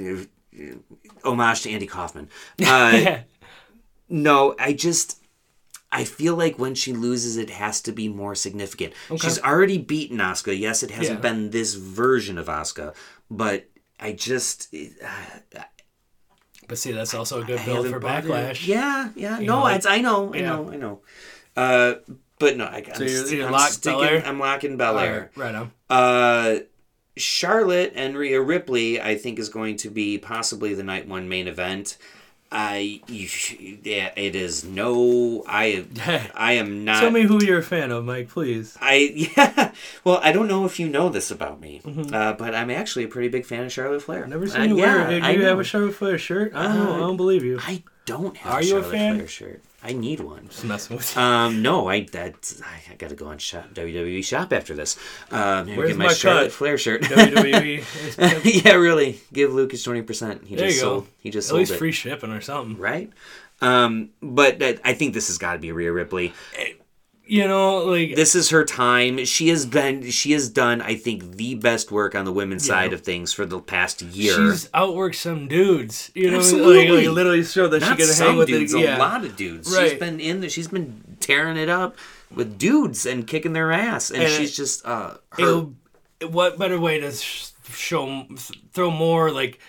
[1.23, 2.29] homage to Andy Kaufman.
[2.65, 3.19] Uh,
[4.09, 5.21] no, I just.
[5.89, 8.93] I feel like when she loses, it has to be more significant.
[9.21, 10.57] She's already beaten Asuka.
[10.59, 11.31] Yes, it hasn't Yeah.
[11.31, 12.93] been this version of Asuka,
[13.31, 15.59] but I just uh,
[16.67, 18.29] but see, that's also a good I build for bought it.
[18.29, 18.67] Backlash.
[18.67, 19.39] Yeah, yeah.
[19.39, 20.45] You no, know, like- it's I know, I yeah.
[20.47, 20.99] know, I know.
[21.55, 21.93] Uh,
[22.39, 23.99] but no, I, I'm, you're- st- you're I'm locked sticking.
[23.99, 24.23] Belair?
[24.25, 25.31] I'm locking All Belair.
[25.35, 25.71] right, right on.
[25.89, 26.59] Uh,
[27.15, 31.47] Charlotte and Rhea Ripley, I think, is going to be possibly the night one main
[31.47, 31.97] event.
[32.51, 35.43] I, yeah, it is no.
[35.47, 35.85] I,
[36.35, 37.01] I am not.
[37.01, 38.77] Tell me who you're a fan of, Mike, please.
[38.79, 39.73] I yeah.
[40.05, 42.13] Well, I don't know if you know this about me, Mm-hmm.
[42.13, 44.25] uh, but I'm actually a pretty big fan of Charlotte Flair.
[44.27, 45.19] Never Uh, seen you yeah, wear it.
[45.19, 45.61] Do I you have know.
[45.61, 46.53] a Charlotte Flair shirt?
[46.55, 46.91] I don't, know.
[46.91, 47.59] I Uh, don't believe you.
[47.61, 49.15] I don't have Are a you a fan?
[49.15, 49.61] Flair shirt.
[49.83, 50.47] I need one.
[50.49, 51.21] Just messing with you.
[51.21, 52.33] Um, no, I that
[52.65, 54.97] I, I got to go on shop WWE shop after this.
[55.31, 56.51] Maybe Where's get my, my Charlotte cut?
[56.53, 57.03] Flair shirt.
[57.03, 58.63] WWE.
[58.65, 59.19] yeah, really.
[59.31, 60.45] Give Lucas twenty percent.
[60.45, 60.89] He There just you go.
[60.89, 61.07] sold.
[61.19, 61.77] He just At sold least it.
[61.77, 62.77] free shipping or something.
[62.77, 63.11] right?
[63.61, 66.33] Um, but uh, I think this has got to be Rhea Ripley.
[67.29, 69.25] You know, like This is her time.
[69.25, 70.09] She has been.
[70.11, 70.81] She has done.
[70.81, 74.33] I think the best work on the women's side of things for the past year.
[74.33, 76.09] she's outworked some dudes.
[76.15, 76.87] You know, Absolutely.
[76.89, 78.97] like, like literally showed that Not she can some hang with dudes, the yeah.
[78.97, 79.67] a lot of dudes.
[79.67, 79.99] She's Right.
[79.99, 80.49] been in there.
[80.49, 81.97] She's been tearing it up
[82.33, 85.65] with dudes and kicking their ass, and, And she's it- just uh, her.
[86.29, 88.25] What better way to sh- show
[88.73, 89.59] throw more like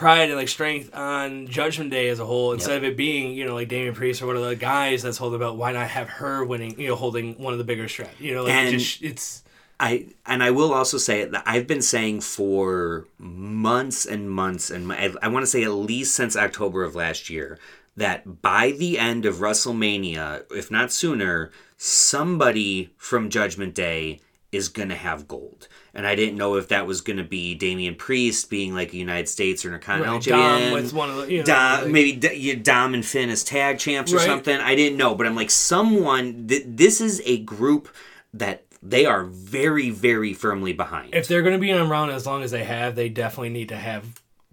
[0.00, 3.44] pride and like strength on Judgment Day as a whole instead of it being you
[3.44, 6.08] know like Damian Priest or one of the guys that's holding about why not have
[6.08, 8.18] her winning you know holding one of the bigger straps.
[8.18, 9.44] you know like And- it just it's
[9.78, 14.90] I and I will also say that I've been saying for months and months and
[14.90, 17.58] I, I want to say at least since October of last year
[17.96, 24.20] that by the end of WrestleMania, if not sooner, somebody from Judgment Day
[24.50, 25.68] is gonna have gold.
[25.94, 29.28] And I didn't know if that was gonna be Damian Priest being like a United
[29.28, 30.72] States or Intercontinental Right, Dom champion.
[30.74, 33.78] with one of the- you know, Dom, like- maybe D- Dom and Finn as tag
[33.78, 34.26] champs or Right.
[34.26, 34.56] something.
[34.58, 36.46] I didn't know, but I'm like someone.
[36.48, 37.88] Th- this is a group
[38.32, 41.14] that they are very, very firmly behind.
[41.14, 43.76] if they're going to be around as long as they have they definitely need to
[43.76, 44.04] have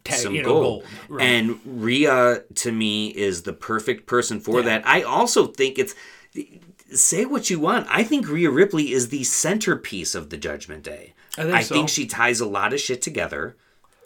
[0.03, 0.63] tag, some you know, gold.
[0.63, 1.23] gold, Right.
[1.25, 4.81] And Rhea to me is the perfect person for that.
[4.85, 5.93] I also think it's
[6.93, 7.85] say what you want.
[7.89, 11.14] I think Rhea Ripley is the centerpiece of the Judgment Day.
[11.38, 11.93] I think so.
[11.93, 13.55] she ties a lot of shit together.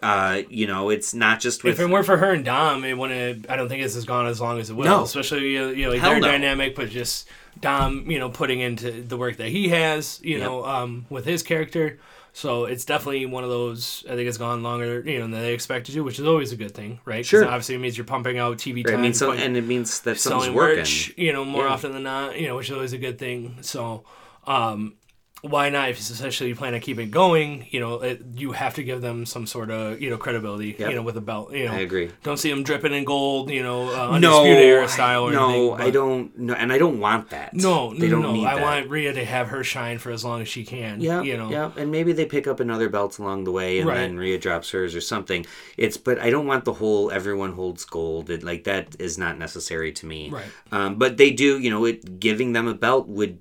[0.01, 2.97] Uh, you know, it's not just with if it weren't for her and Dom, it
[2.97, 3.47] wouldn't.
[3.49, 4.85] I don't think this has gone as long as it will.
[4.85, 5.03] No.
[5.03, 6.27] Especially you know, like their no.
[6.27, 7.29] dynamic, but just
[7.59, 10.47] Dom, you know, putting into the work that he has, you Yep.
[10.47, 11.99] know, um, with his character.
[12.33, 14.03] So it's definitely one of those.
[14.09, 16.55] I think it's gone longer, you know, than they expected to, which is always a
[16.55, 17.23] good thing, right?
[17.25, 17.45] Sure.
[17.45, 19.01] Obviously, it means you're pumping out TV I time.
[19.01, 20.77] mean, so, and it means that something's working.
[20.79, 21.73] merch, you know, more Yeah.
[21.73, 23.57] often than not, you know, which is always a good thing.
[23.61, 24.05] So,
[24.47, 24.93] um,
[25.41, 25.89] why not?
[25.89, 29.01] If especially you plan on keeping it going, you know, it, you have to give
[29.01, 30.75] them some sort of you know credibility.
[30.77, 30.89] Yep.
[30.89, 31.51] You know, with a belt.
[31.53, 32.11] You know, I agree.
[32.23, 33.49] Don't see them dripping in gold.
[33.49, 35.23] You know, uh, No, undisputed era style.
[35.23, 36.37] Or no, anything, I don't.
[36.37, 37.53] No, and I don't want that.
[37.53, 38.31] No, they no, don't no.
[38.33, 38.61] need I that.
[38.61, 41.01] want Rhea to have her shine for as long as she can.
[41.01, 41.49] Yeah, you know.
[41.49, 43.97] yeah, and maybe they pick up another belt along the way, and Right.
[43.97, 45.45] then Rhea drops hers or something.
[45.77, 48.29] It's, but I don't want the whole everyone holds gold.
[48.29, 50.29] It, like that is not necessary to me.
[50.29, 50.45] Right.
[50.71, 53.39] Um, but they do, you know, it giving them a belt would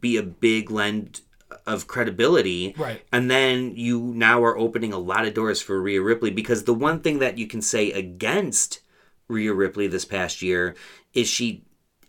[0.00, 1.20] be a big lend
[1.66, 2.74] of credibility.
[2.76, 3.02] Right.
[3.12, 6.74] And then you now are opening a lot of doors for Rhea Ripley because the
[6.74, 8.80] one thing that you can say against
[9.28, 10.74] Rhea Ripley this past year
[11.12, 11.64] is she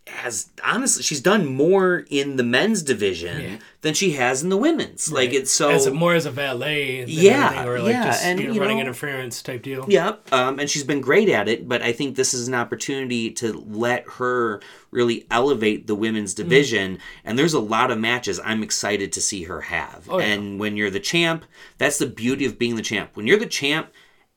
[0.08, 3.56] has honestly she's done more in the men's division Yeah.
[3.82, 5.12] than she has in the women's.
[5.12, 8.40] Like it's so as a, more as a valet, Yeah, or like yeah, just and,
[8.40, 9.86] you know, you running know- interference type deal.
[9.88, 11.68] yeah, um, and she's been great at it.
[11.68, 14.60] But I think this is an opportunity to let her
[14.90, 16.48] really elevate the women's Mm-hmm.
[16.48, 16.98] division.
[17.24, 20.08] And there's a lot of matches I'm excited to see her have.
[20.10, 20.18] Oh.
[20.18, 21.44] And when you're the champ,
[21.78, 23.10] that's the beauty of being the champ.
[23.14, 23.90] When you're the champ,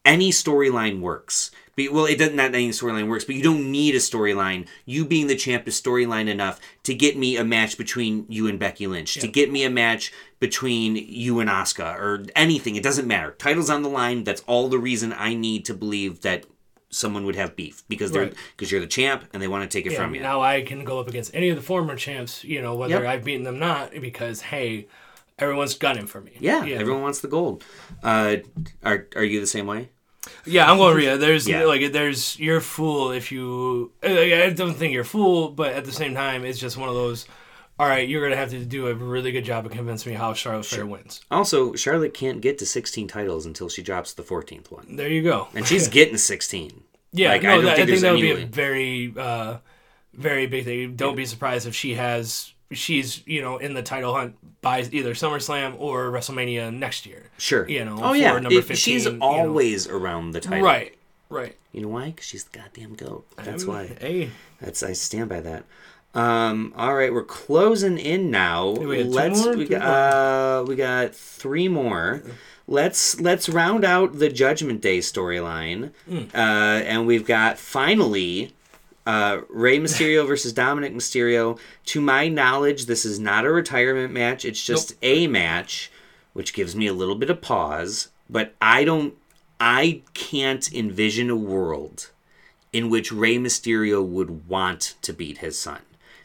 [0.04, 1.50] any storyline works.
[1.76, 4.65] Be, well, it doesn't that any storyline works, but you don't need a storyline.
[4.85, 8.57] You being the champ is storyline enough to get me a match between you and
[8.57, 12.76] Becky Lynch, to get me a match between you and Asuka, or anything.
[12.77, 13.31] It doesn't matter.
[13.38, 14.23] Titles on the line.
[14.23, 16.45] That's all the reason I need to believe that
[16.89, 18.34] someone would have beef because they're Right.
[18.56, 20.22] because you're the champ and they want to take it Yeah, from you.
[20.22, 23.06] now I can go up against any of the former champs, you know, whether Yep.
[23.06, 24.88] I've beaten them not, because hey,
[25.38, 26.31] everyone's gunning for me.
[26.39, 26.73] yeah, know.
[26.76, 27.65] everyone wants the gold.
[28.02, 28.38] Uh,
[28.81, 29.89] are are you the same way?
[30.45, 31.18] Yeah, I'm going to Rhea.
[31.18, 31.64] There's Yeah.
[31.65, 33.91] like there's you're a fool if you.
[34.03, 36.89] like, I don't think you're a fool, but at the same time, it's just one
[36.89, 37.26] of those.
[37.77, 40.34] All right, you're gonna have to do a really good job of convincing me how
[40.34, 41.19] Charlotte Flair wins.
[41.30, 45.22] Also, Charlotte can't get to 16 titles until she drops the 14th one, There you
[45.22, 45.49] go.
[45.53, 46.84] and she's getting 16.
[47.11, 48.43] Yeah, Like, no, I don't that- I think think, that would be way.
[48.43, 49.57] a very, uh,
[50.14, 50.95] very big thing.
[50.95, 52.53] Don't be surprised if she has.
[52.72, 57.30] She's you know in the title hunt by either SummerSlam or WrestleMania next year.
[57.38, 57.68] Sure.
[57.70, 58.32] You know, Oh for yeah.
[58.40, 59.26] number If 15, she's you know.
[59.26, 60.64] always around the title.
[60.66, 60.96] Right.
[61.30, 61.56] Right.
[61.72, 62.06] You know why?
[62.08, 63.28] Because she's the goddamn goat.
[63.38, 63.96] That's Um, why.
[64.00, 64.30] Hey,
[64.62, 65.66] That's I stand by that.
[66.14, 68.70] Um, all right, we're closing in now.
[68.72, 69.56] we got let's more?
[69.58, 72.24] we got uh, we got three more.
[72.68, 76.24] Let's let's round out the Judgment Day storyline, Hmm.
[76.34, 76.38] uh,
[76.88, 78.54] and we've got finally
[79.06, 81.60] uh, Rey Mysterio versus Dominic Mysterio.
[81.86, 84.45] To my knowledge, this is not a retirement match.
[84.45, 85.91] It's just a match,
[86.34, 88.10] which gives me a little bit of pause.
[88.30, 89.14] But I don't,
[89.60, 92.11] I can't envision a world
[92.73, 95.80] in which Rey Mysterio would want to beat his son.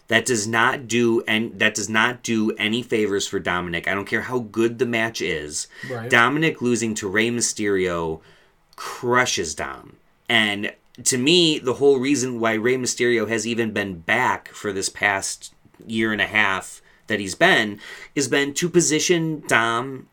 [0.08, 3.86] That does not do and that does not do any favors for Dominic.
[3.86, 5.68] I don't care how good the match is.
[5.88, 6.10] Right.
[6.10, 8.20] Dominic losing to Rey Mysterio
[8.74, 9.98] crushes Dom.
[10.28, 10.72] And
[11.04, 15.54] to me, the whole reason why Rey Mysterio has even been back for this past
[15.86, 17.80] year and a half that he's been
[18.14, 20.08] has been to position Dom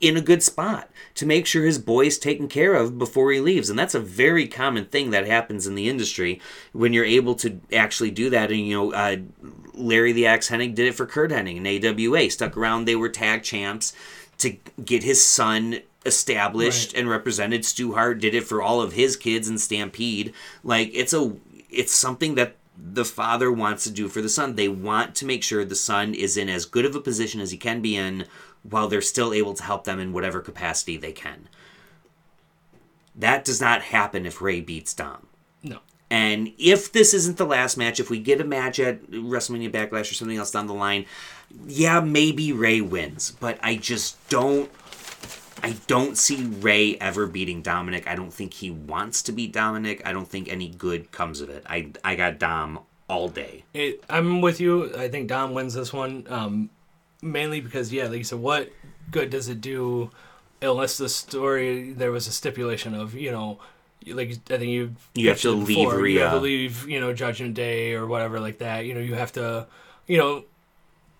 [0.00, 3.68] in a good spot to make sure his boy's taken care of before he leaves.
[3.68, 6.40] And that's a very common thing that happens in the industry
[6.72, 8.50] when you're able to actually do that.
[8.50, 9.16] And, you know, uh,
[9.74, 13.10] Larry the Axe Hennig did it for Curt Hennig in AWA, stuck around, they were
[13.10, 13.92] tag champs
[14.38, 17.64] to get his son established and represented.
[17.64, 20.32] Stu Hart did it for all of his kids in Stampede.
[20.64, 21.34] Like, it's a,
[21.70, 24.54] it's something that the father wants to do for the son.
[24.54, 27.50] They want to make sure the son is in as good of a position as
[27.50, 28.24] he can be in
[28.62, 31.48] while they're still able to help them in whatever capacity they can.
[33.14, 35.26] That does not happen if Rey beats Dom.
[35.62, 35.80] no.
[36.10, 40.10] And if this isn't the last match, if we get a match at WrestleMania Backlash
[40.10, 41.06] or something else down the line,
[41.66, 43.30] yeah, maybe Rey wins.
[43.38, 44.70] But I just don't.
[45.62, 48.08] I don't see Rey ever beating Dominic.
[48.08, 50.02] I don't think he wants to beat Dominic.
[50.04, 51.64] I don't think any good comes of it.
[51.68, 53.64] I I got Dom all day.
[53.74, 54.94] It, I'm with you.
[54.96, 56.70] I think Dom wins this one, um,
[57.22, 58.70] mainly because yeah, like you said, what
[59.10, 60.10] good does it do
[60.62, 63.58] unless the story there was a stipulation of you know,
[64.06, 67.12] like I think you You have to leave before, You have to leave you know
[67.12, 68.86] Judgment Day or whatever like that.
[68.86, 69.66] You know, you have to
[70.06, 70.44] you know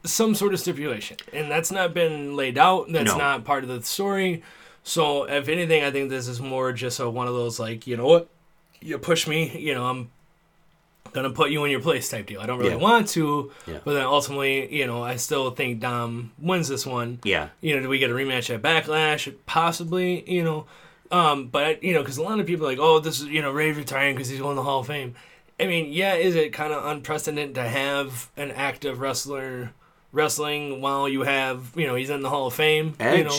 [0.05, 2.86] some sort of stipulation, and that's not been laid out.
[2.90, 3.18] That's No.
[3.18, 4.43] not part of the story.
[4.82, 7.97] So if anything, I think this is more just a one of those like you
[7.97, 8.28] know what,
[8.81, 10.10] you push me, you know I'm
[11.12, 12.40] gonna put you in your place type deal.
[12.40, 12.77] I don't really Yeah.
[12.77, 13.78] want to, Yeah.
[13.85, 17.18] but then ultimately, you know, I still think Dom wins this one.
[17.24, 17.48] Yeah.
[17.60, 19.32] You know, do we get a rematch at Backlash?
[19.44, 20.66] Possibly, you know,
[21.10, 23.43] um, but you know, because a lot of people are like, oh, this is you
[23.43, 25.14] know Rey retiring because he's going to the Hall of Fame.
[25.59, 29.72] I mean, yeah, is it kind of unprecedented to have an active wrestler
[30.12, 32.94] wrestling while you have you know he's in the Hall of Fame?
[33.00, 33.38] You know,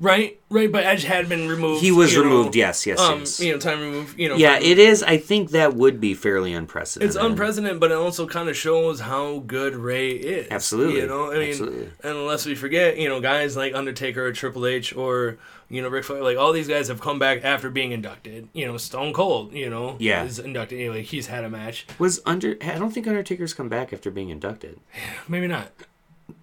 [0.00, 0.70] Right, right.
[0.70, 1.82] But Edge had been removed.
[1.82, 2.54] He was you know, removed.
[2.54, 3.40] yes, yes, Um, yes.
[3.40, 4.16] you know, time removed.
[4.16, 5.02] You know, yeah, it is.
[5.02, 7.08] I think that would be fairly unprecedented.
[7.16, 10.46] It's unprecedented, but it also kind of shows how good Rey is.
[10.52, 11.00] Absolutely.
[11.00, 11.90] You know, I mean, Absolutely.
[12.04, 15.36] and unless we forget, you know, guys like Undertaker or Triple H or,
[15.68, 18.48] you know, Ric Flair, like all these guys have come back after being inducted.
[18.52, 20.22] You know, Stone Cold, you know, Yeah.
[20.22, 20.90] is inducted.
[20.94, 21.88] Like he's had a match.
[21.98, 22.56] Was under?
[22.62, 24.78] I don't think Undertaker's come back after being inducted.
[25.28, 25.72] Maybe not.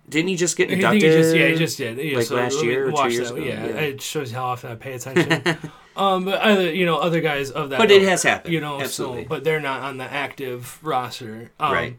[0.07, 1.01] Didn't he just get inducted?
[1.01, 1.97] he just, yeah, he just did.
[1.97, 3.37] Yeah, like so last year or two years that.
[3.37, 3.45] ago?
[3.45, 3.71] Yeah, Yeah.
[3.79, 5.57] it shows you how often I pay attention.
[5.97, 7.79] um, but other, you know, other guys of that.
[7.79, 8.53] But it has happened.
[8.53, 9.23] You know, Absolutely.
[9.23, 11.51] so but they're not on the active roster.
[11.59, 11.97] Um, Right.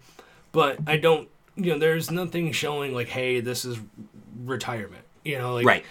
[0.53, 1.29] But I don't.
[1.57, 3.79] You know, there's nothing showing like, hey, this is
[4.45, 5.05] retirement.
[5.25, 5.85] You know, like Right.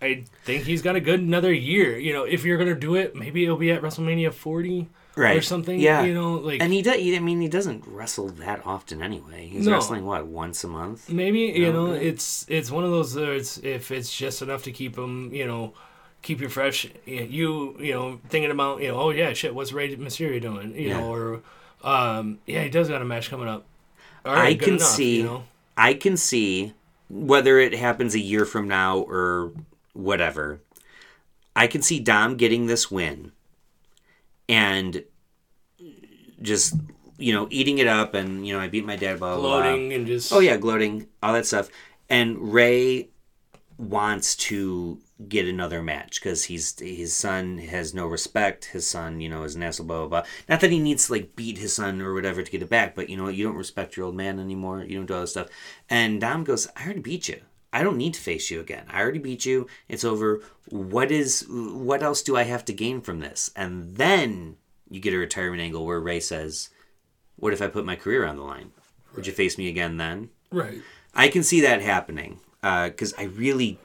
[0.00, 1.96] I think he's got a good another year.
[1.98, 5.36] You know, if you're gonna do it, maybe it'll be at WrestleMania 40 Right.
[5.36, 5.78] or something.
[5.78, 6.04] Yeah.
[6.04, 6.96] You know, like And he does.
[6.96, 9.46] I mean, he doesn't wrestle that often anyway.
[9.46, 9.72] He's No.
[9.72, 11.10] wrestling what once a month.
[11.10, 13.16] Maybe you know it's it's one of those.
[13.16, 15.74] Uh, it's if it's just enough to keep him, you know,
[16.22, 16.86] keep you fresh.
[17.04, 20.88] You you know thinking about you know oh yeah shit what's Rey Mysterio doing you
[20.88, 21.00] Yeah.
[21.00, 21.42] know or
[21.84, 23.66] um yeah he does got a match coming up.
[24.24, 25.18] I can enough, see.
[25.18, 25.44] You know?
[25.76, 26.72] I can see
[27.10, 29.52] whether it happens a year from now or
[29.92, 30.60] whatever.
[31.54, 33.32] I can see Dom getting this win
[34.48, 35.04] and
[36.40, 36.74] just
[37.18, 39.60] you know eating it up and you know I beat my dad blah blah.
[39.62, 39.74] blah.
[39.74, 41.68] And just Oh yeah, gloating, all that stuff.
[42.08, 43.08] And Rey
[43.78, 44.98] wants to
[45.28, 48.66] get another match because he's his son has no respect.
[48.66, 49.86] His son, you know, is an asshole.
[49.86, 50.28] Blah blah blah.
[50.48, 52.94] Not that he needs to like beat his son or whatever to get it back,
[52.94, 54.82] but you know, you don't respect your old man anymore.
[54.84, 55.48] You don't do all this stuff.
[55.88, 57.40] And Dom goes, "I already beat you.
[57.72, 58.84] I don't need to face you again.
[58.90, 59.66] I already beat you.
[59.88, 60.40] It's over.
[60.68, 61.46] What is?
[61.48, 64.56] What else do I have to gain from this?" And then
[64.90, 66.68] you get a retirement angle where Rey says,
[67.36, 68.72] "What if I put my career on the line?
[69.16, 70.80] Would you face me again then?" right.
[71.14, 73.78] I can see that happening uh, because I really,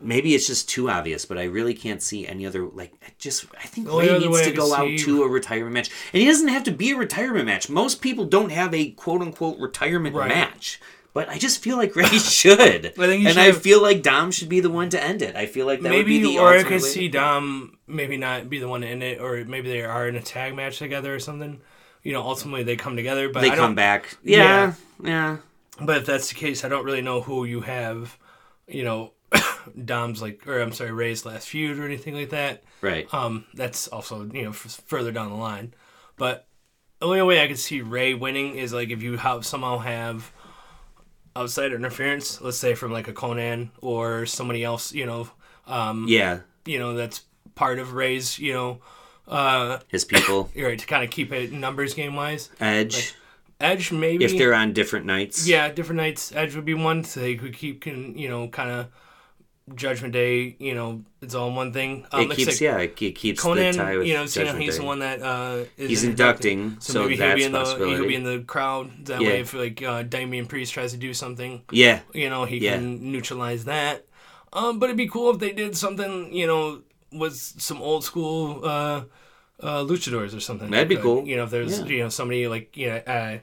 [0.00, 2.92] maybe it's just too obvious, but I really can't see any other like.
[3.06, 6.26] I just I think Rey needs to go out to a retirement match, and he
[6.28, 7.68] doesn't have to be a retirement match.
[7.68, 10.28] Most people don't have a quote unquote retirement Right.
[10.28, 10.80] match.
[11.14, 14.30] But I just feel like Rey should, I and should I have- feel like Dom
[14.32, 15.34] should be the one to end it.
[15.36, 18.50] I feel like that would maybe be the or I could see Dom maybe not
[18.50, 21.14] be the one to end it or maybe they are in a tag match together
[21.14, 21.60] or something.
[22.02, 24.18] You know, ultimately they come together, but they I come back.
[24.24, 25.38] Yeah, yeah,
[25.80, 28.18] But if that's the case, I don't really know who you have,
[28.66, 29.12] you know,
[29.84, 32.62] Dom's like, or I'm sorry, Rey's last feud or anything like that.
[32.82, 33.12] right.
[33.14, 35.74] Um, that's also you know f- further down the line.
[36.16, 36.46] But
[36.98, 40.30] the only way I could see Rey winning is like if you have somehow have
[41.36, 45.28] outside interference, let's say from like a Konnan or somebody else, you know,
[45.66, 47.22] um, yeah, you know that's
[47.54, 48.78] part of Rey's, you know,
[49.28, 52.50] uh, his people, you're right to kind of keep it numbers game wise.
[52.60, 53.14] Edge.
[53.60, 56.32] Edge maybe if they're on different nights, yeah, different nights.
[56.34, 58.86] Edge would be one, so they could keep, can you know, kind of
[59.74, 60.56] Judgment Day.
[60.58, 62.06] You know, it's all one thing.
[62.12, 63.72] Um, it like keeps said, yeah, it keeps Konnan.
[63.72, 64.80] the tie with You know, Judgment he's Day.
[64.80, 66.58] the one that uh, is He's inducting.
[66.60, 69.06] inducting, So, so maybe he'll be in the he'll be in the crowd.
[69.06, 69.28] That Yeah.
[69.28, 72.76] way, if like uh, Damian Priest tries to do something, Yeah, you know, he Yeah.
[72.76, 74.04] can neutralize that.
[74.52, 78.64] Um, but it'd be cool if they did something, you know, with some old school
[78.64, 79.04] uh,
[79.60, 80.70] uh, luchadors or something.
[80.70, 81.26] That'd be Like, cool.
[81.26, 81.86] You know, if there's Yeah.
[81.86, 83.38] you know somebody like you know uh,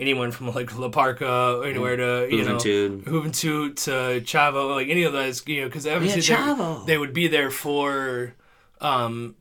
[0.00, 3.04] anyone from like La Parca or anywhere to you know Juventud.
[3.04, 3.90] Juventud to
[4.22, 6.86] Chavo, like any of those, you know, because obviously Yeah, they- Chavo.
[6.86, 8.34] they would be there for
[8.80, 9.36] um,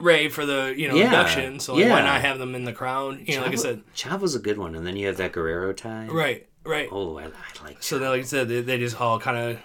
[0.00, 1.60] Rey for the you know Yeah, induction.
[1.60, 3.18] So like, why not have them in the crowd?
[3.26, 5.32] You know, like I Chavo- said, Chavo's a good one, and then you have that
[5.32, 6.06] Guerrero tie.
[6.06, 6.88] right, right.
[6.92, 7.30] Oh, I, I
[7.64, 7.82] like.
[7.82, 9.58] So then, like I said, they, they just all kind of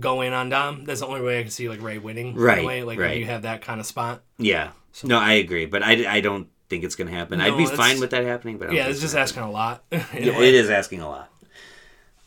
[0.00, 0.84] go in on Dom.
[0.84, 2.34] That's the only way I can see like Rey winning.
[2.34, 2.82] Right, in way.
[2.82, 3.10] Like right.
[3.10, 4.22] when you have that kind of spot.
[4.38, 4.70] Yeah.
[5.04, 7.38] No, I agree, but I, I don't think it's gonna happen.
[7.40, 9.84] I'd be fine with that happening, but Yeah, it's just gonna asking a lot.
[9.92, 10.22] happen.
[10.24, 11.28] Yeah, it is asking a lot.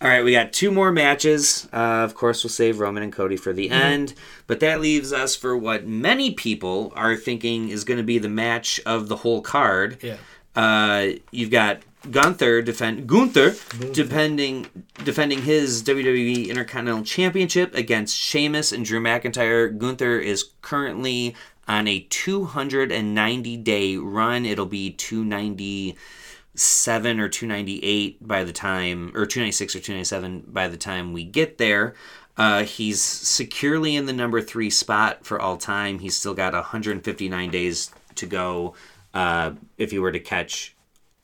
[0.02, 1.68] All right, we got two more matches.
[1.74, 3.58] Uh, of course, we'll save Roman and Cody for Mm-hmm.
[3.58, 4.14] the end,
[4.46, 8.30] but that leaves us for what many people are thinking is going to be the
[8.30, 9.98] match of the whole card.
[10.04, 10.18] Yeah.
[10.56, 11.80] Uh, you've got
[12.12, 13.56] Gunther defend Gunther
[13.94, 14.68] defending
[15.04, 19.76] defending his WWE Intercontinental Championship against Sheamus and Drew McIntyre.
[19.76, 21.36] Gunther is currently
[21.68, 24.46] on a 290 day run.
[24.46, 31.14] It'll be 297 or 298 by the time, or 296 or 297 by the time
[31.14, 31.96] we get there.
[32.38, 36.00] Uh, he's securely in the number three spot for all time.
[36.00, 38.76] He's still got 159 days to go
[39.14, 40.76] uh, if he were to catch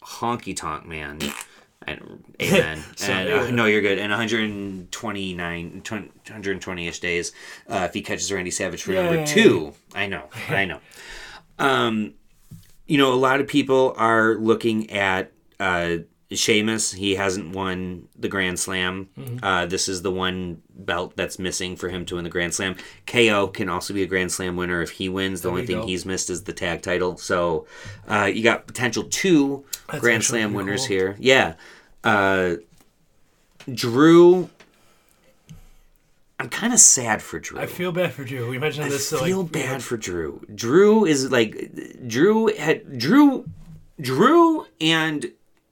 [0.02, 1.20] Honky Tonk Man.
[1.88, 2.84] And, amen.
[2.96, 3.98] So, and, uh, no, you're good.
[3.98, 7.32] And 129, 120-ish days
[7.68, 9.74] uh, if he catches Randy Savage for number two.
[9.94, 10.80] I know, I know.
[11.60, 12.16] Um,
[12.88, 15.98] you know, a lot of people are looking at uh,
[16.34, 19.10] Sheamus, he hasn't won the Grand Slam.
[19.44, 22.76] Uh, this is the one belt that's missing for him to win the Grand Slam.
[23.06, 25.42] KO can also be a Grand Slam winner if he wins.
[25.42, 25.86] The only thing go.
[25.86, 27.18] he's missed is the tag title.
[27.18, 27.68] So
[28.08, 30.98] uh, you got potential two That's Grand Slam winners cool.
[30.98, 31.16] here.
[31.20, 31.56] Yeah.
[32.04, 32.56] Uh,
[33.72, 34.50] Drew.
[36.40, 37.60] I'm kind of sad for Drew.
[37.60, 38.50] I feel bad for Drew.
[38.50, 39.14] We mentioned this.
[39.14, 40.44] I feel like, bad for Drew.
[40.56, 43.46] Drew is like Drew had Drew
[44.00, 45.32] Drew and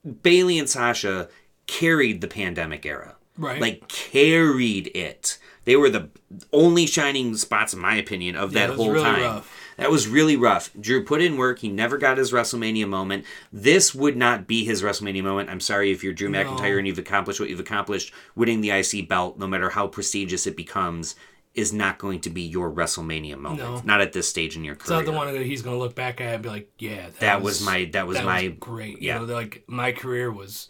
[0.09, 1.29] Bayley and Sasha
[1.67, 3.15] carried the pandemic era.
[3.37, 3.61] Right.
[3.61, 5.37] Like carried it.
[5.65, 6.09] They were the
[6.51, 9.21] only shining spots in my opinion of Yeah, that whole really time.
[9.21, 9.55] rough.
[9.77, 10.71] That was really rough.
[10.77, 11.59] Drew put in work.
[11.59, 13.23] He never got his WrestleMania moment.
[13.53, 15.49] This would not be his WrestleMania moment.
[15.49, 18.11] I'm sorry if you're Drew McIntyre and you've accomplished what you've accomplished.
[18.35, 21.15] Winning the IC belt, no matter how prestigious it becomes,
[21.59, 23.59] is not going to be your WrestleMania moment.
[23.59, 23.81] No.
[23.85, 24.97] Not at this stage in your It's career.
[24.99, 27.19] not the one that he's going to look back at and be like, yeah, that,
[27.19, 29.01] That was my- that was my- great.
[29.01, 29.19] yeah.
[29.21, 30.69] You know, like my career was.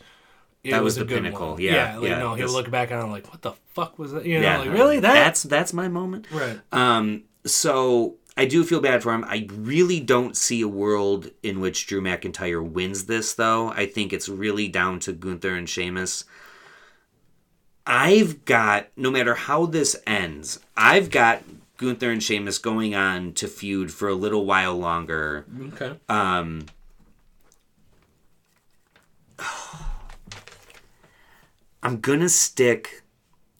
[0.61, 1.51] It That was a the good pinnacle.
[1.53, 1.61] one.
[1.61, 4.25] Yeah, like, yeah, no, he'll look back on it like, what the fuck was that?
[4.25, 5.13] You know, yeah, like really that?
[5.13, 6.27] That's that's my moment.
[6.31, 6.59] right.
[6.73, 9.23] Um, so I do feel bad for him.
[9.25, 13.69] I really don't see a world in which Drew McIntyre wins this, though.
[13.69, 16.25] I think it's really down to Gunther and Sheamus.
[17.91, 21.41] I've got, no matter how this ends, I've got
[21.77, 25.47] Gunther and Sheamus going on to feud for a little while longer.
[25.73, 25.97] Okay.
[26.07, 26.67] Um,
[31.81, 33.01] I'm gonna stick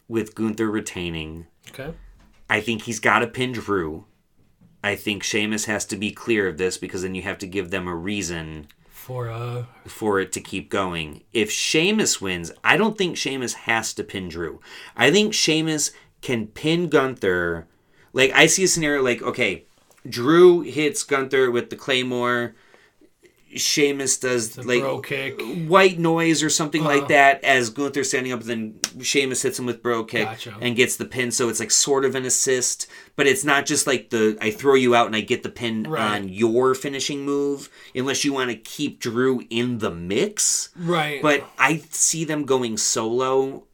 [0.07, 1.47] with Gunther retaining.
[1.69, 1.95] Okay.
[2.47, 4.05] I think he's got to pin Drew.
[4.83, 7.71] I think Sheamus has to be clear of this because then you have to give
[7.71, 8.67] them a reason
[9.09, 11.23] For uh, for it to keep going.
[11.33, 14.61] If Sheamus wins, I don't think Sheamus has to pin Drew.
[14.95, 17.67] I think Sheamus can pin Gunther.
[18.13, 19.65] Like I see a scenario like okay,
[20.07, 22.53] Drew hits Gunther with the Claymore.
[23.55, 25.41] Sheamus does like kick.
[25.67, 26.97] white noise or something Uh-huh.
[26.99, 28.41] like that as Gunther standing up.
[28.43, 30.57] Then Sheamus hits him with brogue kick Gotcha.
[30.61, 31.31] and gets the pin.
[31.31, 34.75] So it's like sort of an assist, but it's not just like the I throw
[34.75, 36.01] you out and I get the pin Right.
[36.21, 37.69] on your finishing move.
[37.95, 41.21] Unless you want to keep Drew in the mix, right.
[41.21, 43.65] but I see them going solo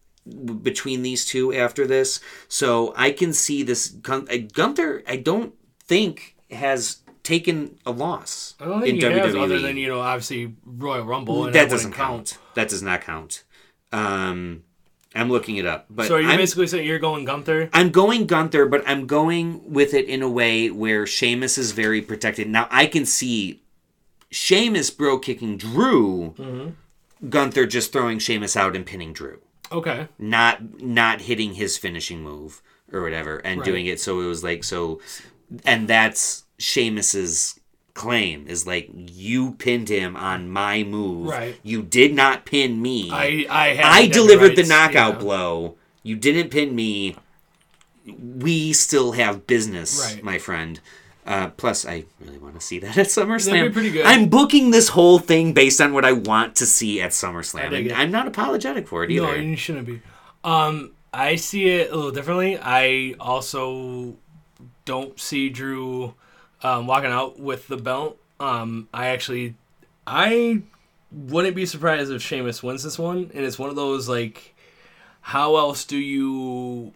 [0.63, 2.19] between these two after this.
[2.47, 5.03] So I can see this Gun- uh, Gunther.
[5.07, 5.53] I don't
[5.83, 9.43] think has taken a loss I don't think in he has, WWE.
[9.43, 11.45] other than you know, obviously Royal Rumble.
[11.45, 12.37] And that that doesn't wouldn't count.
[12.53, 13.43] That does not count.
[13.91, 14.63] Um,
[15.13, 17.69] I'm looking it up, but So are you I'm, basically saying you're going Gunther?
[17.73, 22.01] I'm going Gunther, but I'm going with it in a way where Sheamus is very
[22.01, 22.47] protected.
[22.49, 23.61] Now I can see
[24.31, 27.29] Sheamus brogue kicking Drew, Mm-hmm.
[27.29, 29.39] Gunther just throwing Sheamus out and pinning Drew,
[29.71, 30.07] Okay.
[30.19, 32.61] not not hitting his finishing move
[32.91, 33.65] or whatever, and Right.
[33.65, 34.99] doing it so it was like so,
[35.63, 37.59] and that's Sheamus's
[37.93, 41.27] claim is like you pinned him on my move.
[41.29, 41.55] Right.
[41.63, 43.09] You did not pin me.
[43.11, 45.19] I I had I delivered the knockout yeah.
[45.19, 45.77] blow.
[46.03, 47.15] You didn't pin me.
[48.05, 50.23] We still have business, Right.
[50.23, 50.79] my friend.
[51.25, 53.45] Uh, plus, I really want to see that at SummerSlam.
[53.45, 54.05] That'd be pretty good.
[54.05, 57.73] I'm booking this whole thing based on what I want to see at SummerSlam.
[57.73, 57.91] and.
[57.93, 59.25] I'm not apologetic for it either.
[59.25, 60.01] No, you shouldn't be.
[60.43, 62.59] Um, I see it a little differently.
[62.61, 64.17] I also
[64.83, 66.13] don't see Drew
[66.63, 68.17] um, walking out with the belt.
[68.39, 69.55] Um, I actually,
[70.05, 70.61] I
[71.11, 74.55] wouldn't be surprised if Sheamus wins this one, and it's one of those like,
[75.21, 76.93] how else do you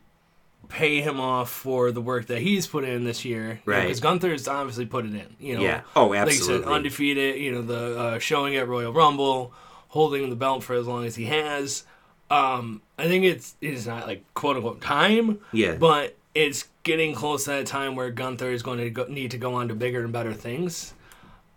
[0.67, 3.59] pay him off for the work that he's put in this year?
[3.65, 3.83] Right.
[3.83, 5.35] Because Gunther's obviously put it in.
[5.39, 5.61] You know.
[5.61, 5.81] Yeah.
[5.95, 6.73] Oh, Like you said, absolutely.
[6.73, 7.35] undefeated.
[7.41, 9.51] You know, the uh, showing at Royal Rumble,
[9.87, 11.83] holding the belt for as long as he has.
[12.29, 15.73] Um, I think it's it is not like quote unquote time, Yeah.
[15.75, 19.37] but it's getting close to that time where Gunther is going to go, need to
[19.37, 20.93] go on to bigger and better things.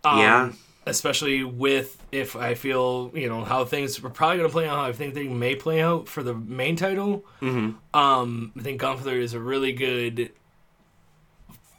[0.03, 0.51] Um, Yeah.
[0.85, 4.75] Especially with if I feel you know how things are probably going to play out.
[4.75, 7.23] How I think they may play out for the main title.
[7.41, 7.97] Mm-hmm.
[7.97, 10.33] Um, I think Gunther is a really good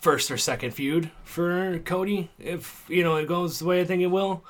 [0.00, 4.00] first or second feud for Cody if you know it goes the way I think
[4.00, 4.42] it will.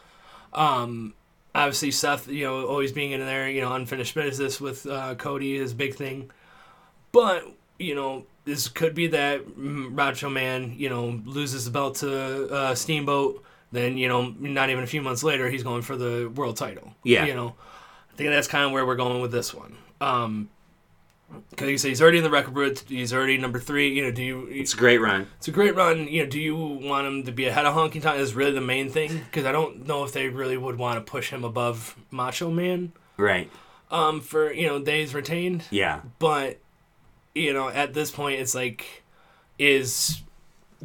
[0.52, 1.14] Um,
[1.52, 5.56] obviously Seth, you know, always being in there, you know, unfinished business with uh, Cody
[5.56, 6.30] is a big thing.
[7.10, 7.44] But
[7.78, 12.48] you know, this could be that mm, Macho Man, you know, loses the belt to
[12.48, 13.42] uh, Steamboat.
[13.72, 16.94] Then you know, not even a few months later, he's going for the world title.
[17.02, 17.24] Yeah.
[17.26, 17.54] you know,
[18.12, 19.76] I think that's kind of where we're going with this one.
[20.00, 20.48] Um,
[21.50, 23.92] because you say he's already in the record books, he's already number three.
[23.92, 24.46] You know, do you?
[24.50, 25.26] It's a great run.
[25.38, 26.06] It's a great run.
[26.06, 28.18] You know, do you want him to be ahead of Honky Tonk?
[28.20, 31.10] Is really the main thing because I don't know if they really would want to
[31.10, 32.92] push him above Macho Man.
[33.16, 33.50] Right.
[33.90, 36.00] Um, for you know days retained, Yeah.
[36.18, 36.58] but
[37.34, 39.02] you know at this point it's like,
[39.58, 40.22] is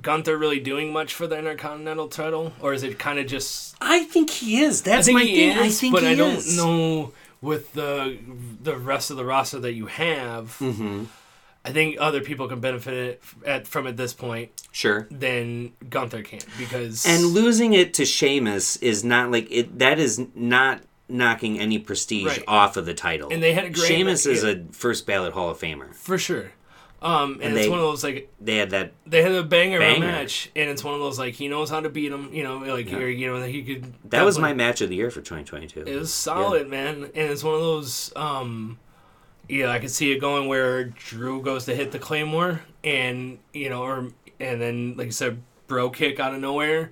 [0.02, 3.76] Gunther really doing much for the Intercontinental title, or is it kind of just?
[3.82, 4.82] I think he is.
[4.82, 5.58] That's I think my he thing.
[5.58, 6.58] is, I think but I don't is.
[6.58, 7.12] know
[7.42, 8.18] with the
[8.62, 10.58] the rest of the roster that you have.
[10.60, 11.06] Mm-hmm.
[11.66, 15.08] I think other people can benefit it at, from at this point Sure.
[15.12, 19.78] than Gunther can because And losing it to Sheamus is not like it.
[19.80, 20.80] That is not
[21.10, 22.44] knocking any prestige Right.
[22.48, 23.30] off of the title.
[23.32, 25.94] And they had a great Sheamus is a first ballot Hall of Famer.
[25.96, 26.52] for sure.
[27.02, 28.92] Um, and, And it's they- one of those like They had that.
[29.08, 30.06] they had a banger, Banger.
[30.06, 32.30] match, and it's one of those like he knows how to beat him.
[32.34, 33.94] You know, like or, you know that he could.
[34.10, 35.84] That was my match of the year for 2022.
[35.90, 38.12] It was solid, man, and it's one of those.
[38.18, 38.78] um
[39.48, 43.70] Yeah, I could see it going where Drew goes to hit the claymore, and you
[43.70, 44.10] know, or
[44.42, 46.92] and then like you said, brogue kick out of nowhere.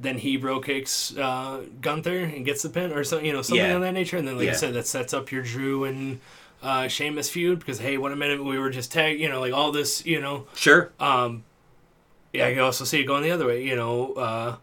[0.00, 3.64] Then he brogue kicks uh, Gunther and gets the pin, or something, you know, something
[3.66, 3.74] Yeah.
[3.74, 4.16] of that nature.
[4.16, 4.52] And then, like Yeah.
[4.52, 6.20] I said, that sets up your Drew and
[6.62, 9.52] uh, Sheamus feud because hey, what a minute we were just tag, you know, like
[9.52, 10.90] all this, you know, Sure.
[11.00, 11.44] um,
[12.32, 13.62] yeah, I can also see it going the other way.
[13.64, 14.56] You know, uh,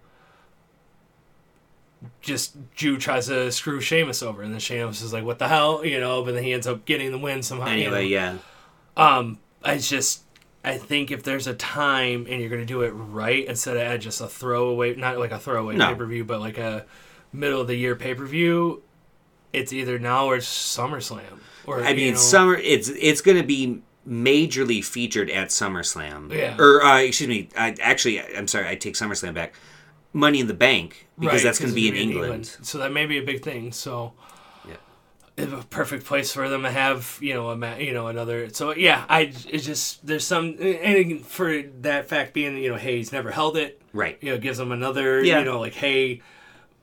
[2.21, 5.83] just Drew tries to screw Sheamus over, and then Sheamus is like, "What the hell?"
[5.85, 7.67] You know, but then he ends up getting the win somehow.
[7.67, 8.07] you Anyway, know.
[8.07, 8.37] yeah.
[8.95, 10.21] Um, I just,
[10.67, 14.01] I think if there's a time and you're gonna do it right, instead of at
[14.01, 15.89] just a throwaway, not like a throwaway No.
[15.89, 16.85] pay per view, but like a
[17.31, 18.81] middle of the year pay per view,
[19.53, 21.39] it's either now or it's SummerSlam.
[21.65, 22.55] Or I mean, know, summer.
[22.55, 26.33] It's it's going to be majorly featured at SummerSlam.
[26.33, 26.55] Yeah.
[26.57, 27.49] Or uh, excuse me.
[27.57, 28.67] I actually, I'm sorry.
[28.67, 29.53] I take SummerSlam back.
[30.13, 32.45] Money in the Bank because Right, that's going to be in it'll England.
[32.63, 33.71] So that may be a big thing.
[33.73, 34.13] So
[35.37, 38.49] a perfect place for them to have you know a ma- you know another.
[38.49, 42.97] So yeah, I it's just there's some and for that fact being you know hey
[42.97, 44.17] he's never held it Right.
[44.21, 45.39] you know gives them another Yeah.
[45.39, 46.21] you know like hey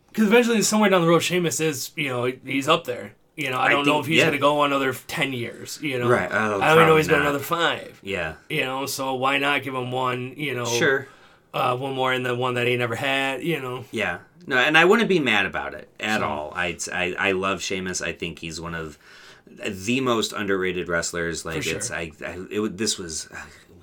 [0.09, 3.14] because eventually somewhere down the road Sheamus is you know he's up there.
[3.36, 4.26] You know, I I don't know if he's yeah.
[4.26, 5.81] going to go another ten years.
[5.82, 6.28] You know, Right.
[6.31, 7.98] Oh, I don't know he's probably got another five.
[8.01, 8.35] Yeah.
[8.48, 10.35] You know, so why not give him one?
[10.36, 11.09] You know, Sure.
[11.52, 13.43] uh, one more and then one that he never had.
[13.43, 14.18] You know, Yeah.
[14.47, 16.53] No, and I wouldn't be mad about it at So- all.
[16.55, 18.03] I, I I love Sheamus.
[18.03, 18.99] I think he's one of
[19.47, 21.45] the most underrated wrestlers.
[21.45, 21.77] Like sure.
[21.77, 23.37] it's I, I it, this was uh,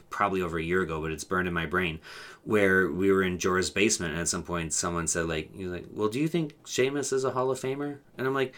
[0.09, 1.99] probably over a year ago, but it's burned in my brain.
[2.43, 5.85] Where we were in Jorah's basement, and at some point someone said like, "You're like,
[5.91, 8.53] well, do you think Sheamus is a Hall of Famer?" And I'm like.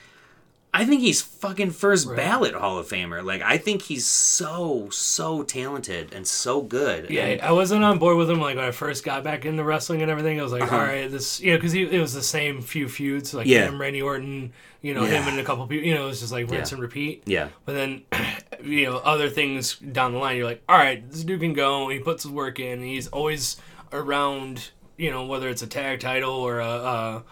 [0.75, 2.17] I think he's fucking first Right.
[2.17, 3.23] ballot Hall of Famer.
[3.23, 7.09] Like I think he's so so talented and so good.
[7.11, 9.63] Yeah, And- I wasn't on board with him like when I first got back into
[9.63, 10.39] wrestling and everything.
[10.39, 10.75] I was like, Uh-huh.
[10.75, 13.67] all right, this, you know, because it was the same few feuds, like Yeah.
[13.67, 14.51] him, Randy Orton,
[14.81, 16.75] you know, him and a couple people, you know, it was just like rinse Yeah.
[16.75, 17.23] and repeat.
[17.27, 17.47] yeah.
[17.65, 18.01] But then,
[18.63, 21.89] you know, other things down the line, you're like, all right, this dude can go.
[21.89, 22.81] He puts his work in.
[22.81, 23.57] He's always
[23.91, 27.23] around, you know, whether it's a tag title or a, a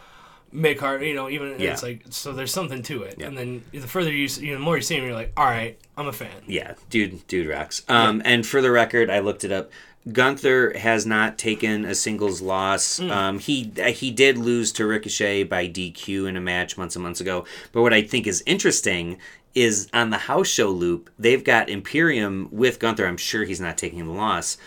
[0.52, 1.72] mid card, you know, even Yeah.
[1.74, 3.16] it's like, so there's something to it.
[3.18, 3.28] Yeah.
[3.28, 5.46] And then the further you, you know, the more you see him, you're like, all
[5.46, 6.32] right, I'm a fan.
[6.48, 7.84] Yeah, dude, dude rocks.
[7.88, 9.72] Um, and for the record, I looked it up.
[10.12, 13.00] Gunther has not taken a singles loss.
[13.00, 17.22] Um, he he did lose to Ricochet by DQ in a match months and months
[17.22, 17.46] ago.
[17.72, 19.20] But what I think is interesting
[19.54, 23.06] is on the house show loop, they've got Imperium with Gunther.
[23.06, 24.58] I'm sure he's not taking the loss,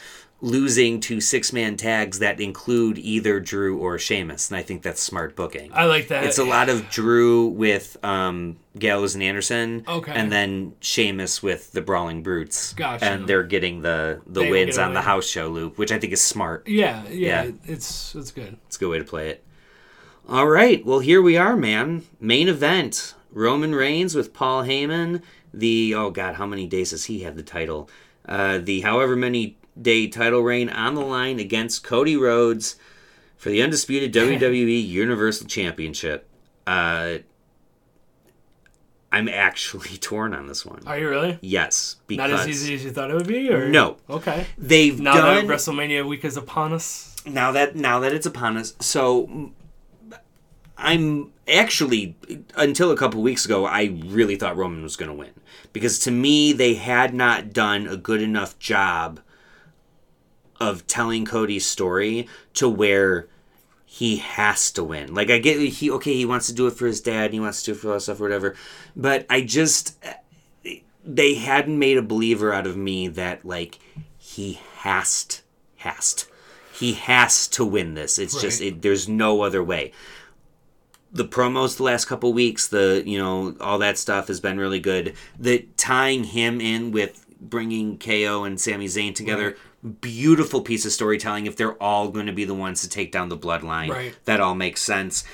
[0.45, 5.01] losing to six man tags that include either Drew or Sheamus, and I think that's
[5.01, 5.71] smart booking.
[5.73, 6.25] I like that.
[6.25, 10.13] It's a lot of Drew with um, Gallows and Anderson, Okay.
[10.13, 13.07] and then Sheamus with the Brawling Brutes, Gotcha.
[13.07, 16.13] and they're getting the the They wins on the house show loop, which I think
[16.13, 16.69] is smart.
[16.69, 17.51] Yeah, yeah, Yeah.
[17.65, 18.59] it's it's good.
[18.67, 19.43] It's a good way to play it.
[20.29, 22.03] All right, well here we are, man.
[22.21, 25.23] Main event: Roman Reigns with Paul Heyman.
[25.55, 27.89] The oh god, how many days has he had the title?
[28.29, 32.77] Uh, the however many day title reign on the line against Cody Rhodes
[33.37, 36.29] for the undisputed WWE Universal Championship.
[36.67, 37.19] Uh,
[39.13, 40.83] I'm actually torn on this one.
[40.87, 41.39] Are you really?
[41.41, 43.97] Yes, because Not as easy as you thought it would be, or No.
[44.11, 44.47] Okay.
[44.59, 48.57] they've Now done that WrestleMania week is upon us, now that now that it's upon
[48.57, 49.51] us so mm,
[50.77, 52.17] i'm actually
[52.57, 55.31] until a couple weeks ago i really thought roman was going to win
[55.73, 59.21] because to me they had not done a good enough job
[60.61, 63.27] of telling cody's story to where
[63.85, 65.15] he has to win.
[65.15, 67.63] Like i get he okay he wants to do it for his dad he wants
[67.63, 68.57] to do it for all that stuff or whatever
[68.97, 69.97] but i just
[71.05, 73.79] they hadn't made a believer out of me that like
[74.17, 75.43] he has to,
[75.77, 76.27] has to.
[76.73, 78.19] he has to win this.
[78.19, 79.93] It's just it, there's no other way.
[81.13, 84.81] The promos the last couple weeks the you know all that stuff has been really
[84.81, 85.15] good.
[85.39, 89.57] That tying him in with bringing ko and Sami Zayn together
[90.01, 93.29] beautiful piece of storytelling if they're all going to be the ones to take down
[93.29, 94.15] the bloodline Right.
[94.25, 95.25] that all makes sense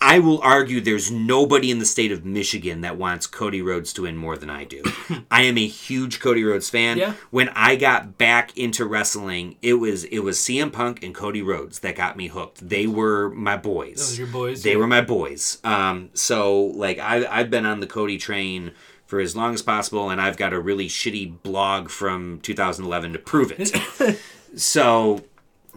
[0.00, 4.02] I will argue there's nobody in the state of Michigan that wants Cody Rhodes to
[4.02, 4.82] win more than I do.
[5.30, 6.98] I am a huge Cody Rhodes fan.
[6.98, 7.14] Yeah.
[7.30, 11.80] When I got back into wrestling, it was it was CM Punk and Cody Rhodes
[11.80, 12.68] that got me hooked.
[12.68, 13.96] They were my boys.
[13.96, 14.76] Those your boys, They yeah.
[14.76, 15.58] were my boys.
[15.64, 18.72] Um, so like I I've been on the Cody train
[19.12, 23.18] for as long as possible, and I've got a really shitty blog from 2011 to
[23.18, 24.18] prove it.
[24.58, 25.20] so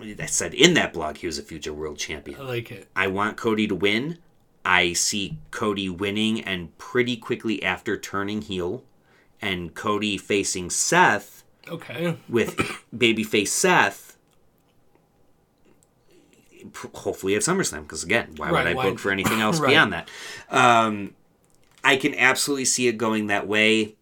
[0.02, 2.40] I said in that blog he was a future world champion.
[2.40, 2.88] I like it.
[2.96, 4.20] I want Cody to win.
[4.64, 8.86] I see Cody winning and pretty quickly after turning heel
[9.42, 12.16] and Cody facing Seth Okay.
[12.30, 12.56] with
[12.96, 14.16] babyface Seth
[16.94, 19.72] hopefully at SummerSlam because again, why would I why- book for anything else Right.
[19.72, 20.10] beyond that?
[20.50, 21.15] Um,
[21.86, 23.96] I can absolutely see it going that way.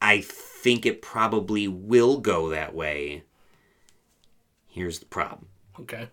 [0.00, 3.24] I think it probably will go that way.
[4.68, 5.48] Here's the problem.
[5.80, 6.08] Okay.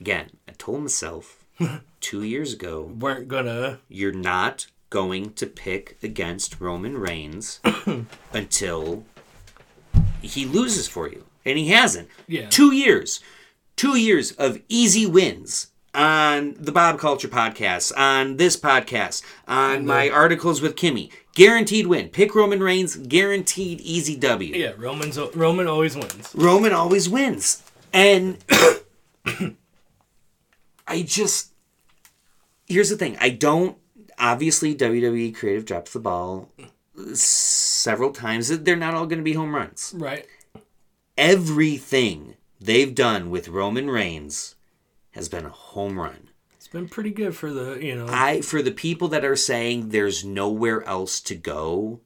[0.00, 1.44] Again, I told myself
[2.00, 3.78] two years ago Weren't gonna.
[3.88, 7.60] you're not going to pick against Roman Reigns
[8.32, 9.04] until
[10.20, 11.24] he loses for you.
[11.44, 12.08] And he hasn't.
[12.26, 12.48] Yeah.
[12.48, 13.20] Two years.
[13.76, 20.08] Two years of easy wins on the Bob Culture podcast, on this podcast, on my
[20.08, 21.10] uh, articles with Kimmy.
[21.34, 22.08] Guaranteed win.
[22.10, 24.54] Pick Roman Reigns, guaranteed easy W.
[24.54, 24.72] Yeah.
[24.76, 26.32] Roman's Roman always wins.
[26.34, 27.62] Roman always wins.
[27.92, 28.38] And
[30.86, 31.52] I just
[32.66, 33.16] here's the thing.
[33.20, 33.76] I don't
[34.18, 36.50] obviously WWE creative drops the ball
[37.14, 38.48] several times.
[38.48, 39.94] They're not all going to be home runs.
[39.96, 40.26] Right.
[41.16, 44.55] Everything they've done with Roman Reigns
[45.16, 46.28] has been a home run.
[46.56, 48.06] It's been pretty good for the you know.
[48.08, 52.00] I for the people that are saying there's nowhere else to go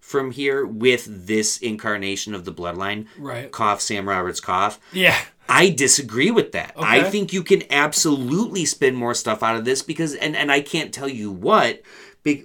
[0.00, 3.50] from here with this incarnation of the bloodline, Right.
[3.52, 4.80] cough Sam Roberts cough.
[4.92, 5.16] yeah.
[5.50, 6.74] I disagree with that.
[6.76, 10.60] I think you can absolutely spin more stuff out of this because, and, and I
[10.60, 11.80] can't tell you what,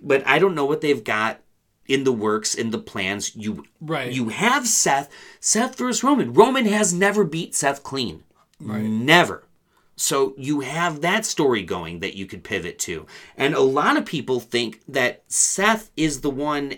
[0.01, 1.41] but I don't know what they've got
[1.85, 3.35] in the works, in the plans.
[3.35, 4.09] You Right.
[4.13, 5.09] you have Seth,
[5.41, 6.31] Seth versus Roman.
[6.33, 8.23] Roman has never beat Seth clean.
[8.61, 8.83] Right.
[8.83, 9.43] Never.
[9.95, 13.05] So you have that story going that you could pivot to.
[13.37, 16.75] And a lot of people think that Seth is the one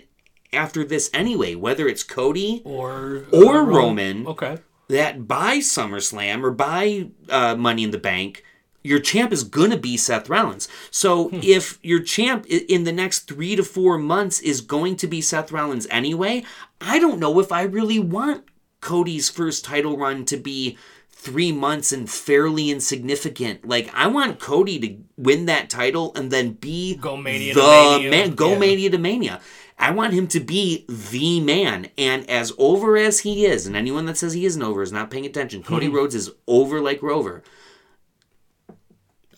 [0.52, 4.26] after this anyway, whether it's Cody Or Or uh, Ro- Roman.
[4.26, 4.58] Okay.
[4.88, 8.44] that by SummerSlam or by uh, Money in the Bank,
[8.84, 10.68] your champ is going to be Seth Rollins.
[10.92, 15.20] So if your champ in the next three to four months is going to be
[15.20, 16.44] Seth Rollins anyway,
[16.80, 18.44] I don't know if I really want
[18.80, 20.78] Cody's first title run to be
[21.26, 23.66] three months and fairly insignificant.
[23.66, 27.66] Like I want Cody to win that title and then be Go Mania to the
[27.66, 28.10] Mania.
[28.10, 28.34] man.
[28.34, 28.58] Go Yeah.
[28.58, 29.40] Mania to Mania.
[29.78, 31.88] I want him to be the man.
[31.98, 35.10] And as over as he is, and anyone that says he isn't over is not
[35.10, 35.62] paying attention.
[35.62, 35.68] Hmm.
[35.68, 37.42] Cody Rhodes is over like Rover.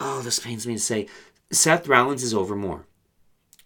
[0.00, 1.08] Oh, this pains me to say.
[1.50, 2.86] Seth Rollins is over more.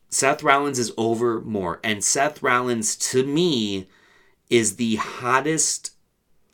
[0.09, 1.81] Seth Rollins is over more.
[1.83, 3.89] And Seth Rollins, to me,
[4.49, 5.92] is the hottest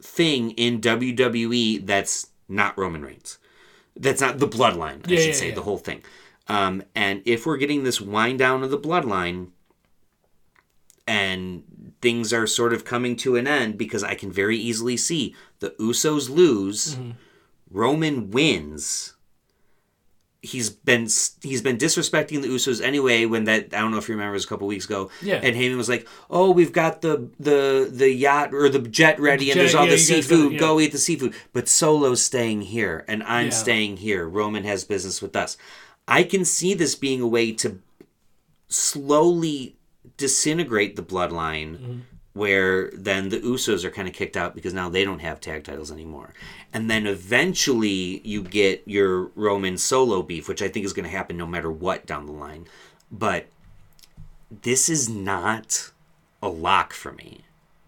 [0.02, 3.38] thing in WWE that's not Roman Reigns.
[3.96, 5.54] That's not the bloodline, I Yeah, should yeah, say, yeah.
[5.54, 6.02] the whole thing.
[6.46, 9.48] Um, and if we're getting this wind down of the bloodline
[11.06, 11.62] and
[12.00, 15.70] things are sort of coming to an end because I can very easily see the
[15.80, 17.10] Usos lose, Mm-hmm.
[17.70, 19.14] Roman wins.
[20.40, 21.08] He's been
[21.42, 23.24] he's been disrespecting the Usos anyway.
[23.26, 25.10] When that I don't know if you remember, it was a couple weeks ago.
[25.20, 25.40] Yeah.
[25.42, 29.50] And Heyman was like, "Oh, we've got the the the yacht or the jet ready,
[29.50, 30.52] and jet, there's all yeah, the seafood.
[30.52, 30.58] yeah.
[30.60, 33.50] Go eat the seafood." But Solo's staying here, and I'm Yeah.
[33.50, 34.28] staying here.
[34.28, 35.56] Roman has business with us.
[36.06, 37.80] I can see this being a way to
[38.68, 39.76] slowly
[40.16, 41.98] disintegrate the bloodline Mm-hmm.
[42.38, 45.64] Where then the Usos are kind of kicked out because now they don't have tag
[45.64, 46.32] titles anymore.
[46.72, 51.10] And then eventually you get your Roman solo beef, which I think is going to
[51.10, 52.66] happen no matter what down the line.
[53.10, 53.46] But
[54.62, 55.90] this is not
[56.40, 57.40] a lock for me.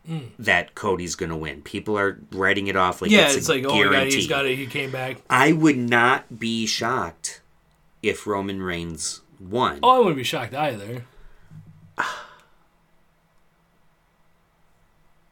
[0.06, 0.18] Hmm.
[0.38, 1.62] That Cody's going to win.
[1.62, 4.16] People are writing it off like Yeah, it's, it's, a like oh my god, guarantee.
[4.16, 4.56] he's got it.
[4.56, 5.18] He came back.
[5.30, 7.40] I would not be shocked
[8.02, 9.78] if Roman Reigns won.
[9.82, 11.04] Oh, I wouldn't be shocked either.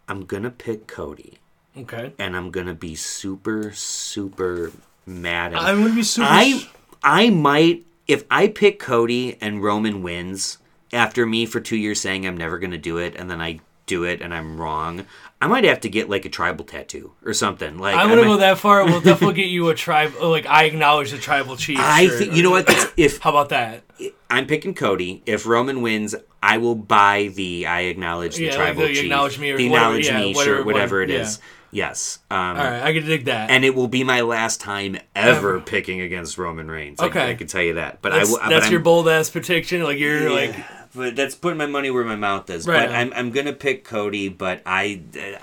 [0.08, 1.38] I'm gonna pick Cody,
[1.76, 2.12] Okay.
[2.18, 4.72] and I'm gonna be super, super
[5.06, 5.60] mad at.
[5.60, 5.82] I him.
[5.82, 6.26] would be super.
[6.30, 6.68] I
[7.02, 10.58] I might if I pick Cody and Roman wins
[10.92, 14.04] after me for two years saying I'm never gonna do it, and then I do
[14.04, 15.04] it and I'm wrong,
[15.40, 17.78] I might have to get like a tribal tattoo or something.
[17.78, 18.84] Like I'm I gonna might- go that far.
[18.84, 20.14] We'll definitely get you a tribe.
[20.20, 21.78] Like I acknowledge the tribal chief.
[21.80, 22.66] I think you know what?
[22.66, 23.84] That's- if How about that?
[24.30, 28.56] I'm picking Cody, if Roman wins, I will buy the I acknowledge the Yeah, like
[28.58, 31.10] tribal the chief, acknowledge me or the whatever- acknowledge yeah, me whatever shirt, whatever it
[31.10, 31.40] is.
[31.70, 32.18] Yes.
[32.30, 33.50] Um, All right, I can dig that.
[33.50, 36.98] and it will be my last time ever picking against Roman Reigns.
[36.98, 37.32] Okay.
[37.32, 38.00] I, can tell you that.
[38.00, 39.82] But that's I, will- that's your bold ass prediction.
[39.82, 40.54] Like you're like
[40.94, 42.66] but that's putting my money where my mouth is.
[42.66, 42.94] Right but.
[42.94, 45.02] I'm, I'm gonna pick Cody, but I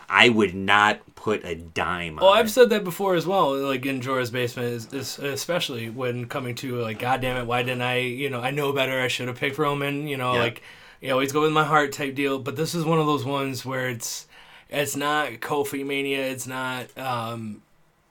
[0.09, 2.17] I would not put a dime.
[2.17, 2.49] Well, I've it.
[2.49, 3.57] said that before as well.
[3.57, 7.63] Like in Jorah's basement, is, is especially when coming to like, God damn it, why
[7.63, 7.97] didn't I?
[7.97, 9.01] You know, I know better.
[9.01, 10.07] I should have picked Roman.
[10.07, 10.61] You know, like
[11.01, 12.39] you always go with my heart type deal.
[12.39, 14.27] But this is one of those ones where it's
[14.69, 16.27] it's not Kofi mania.
[16.27, 17.61] It's not um,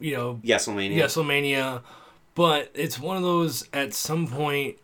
[0.01, 0.97] you know Yeselmania.
[0.97, 1.83] WrestleMania,
[2.35, 4.79] but it's one of those at some point.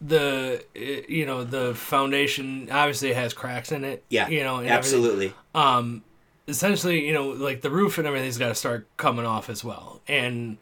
[0.00, 4.04] The you know the foundation obviously has cracks in it.
[4.10, 4.28] Yeah.
[4.28, 5.34] you know and everything absolutely.
[5.54, 6.02] um
[6.46, 10.00] essentially you know like the roof and everything's got to start coming off as well
[10.06, 10.58] and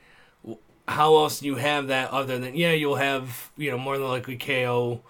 [0.87, 4.07] how else do you have that other than yeah you'll have you know more than
[4.07, 5.01] likely ko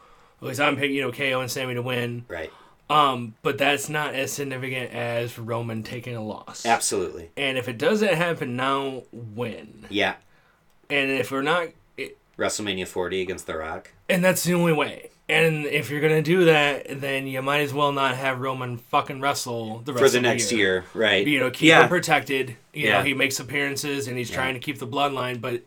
[0.41, 2.51] at least i'm picking you know ko and Sami to win Right.
[2.89, 7.31] um but that's not as significant as roman taking a loss Absolutely.
[7.37, 10.15] and if it doesn't happen now when Yeah.
[10.89, 11.69] and if we're not
[12.39, 13.91] WrestleMania 40 against The Rock.
[14.09, 17.73] and that's the only way and if you're gonna do that then you might as
[17.73, 20.67] well not have roman fucking wrestle the rest For the of next the year.
[20.75, 21.27] year, right?
[21.27, 21.83] you know, keep yeah.
[21.83, 22.57] him protected.
[22.73, 22.99] You Yeah.
[22.99, 25.63] know, he makes appearances and he's trying to keep the bloodline, but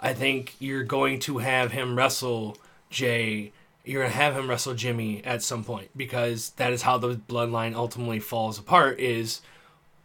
[0.00, 2.56] I think you're going to have him wrestle
[2.90, 3.52] Jey.
[3.84, 7.74] You're gonna have him wrestle Jimmy at some point because that is how the bloodline
[7.74, 8.98] ultimately falls apart.
[8.98, 9.42] Is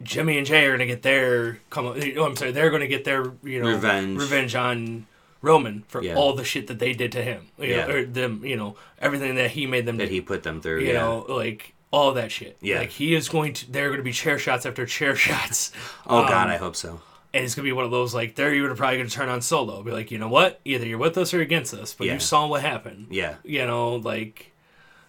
[0.02, 1.86] Jimmy and Jey are gonna get their come?
[1.86, 4.18] Oh, I'm sorry, they're gonna get their you know Revenge.
[4.20, 5.06] revenge on
[5.42, 6.14] Roman for Yeah.
[6.16, 7.48] all the shit that they did to him.
[7.58, 7.86] You Yeah.
[7.86, 10.60] know, or them, you know, everything that he made them that do he put them
[10.60, 10.80] through.
[10.80, 11.00] you yeah.
[11.00, 12.56] know, like all that shit.
[12.60, 12.78] Yeah.
[12.80, 15.72] Like he is going to they're gonna be chair shots after chair shots.
[16.06, 17.00] oh God, um, I hope so.
[17.32, 19.82] And it's gonna be one of those like they're even probably gonna turn on solo.
[19.82, 20.60] Be like, you know what?
[20.64, 21.94] Either you're with us or against us.
[21.94, 23.06] But you saw what happened.
[23.10, 23.36] Yeah.
[23.44, 24.52] You know, like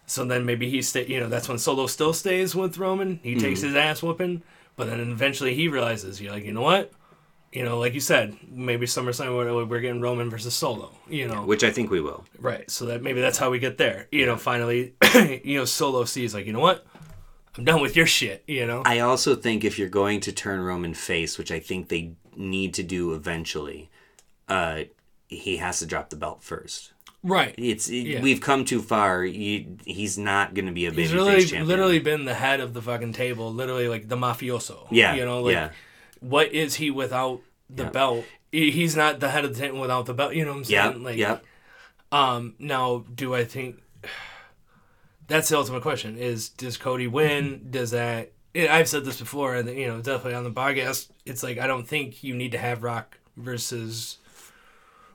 [0.06, 3.20] so then maybe he stay you know, that's when Solo still stays with Roman.
[3.24, 3.68] He takes Mm-hmm.
[3.70, 4.44] his ass whooping,
[4.76, 6.92] but then eventually he realizes, you're like, you know what?
[7.52, 10.92] You know, like you said, maybe SummerSlam we're, we're getting Roman versus Solo.
[11.10, 12.24] You know, Which I think we will.
[12.40, 12.70] Right.
[12.72, 14.08] So that maybe that's how we get there.
[14.12, 14.94] You know, finally,
[15.44, 16.86] you know, Solo sees like, you know what?
[17.58, 18.44] I'm done with your shit.
[18.48, 18.84] You know.
[18.86, 22.74] I also think if you're going to turn Roman face, which I think they need
[22.76, 23.90] to do eventually,
[24.48, 24.84] uh,
[25.28, 26.94] he has to drop the belt first.
[27.24, 27.54] right.
[27.58, 28.22] It's it- Yeah.
[28.22, 29.26] we've come too far.
[29.26, 31.68] You, he's not going to be a babyface champion.
[31.68, 33.54] literally been the head of the fucking table.
[33.54, 34.88] Literally, like the mafioso.
[34.90, 35.70] Yeah, You know, like yeah.
[36.22, 37.90] What is he without the Yeah.
[37.90, 38.26] belt?
[38.52, 40.34] He's not the head of the table without the belt.
[40.34, 40.92] You know what I'm saying?
[40.94, 41.38] Yeah, Like, yeah.
[42.12, 42.56] Um.
[42.60, 43.82] Now, do I think
[45.28, 46.18] that's the ultimate question?
[46.18, 47.68] Is does Cody win?
[47.70, 48.32] Does that?
[48.56, 51.10] I've said this before, and you know, definitely on the podcast.
[51.26, 54.18] It's like I don't think you need to have Rock versus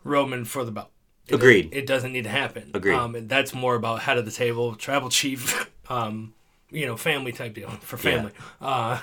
[0.04, 0.90] Roman for the belt.
[1.28, 1.62] It Agreed.
[1.70, 2.70] doesn't- It doesn't need to happen.
[2.72, 2.94] Agreed.
[2.94, 6.32] Um, and that's more about head of the table, tribal chief, um,
[6.70, 8.32] you know, family type deal for family.
[8.60, 9.00] Uh,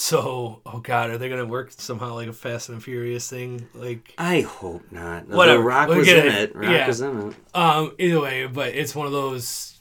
[0.00, 3.66] so, oh god, are they gonna work somehow like a Fast and Furious thing?
[3.74, 5.26] Like, I hope not.
[5.26, 5.58] Whatever.
[5.58, 6.54] The Rock was in it.
[6.54, 6.86] Rock Yeah.
[6.86, 7.34] was in it.
[7.52, 9.80] Um, either way, but it's one of those.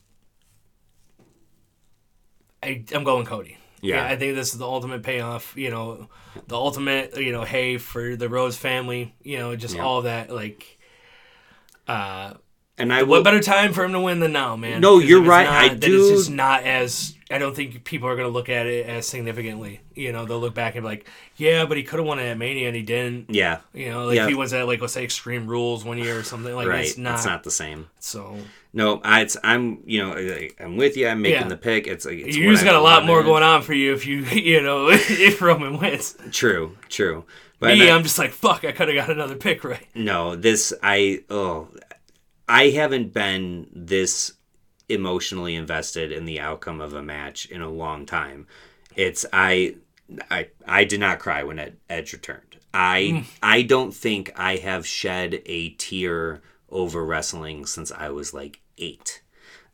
[2.63, 3.57] I I'm going Cody.
[3.81, 4.03] Yeah.
[4.05, 5.55] I think this is the ultimate payoff.
[5.55, 6.09] You know,
[6.47, 7.15] the ultimate.
[7.17, 9.13] You know, hey for the Rhodes family.
[9.21, 9.83] You know, just Yeah.
[9.83, 10.31] all that.
[10.31, 10.79] Like,
[11.87, 12.33] uh,
[12.79, 13.23] And I what will.
[13.23, 14.81] better time for him to win than now, man?
[14.81, 15.45] No, you're right.
[15.45, 17.15] Not, I do- It's just not as.
[17.29, 19.81] I don't think people are going to look at it as significantly.
[19.95, 22.23] You know, they'll look back and be like, yeah, but he could have won it
[22.25, 23.29] at Mania and he didn't.
[23.29, 23.59] Yeah.
[23.73, 24.23] You know, like Yeah.
[24.23, 26.85] if he was at like let's say Extreme Rules one year or something like right.
[26.85, 27.15] it's not.
[27.15, 27.87] it's not the same.
[27.99, 28.37] So
[28.71, 31.07] No, I, it's I'm you know I'm with you.
[31.09, 31.47] I'm making Yeah.
[31.49, 31.85] the pick.
[31.87, 34.19] It's like it's you just got a lot more going on for you if you
[34.31, 36.15] you know if Roman wins.
[36.31, 37.25] True, true.
[37.59, 38.63] But Me, I- I'm just like fuck.
[38.63, 39.85] I could have got another pick right.
[39.95, 41.67] no, this I oh
[42.47, 44.33] I haven't been this
[44.89, 48.47] emotionally invested in the outcome of a match in a long time.
[48.95, 49.75] It's I
[50.31, 52.57] I I did not cry when Ed, Edge returned.
[52.73, 58.61] I I don't think I have shed a tear over wrestling since I was like
[58.77, 59.21] eight.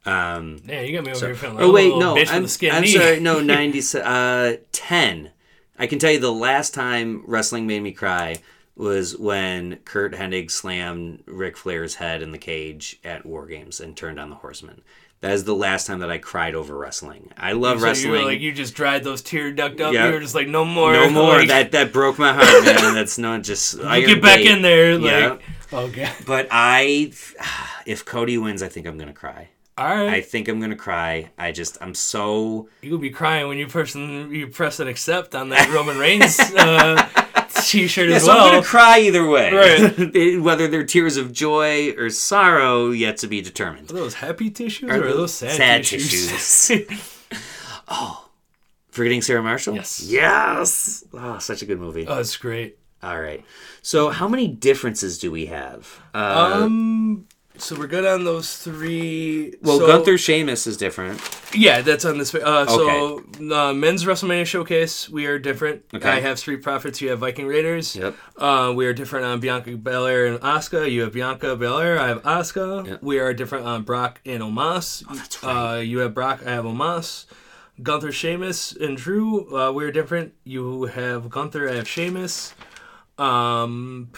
[0.05, 2.43] Um, Yeah, you got me over here feeling like oh a wait, little no, I'm,
[2.43, 2.47] I'm
[2.87, 5.31] sorry, no, ninety, uh, ten.
[5.77, 8.37] I can tell you the last time wrestling made me cry
[8.75, 13.95] was when Curt Hennig slammed Ric Flair's head in the cage at War Games and
[13.95, 14.81] turned on the Horseman.
[15.21, 17.31] That is the last time that I cried over wrestling.
[17.37, 18.13] I love So wrestling.
[18.13, 19.93] you were like you just dried those tear ducked up.
[19.93, 20.07] Yeah.
[20.07, 21.37] You were just like no more, no more.
[21.37, 22.93] Like, that that broke my heart, man.
[22.93, 23.75] That's not just.
[23.77, 24.47] you Iron get back Bait.
[24.47, 24.99] in there.
[24.99, 25.27] Yeah.
[25.29, 25.41] Like
[25.71, 26.11] oh god.
[26.25, 27.13] But I,
[27.85, 29.47] if Cody wins, I think I'm gonna cry.
[29.77, 30.09] All right.
[30.09, 31.31] I think I'm gonna cry.
[31.37, 35.49] I just I'm so You'll be crying when you person you press and accept on
[35.49, 37.22] that Roman Reigns uh,
[37.67, 39.51] t-shirt yeah, as so I'm gonna cry either way.
[39.53, 40.41] Right.
[40.41, 43.91] Whether they're tears of joy or sorrow, yet to be determined.
[43.91, 46.71] Are those happy tissues Are or are those sad, sad tissues?
[47.87, 48.29] Oh.
[48.91, 49.75] Forgetting Sarah Marshall?
[49.75, 50.01] Yes.
[50.07, 51.03] Yes.
[51.13, 52.05] Oh, such a good movie.
[52.07, 52.77] oh, it's great.
[53.01, 53.43] All right.
[53.81, 55.99] So, how many differences do we have?
[56.13, 57.27] Uh, Um,
[57.57, 59.53] so we're good on those three.
[59.61, 61.21] well, so, Gunther Sheamus is different.
[61.53, 62.33] Yeah, that's on this.
[62.33, 65.83] Uh, So, uh, men's WrestleMania showcase, we are different.
[65.93, 66.09] Okay.
[66.09, 66.99] I have Street Profits.
[67.01, 67.95] You have Viking Raiders.
[67.95, 68.15] Yep.
[68.37, 70.89] Uh, we are different on Bianca Belair and Asuka.
[70.91, 71.99] You have Bianca Belair.
[71.99, 72.87] I have Asuka.
[72.87, 73.03] Yep.
[73.03, 75.03] We are different on Brock and Omos.
[75.09, 75.75] Oh, that's right.
[75.75, 76.41] Uh, you have Brock.
[76.45, 77.25] I have Omos.
[77.81, 79.55] Gunther, Sheamus, and Drew.
[79.55, 80.33] Uh, we're different.
[80.43, 81.69] You have Gunther.
[81.69, 82.53] I have Sheamus.
[83.17, 84.11] Um,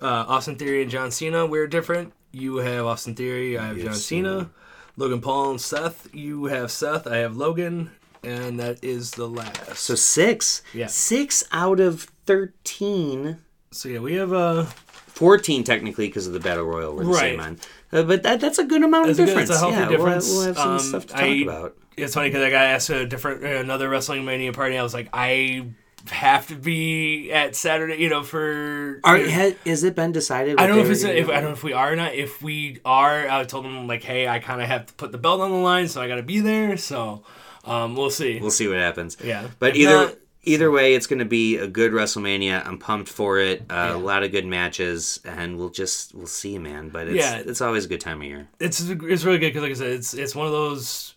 [0.00, 1.46] uh, Austin Theory and John Cena.
[1.46, 2.12] We're different.
[2.32, 3.58] You have Austin Theory.
[3.58, 4.50] I have John Cena.
[4.96, 6.08] Logan Paul and Seth.
[6.14, 7.06] You have Seth.
[7.06, 7.90] I have Logan.
[8.24, 9.76] And that is the last.
[9.76, 10.62] So, six.
[10.72, 10.86] Yeah.
[10.86, 13.38] Six out of 13.
[13.72, 17.38] So yeah, we have uh 14 technically because of the battle royal we're the same
[17.38, 17.46] Right.
[17.48, 17.58] on.
[17.90, 19.50] Uh, but that that's a good amount That's of good- difference.
[19.50, 20.30] it's a healthy yeah, we'll difference.
[20.30, 21.76] We'll, have some Um, stuff to talk I- about.
[21.96, 24.76] it's funny because I got asked a different another wrestling mania party.
[24.78, 25.66] I was like, I
[26.10, 29.00] have to be at Saturday, you know, for.
[29.04, 30.60] Are, you know- ha, has it been decided?
[30.60, 32.14] I don't know if it's were if I don't know if we are or not.
[32.14, 35.18] If we are, I told them like, hey, I kind of have to put the
[35.18, 36.76] belt on the line, so I got to be there.
[36.76, 37.22] So,
[37.64, 38.38] um, we'll see.
[38.40, 39.16] We'll see what happens.
[39.22, 40.14] yeah, But If either not-
[40.44, 42.66] either way, it's going to be a good WrestleMania.
[42.66, 43.60] I'm pumped for it.
[43.70, 43.94] Uh, Yeah.
[43.94, 46.88] A lot of good matches, and we'll just we'll see, man.
[46.88, 47.36] But it's Yeah.
[47.46, 48.48] it's always a good time of year.
[48.58, 51.14] it's it's really good because, like I said, it's it's one of those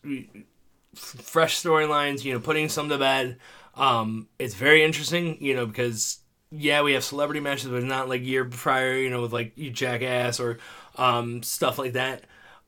[0.95, 2.23] fresh storylines.
[2.23, 3.37] You know, putting some to bed.
[3.75, 5.37] Um, it's very interesting.
[5.39, 6.19] You know, because
[6.51, 8.95] yeah, we have celebrity matches, but not like year prior.
[8.95, 10.57] You know, with like you Jackass or
[10.97, 12.23] um stuff like that.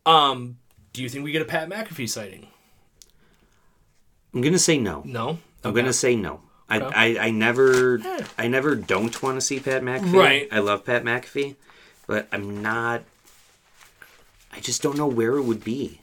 [0.05, 0.57] Um,
[0.93, 2.47] do you think we get a Pat McAfee sighting?
[4.33, 5.01] I'm gonna say no.
[5.05, 5.39] No.
[5.63, 6.41] I'm gonna say no.
[6.69, 7.17] I, Okay.
[7.19, 8.25] I, I never Yeah.
[8.37, 10.13] I never don't want to see Pat McAfee.
[10.13, 10.47] Right.
[10.51, 11.55] I love Pat McAfee,
[12.07, 13.03] but I'm not.
[14.51, 16.01] I just don't know where it would be.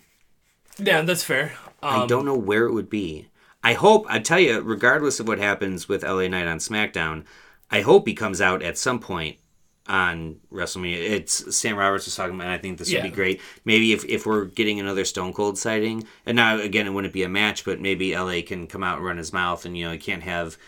[0.78, 1.52] Yeah, that's fair.
[1.82, 3.28] Um, I don't know where it would be.
[3.64, 7.24] I hope I tell you, regardless of what happens with LA Knight on SmackDown,
[7.70, 9.38] I hope he comes out at some point
[9.86, 10.98] on WrestleMania.
[10.98, 12.44] It's Sam Roberts was talking about.
[12.44, 13.40] And I think this would be great.
[13.64, 17.22] Maybe if, if we're getting another Stone Cold sighting, and now again it wouldn't be
[17.22, 19.92] a match, but maybe LA can come out and run his mouth, and you know
[19.92, 20.58] you can't have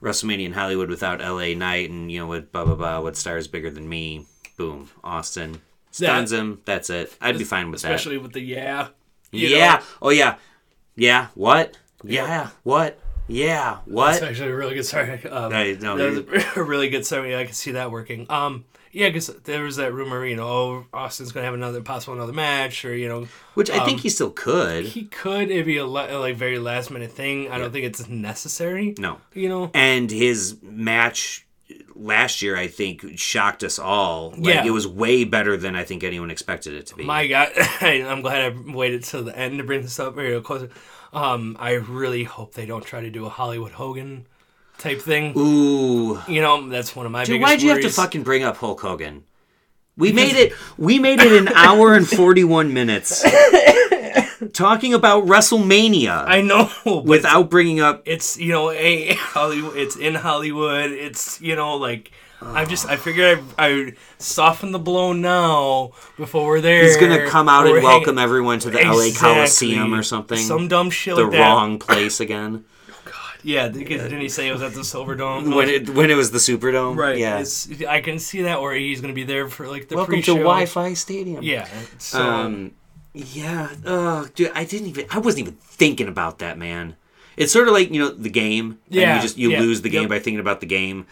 [0.00, 3.00] WrestleMania in Hollywood without LA Knight, and you know what blah blah blah.
[3.00, 4.26] What star is bigger than me?
[4.56, 5.60] Boom, Austin
[5.90, 6.62] stuns him.
[6.64, 7.14] That's it.
[7.20, 7.92] I'd be fine with that.
[7.92, 8.88] especially with the yeah.
[9.32, 9.76] Yeah.
[9.76, 9.82] know?
[10.02, 10.36] Oh yeah.
[10.94, 11.28] Yeah.
[11.34, 11.76] What?
[12.06, 12.50] Yeah.
[12.62, 12.98] What?
[13.28, 13.78] Yeah.
[13.86, 14.14] What?
[14.14, 15.20] It's actually a really good story.
[15.30, 17.36] Um, I know, that's a really good story.
[17.36, 18.26] I can see that working.
[18.30, 22.14] Um, yeah, because there was that rumor, you know, oh, Austin's gonna have another possible
[22.14, 24.86] another match, or you know, Which I think um, he still could.
[24.86, 25.50] he could.
[25.50, 27.50] It'd be a le- like very last minute thing.
[27.50, 28.94] I don't think it's necessary.
[28.98, 29.18] No.
[29.34, 29.70] You know.
[29.74, 31.46] And his match
[31.94, 34.30] last year, I think, shocked us all.
[34.30, 34.64] Like, Yeah.
[34.64, 37.04] It was way better than I think anyone expected it to be.
[37.04, 37.50] My God,
[37.80, 40.16] I'm glad I waited till the end to bring this up.
[40.16, 40.70] Or closer.
[41.12, 44.26] Um, I really hope they don't try to do a Hollywood Hogan
[44.78, 45.32] type thing.
[45.36, 46.20] Ooh.
[46.28, 48.80] You know, that's one of my Dude, why'd you have to fucking bring up Hulk
[48.80, 49.24] Hogan?
[49.96, 50.52] We made it.
[50.76, 53.24] We made it an hour and forty-one minutes
[54.52, 58.02] talking about WrestleMania I know, without bringing up.
[58.04, 59.76] it's you know a Hollywood.
[59.78, 60.90] It's in Hollywood.
[60.90, 62.10] It's you know like
[62.42, 66.82] I just I figured I I would soften the blow now before we're there.
[66.84, 70.38] He's gonna come out and hanging- welcome everyone to the LA Coliseum or something.
[70.38, 71.40] Some dumb shit the like that.
[71.40, 72.64] wrong place again.
[72.90, 73.12] Oh god.
[73.42, 75.50] Yeah, because didn't he say it was at the Silver Dome?
[75.54, 76.96] when it when it was the Superdome.
[76.96, 77.16] right.
[77.16, 77.38] Yeah.
[77.38, 80.34] It's, I can see that, or he's gonna be there for like the Welcome pre-show.
[80.34, 81.42] to Wi-Fi Stadium.
[81.42, 81.66] Yeah.
[81.98, 82.72] So Um.
[83.14, 83.70] Yeah.
[83.86, 85.06] Oh, dude, I didn't even.
[85.10, 86.96] I wasn't even thinking about that, man.
[87.38, 88.72] It's sort of like you know the game.
[88.86, 90.10] and Yeah, you just you yeah, lose the game yep.
[90.10, 91.06] by thinking about the game.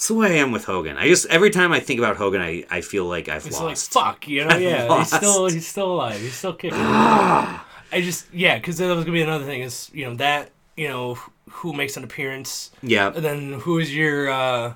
[0.00, 0.96] That's the way I am with Hogan.
[0.96, 3.94] I just every time I think about Hogan, I, I feel like I've It's lost.
[3.94, 4.48] like fuck, you know?
[4.54, 5.10] I've Yeah, lost.
[5.12, 6.18] he's still he's still alive.
[6.18, 6.78] He's still kicking.
[6.80, 7.60] I
[7.92, 11.18] just yeah, because that was gonna be another thing is you know that you know
[11.50, 13.12] who makes an appearance, yeah.
[13.14, 14.72] and then who's your uh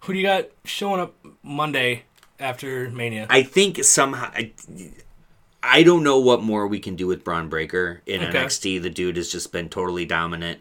[0.00, 1.14] who do you got showing up
[1.44, 2.02] Monday
[2.40, 3.28] after Mania?
[3.30, 4.32] I think somehow.
[4.34, 4.50] I,
[5.62, 8.38] I don't know what more we can do with Bron Breakker in Okay.
[8.44, 8.82] NXT.
[8.82, 10.58] The dude has just been totally dominant.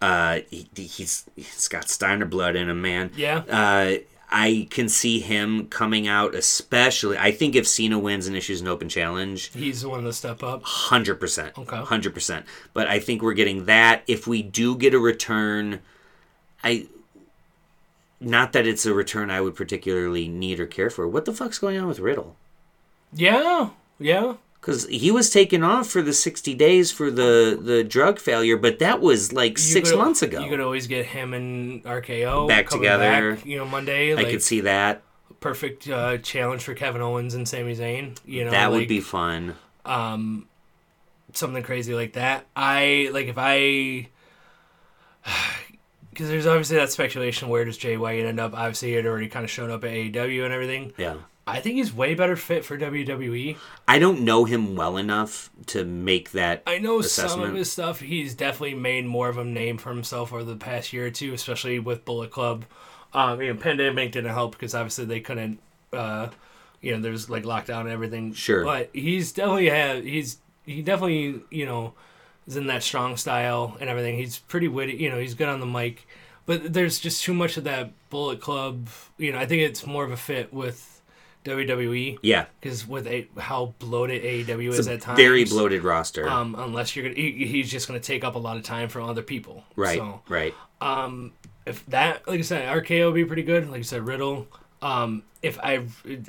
[0.00, 3.10] Uh, he, he's he's got Steiner blood in him, man.
[3.16, 3.38] Yeah.
[3.48, 3.98] Uh,
[4.30, 7.16] I can see him coming out, especially.
[7.16, 10.42] I think if Cena wins and issues an open challenge, He's the one to step
[10.42, 10.62] up.
[10.64, 11.76] hundred percent, Okay.
[11.76, 12.44] hundred percent.
[12.74, 14.02] But I think we're getting that.
[14.06, 15.80] If we do get a return,
[16.62, 16.86] I.
[18.20, 21.06] Not that it's a return I would particularly need or care for.
[21.08, 22.36] What the fuck's going on with Riddle?
[23.12, 23.70] Yeah,
[24.00, 24.34] yeah.
[24.60, 28.80] Because he was taken off for the 60 days for the, the drug failure, but
[28.80, 30.40] that was like You six could- months ago.
[30.40, 33.36] You could always get him and RK-Bro Back together.
[33.36, 34.12] back, you know, Monday.
[34.12, 35.02] I Like, could see that.
[35.40, 38.18] perfect uh, challenge for Kevin Owens and Sami Zayn.
[38.26, 39.54] You know, that would be fun.
[39.86, 40.48] um,
[41.34, 42.44] something crazy like that.
[42.56, 44.08] I like if I.
[46.10, 48.52] Because there's obviously that speculation where does Jay White end up?
[48.52, 50.92] Obviously, he had already kind of shown up at AEW and everything.
[50.96, 51.14] Yeah.
[51.48, 53.56] I think he's way better fit for WWE.
[53.86, 56.62] I don't know him well enough to make that.
[56.66, 58.00] I know some of his stuff.
[58.00, 61.32] He's definitely made more of a name for himself over the past year or two,
[61.32, 62.64] especially with Bullet Club.
[63.12, 65.58] Um, you know, pandemic didn't help because obviously they couldn't.
[65.92, 66.28] Uh,
[66.80, 68.32] you know, there's like lockdown and everything.
[68.34, 68.64] Sure.
[68.64, 70.04] but he's definitely had.
[70.04, 71.94] He's he definitely you know
[72.46, 74.16] is in that strong style and everything.
[74.18, 74.94] He's pretty witty.
[74.94, 76.06] You know, he's good on the mic.
[76.46, 78.88] But there's just too much of that Bullet Club.
[79.18, 80.97] You know, I think it's more of a fit with
[81.48, 82.46] WWE Yeah.
[82.60, 85.18] because with a, how bloated AEW is It's a at times.
[85.18, 86.28] very bloated roster.
[86.28, 89.08] Um, unless you're gonna, he, he's just gonna take up a lot of time from
[89.08, 89.64] other people.
[89.76, 89.98] right.
[89.98, 90.54] So, Right.
[90.80, 91.32] um,
[91.66, 93.68] if that, like I said, RK-Bro would be pretty good.
[93.70, 94.46] Like I said, Riddle.
[94.80, 95.84] Um, if I,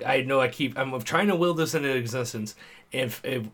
[0.06, 2.56] I know I keep, I'm trying to will this into existence.
[2.92, 3.46] If, if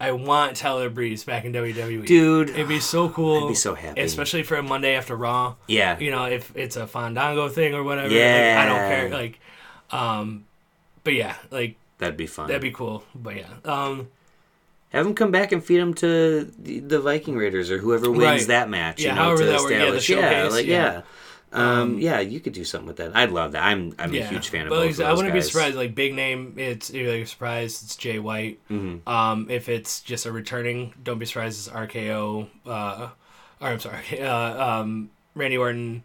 [0.00, 2.50] I want Tyler Breeze back in WWE, Dude.
[2.50, 3.44] it'd be so cool.
[3.46, 4.00] I'd be so happy.
[4.00, 5.54] especially for a Monday after Raw.
[5.68, 5.96] Yeah.
[5.98, 8.12] You know, if it's a Fandango thing or whatever.
[8.12, 8.54] Yeah.
[8.56, 9.10] Like, I don't care.
[9.10, 9.40] Like,
[9.92, 10.44] um,
[11.04, 12.48] but yeah, like That'd be fun.
[12.48, 13.04] that'd be cool.
[13.14, 14.08] But yeah, um.
[14.90, 18.22] Have them come back and feed them to the, the Viking Raiders or whoever wins
[18.22, 18.46] Right.
[18.48, 19.00] that match.
[19.02, 19.70] Yeah, you know, however to that works.
[19.72, 20.08] Yeah, the establish.
[20.10, 20.92] Yeah, showcase, like yeah.
[20.92, 21.02] yeah.
[21.80, 23.16] Um, yeah, you could do something with that.
[23.16, 23.62] I'd love that.
[23.62, 25.40] I'm I'm a huge fan of but both like I of said, I wouldn't be
[25.40, 25.76] surprised.
[25.76, 28.58] Like big name, it's you're like surprised it's Jay White.
[28.70, 29.06] Mhm.
[29.08, 32.48] Um, if it's just a returning, don't be surprised it's RKO.
[32.66, 33.08] Uh,
[33.62, 36.02] or I'm sorry, uh, um, Randy Orton,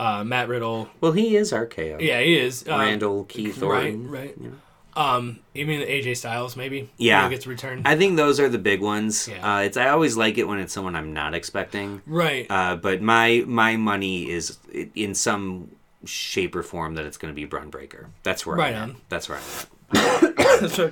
[0.00, 0.88] uh, Matt Riddle.
[1.00, 2.00] Well, he is RKO.
[2.00, 2.64] Yeah, he is.
[2.68, 4.40] Uh, Randall Keith right, right.
[4.40, 4.52] know.
[4.96, 6.90] Um, you mean AJ Styles maybe?
[6.96, 7.28] Yeah.
[7.28, 7.86] Gets returned.
[7.86, 9.28] I think those are the big ones.
[9.28, 9.56] Yeah.
[9.56, 12.02] Uh, it's I always like it when it's someone I'm not expecting.
[12.06, 12.46] right.
[12.50, 14.58] Uh, but my my money is
[14.94, 15.70] in some
[16.04, 18.08] shape or form that it's going to be Bron Breakker.
[18.24, 18.90] That's where Right I'm on.
[18.90, 18.96] at.
[19.10, 19.44] That's where I'm
[19.96, 20.70] at.
[20.70, 20.90] So,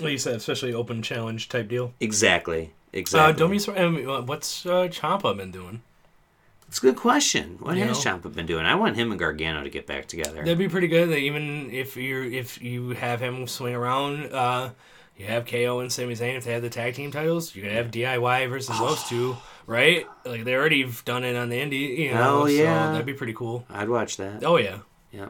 [0.00, 1.92] like you said, especially open challenge type deal.
[2.00, 2.62] Exactly.
[2.66, 3.38] Uh, Exactly.
[3.38, 3.84] don't be surprised.
[3.84, 5.82] I mean, what's uh, Ciampa been doing?
[6.68, 7.56] It's a good question.
[7.60, 8.12] What You has know?
[8.18, 8.66] Ciampa been doing?
[8.66, 10.36] I want him and Gargano to get back together.
[10.36, 11.08] That'd be pretty good.
[11.08, 14.70] That even if you if you have him swing around, uh,
[15.16, 16.36] you have KO and Sami Zayn.
[16.36, 19.36] If they have the tag team titles, you could have DIY versus those two,
[19.66, 20.06] right?
[20.26, 22.16] Like they already have done it on the indie, you know.
[22.16, 22.86] Hell yeah.
[22.88, 23.64] So that'd be pretty cool.
[23.70, 24.44] I'd watch that.
[24.44, 24.80] Oh yeah.
[25.10, 25.28] Yeah.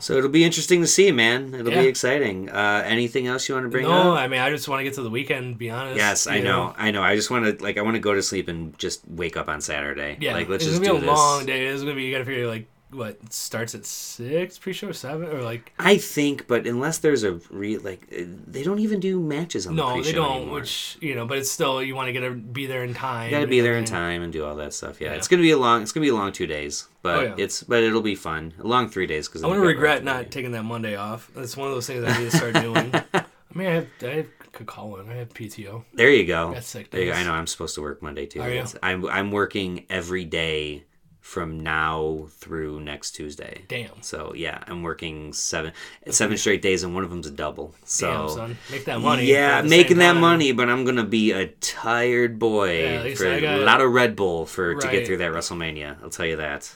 [0.00, 1.54] So it'll be interesting to see, man.
[1.54, 1.82] It'll Yeah.
[1.82, 2.50] be exciting.
[2.50, 4.18] Uh, anything else you want to bring no, up?
[4.18, 5.58] I mean I just want to get to the weekend.
[5.58, 5.96] Be honest.
[5.96, 6.74] Yes, I you know.
[6.76, 7.02] I know.
[7.02, 9.48] I just want to like I want to go to sleep and just wake up
[9.48, 10.18] on Saturday.
[10.20, 10.34] Yeah.
[10.34, 11.18] Like let's it's just gonna do be a this.
[11.18, 11.66] long day.
[11.66, 15.72] It's gonna be you gotta figure like what starts at six pre-show seven or like
[15.78, 19.82] I think, but unless there's a re like, they don't even do matches on the
[19.82, 20.36] no pre-show they don't.
[20.36, 20.54] anymore.
[20.60, 23.26] Which you know, but it's still you want to get to be there in time.
[23.26, 25.00] You got to be there in time and do all that stuff.
[25.00, 25.14] Yeah, Yeah.
[25.16, 25.82] it's gonna be a long.
[25.82, 27.34] It's gonna be a long two days, but Oh, yeah.
[27.38, 28.54] it's but it'll be fun.
[28.60, 31.30] A long three days because I'm gonna regret not taking that Monday off.
[31.34, 32.92] That's one of those things I need to start doing.
[33.14, 35.08] I mean, I have I could call in.
[35.10, 35.84] I have PTO.
[35.92, 36.52] There you go.
[36.52, 37.18] Got sick There you go.
[37.18, 38.40] I know I'm supposed to work Monday too.
[38.40, 38.64] Are you?
[38.82, 40.84] I'm I'm working every day
[41.26, 43.62] from now through next Tuesday.
[43.66, 44.00] Damn.
[44.00, 45.72] So yeah, I'm working seven
[46.08, 47.74] seven straight days, and one of them's a double.
[47.84, 48.58] So Damn, son.
[48.70, 49.24] Make that money.
[49.24, 50.20] yeah, making that time.
[50.20, 54.14] money, but I'm gonna be a tired boy Yeah, for a got- lot of Red
[54.14, 56.00] Bull for to get through that WrestleMania.
[56.02, 56.70] I'll tell you that.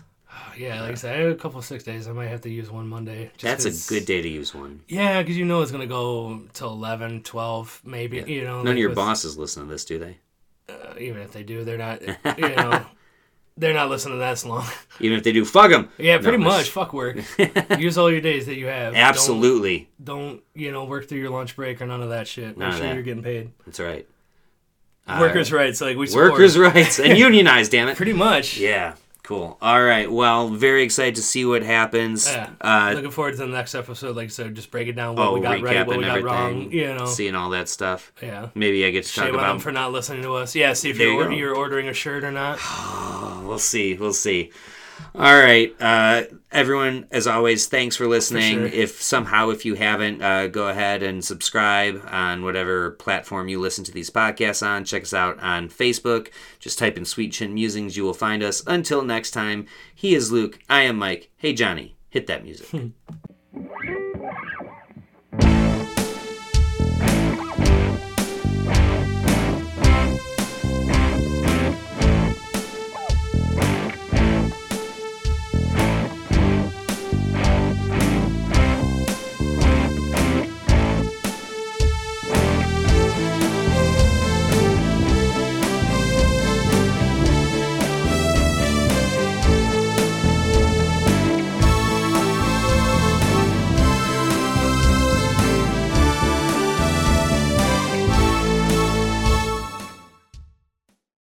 [0.58, 2.06] Yeah, like I said, I have a couple six days.
[2.08, 3.30] I might have to use one Monday.
[3.38, 4.80] just That's a good day to use one.
[4.88, 8.16] Yeah, because you know it's gonna go till 11, 12, maybe.
[8.26, 10.18] You know, None like of your with- bosses listen to this, do they?
[10.68, 12.02] uh, even if they do, they're not.
[12.38, 12.84] You know,
[13.56, 14.64] they're not listening to that as long.
[15.00, 15.88] Even if they do, fuck them.
[15.98, 16.70] Yeah, pretty No, much.
[16.70, 17.18] Fuck work.
[17.78, 18.94] use all your days that you have.
[18.94, 22.56] Don't- Absolutely, Don't, you know work through your lunch break or none of that shit.
[22.56, 22.94] Make sure that.
[22.94, 23.50] you're getting paid.
[23.66, 24.06] that's right.
[25.08, 26.32] Workers' uh, rights, like we support.
[26.32, 27.72] Workers' rights and unionized.
[27.72, 27.96] Damn it.
[27.96, 28.58] Pretty much.
[28.58, 28.94] Yeah,
[29.30, 29.56] cool.
[29.62, 30.10] All right.
[30.10, 32.26] Well, very excited to see what happens.
[32.26, 32.50] Yeah.
[32.60, 34.16] Uh, Looking forward to the next episode.
[34.16, 36.24] Like so, just break it down what oh, we got right, what we got everything.
[36.24, 36.72] wrong.
[36.72, 37.06] You know.
[37.06, 38.12] seeing all that stuff.
[38.20, 38.48] Yeah.
[38.54, 40.54] Maybe I get to talk Shame on them for not listening to us.
[40.54, 40.72] Yeah.
[40.72, 42.58] See if you're, you or- you're ordering a shirt or not.
[42.60, 43.94] Oh, we'll see.
[43.94, 44.50] We'll see.
[45.14, 47.06] All right, uh, everyone.
[47.10, 48.58] As always, thanks for listening.
[48.58, 48.66] sure.
[48.66, 53.84] If somehow, if you haven't, uh, go ahead and subscribe on whatever platform you listen
[53.84, 54.84] to these podcasts on.
[54.84, 56.28] Check us out on Facebook.
[56.58, 58.62] Just type in "Sweet Chin Musings," you will find us.
[58.66, 60.58] Until next time, he is Luke.
[60.68, 61.30] I am Mike.
[61.36, 62.92] Hey, Johnny, hit that music.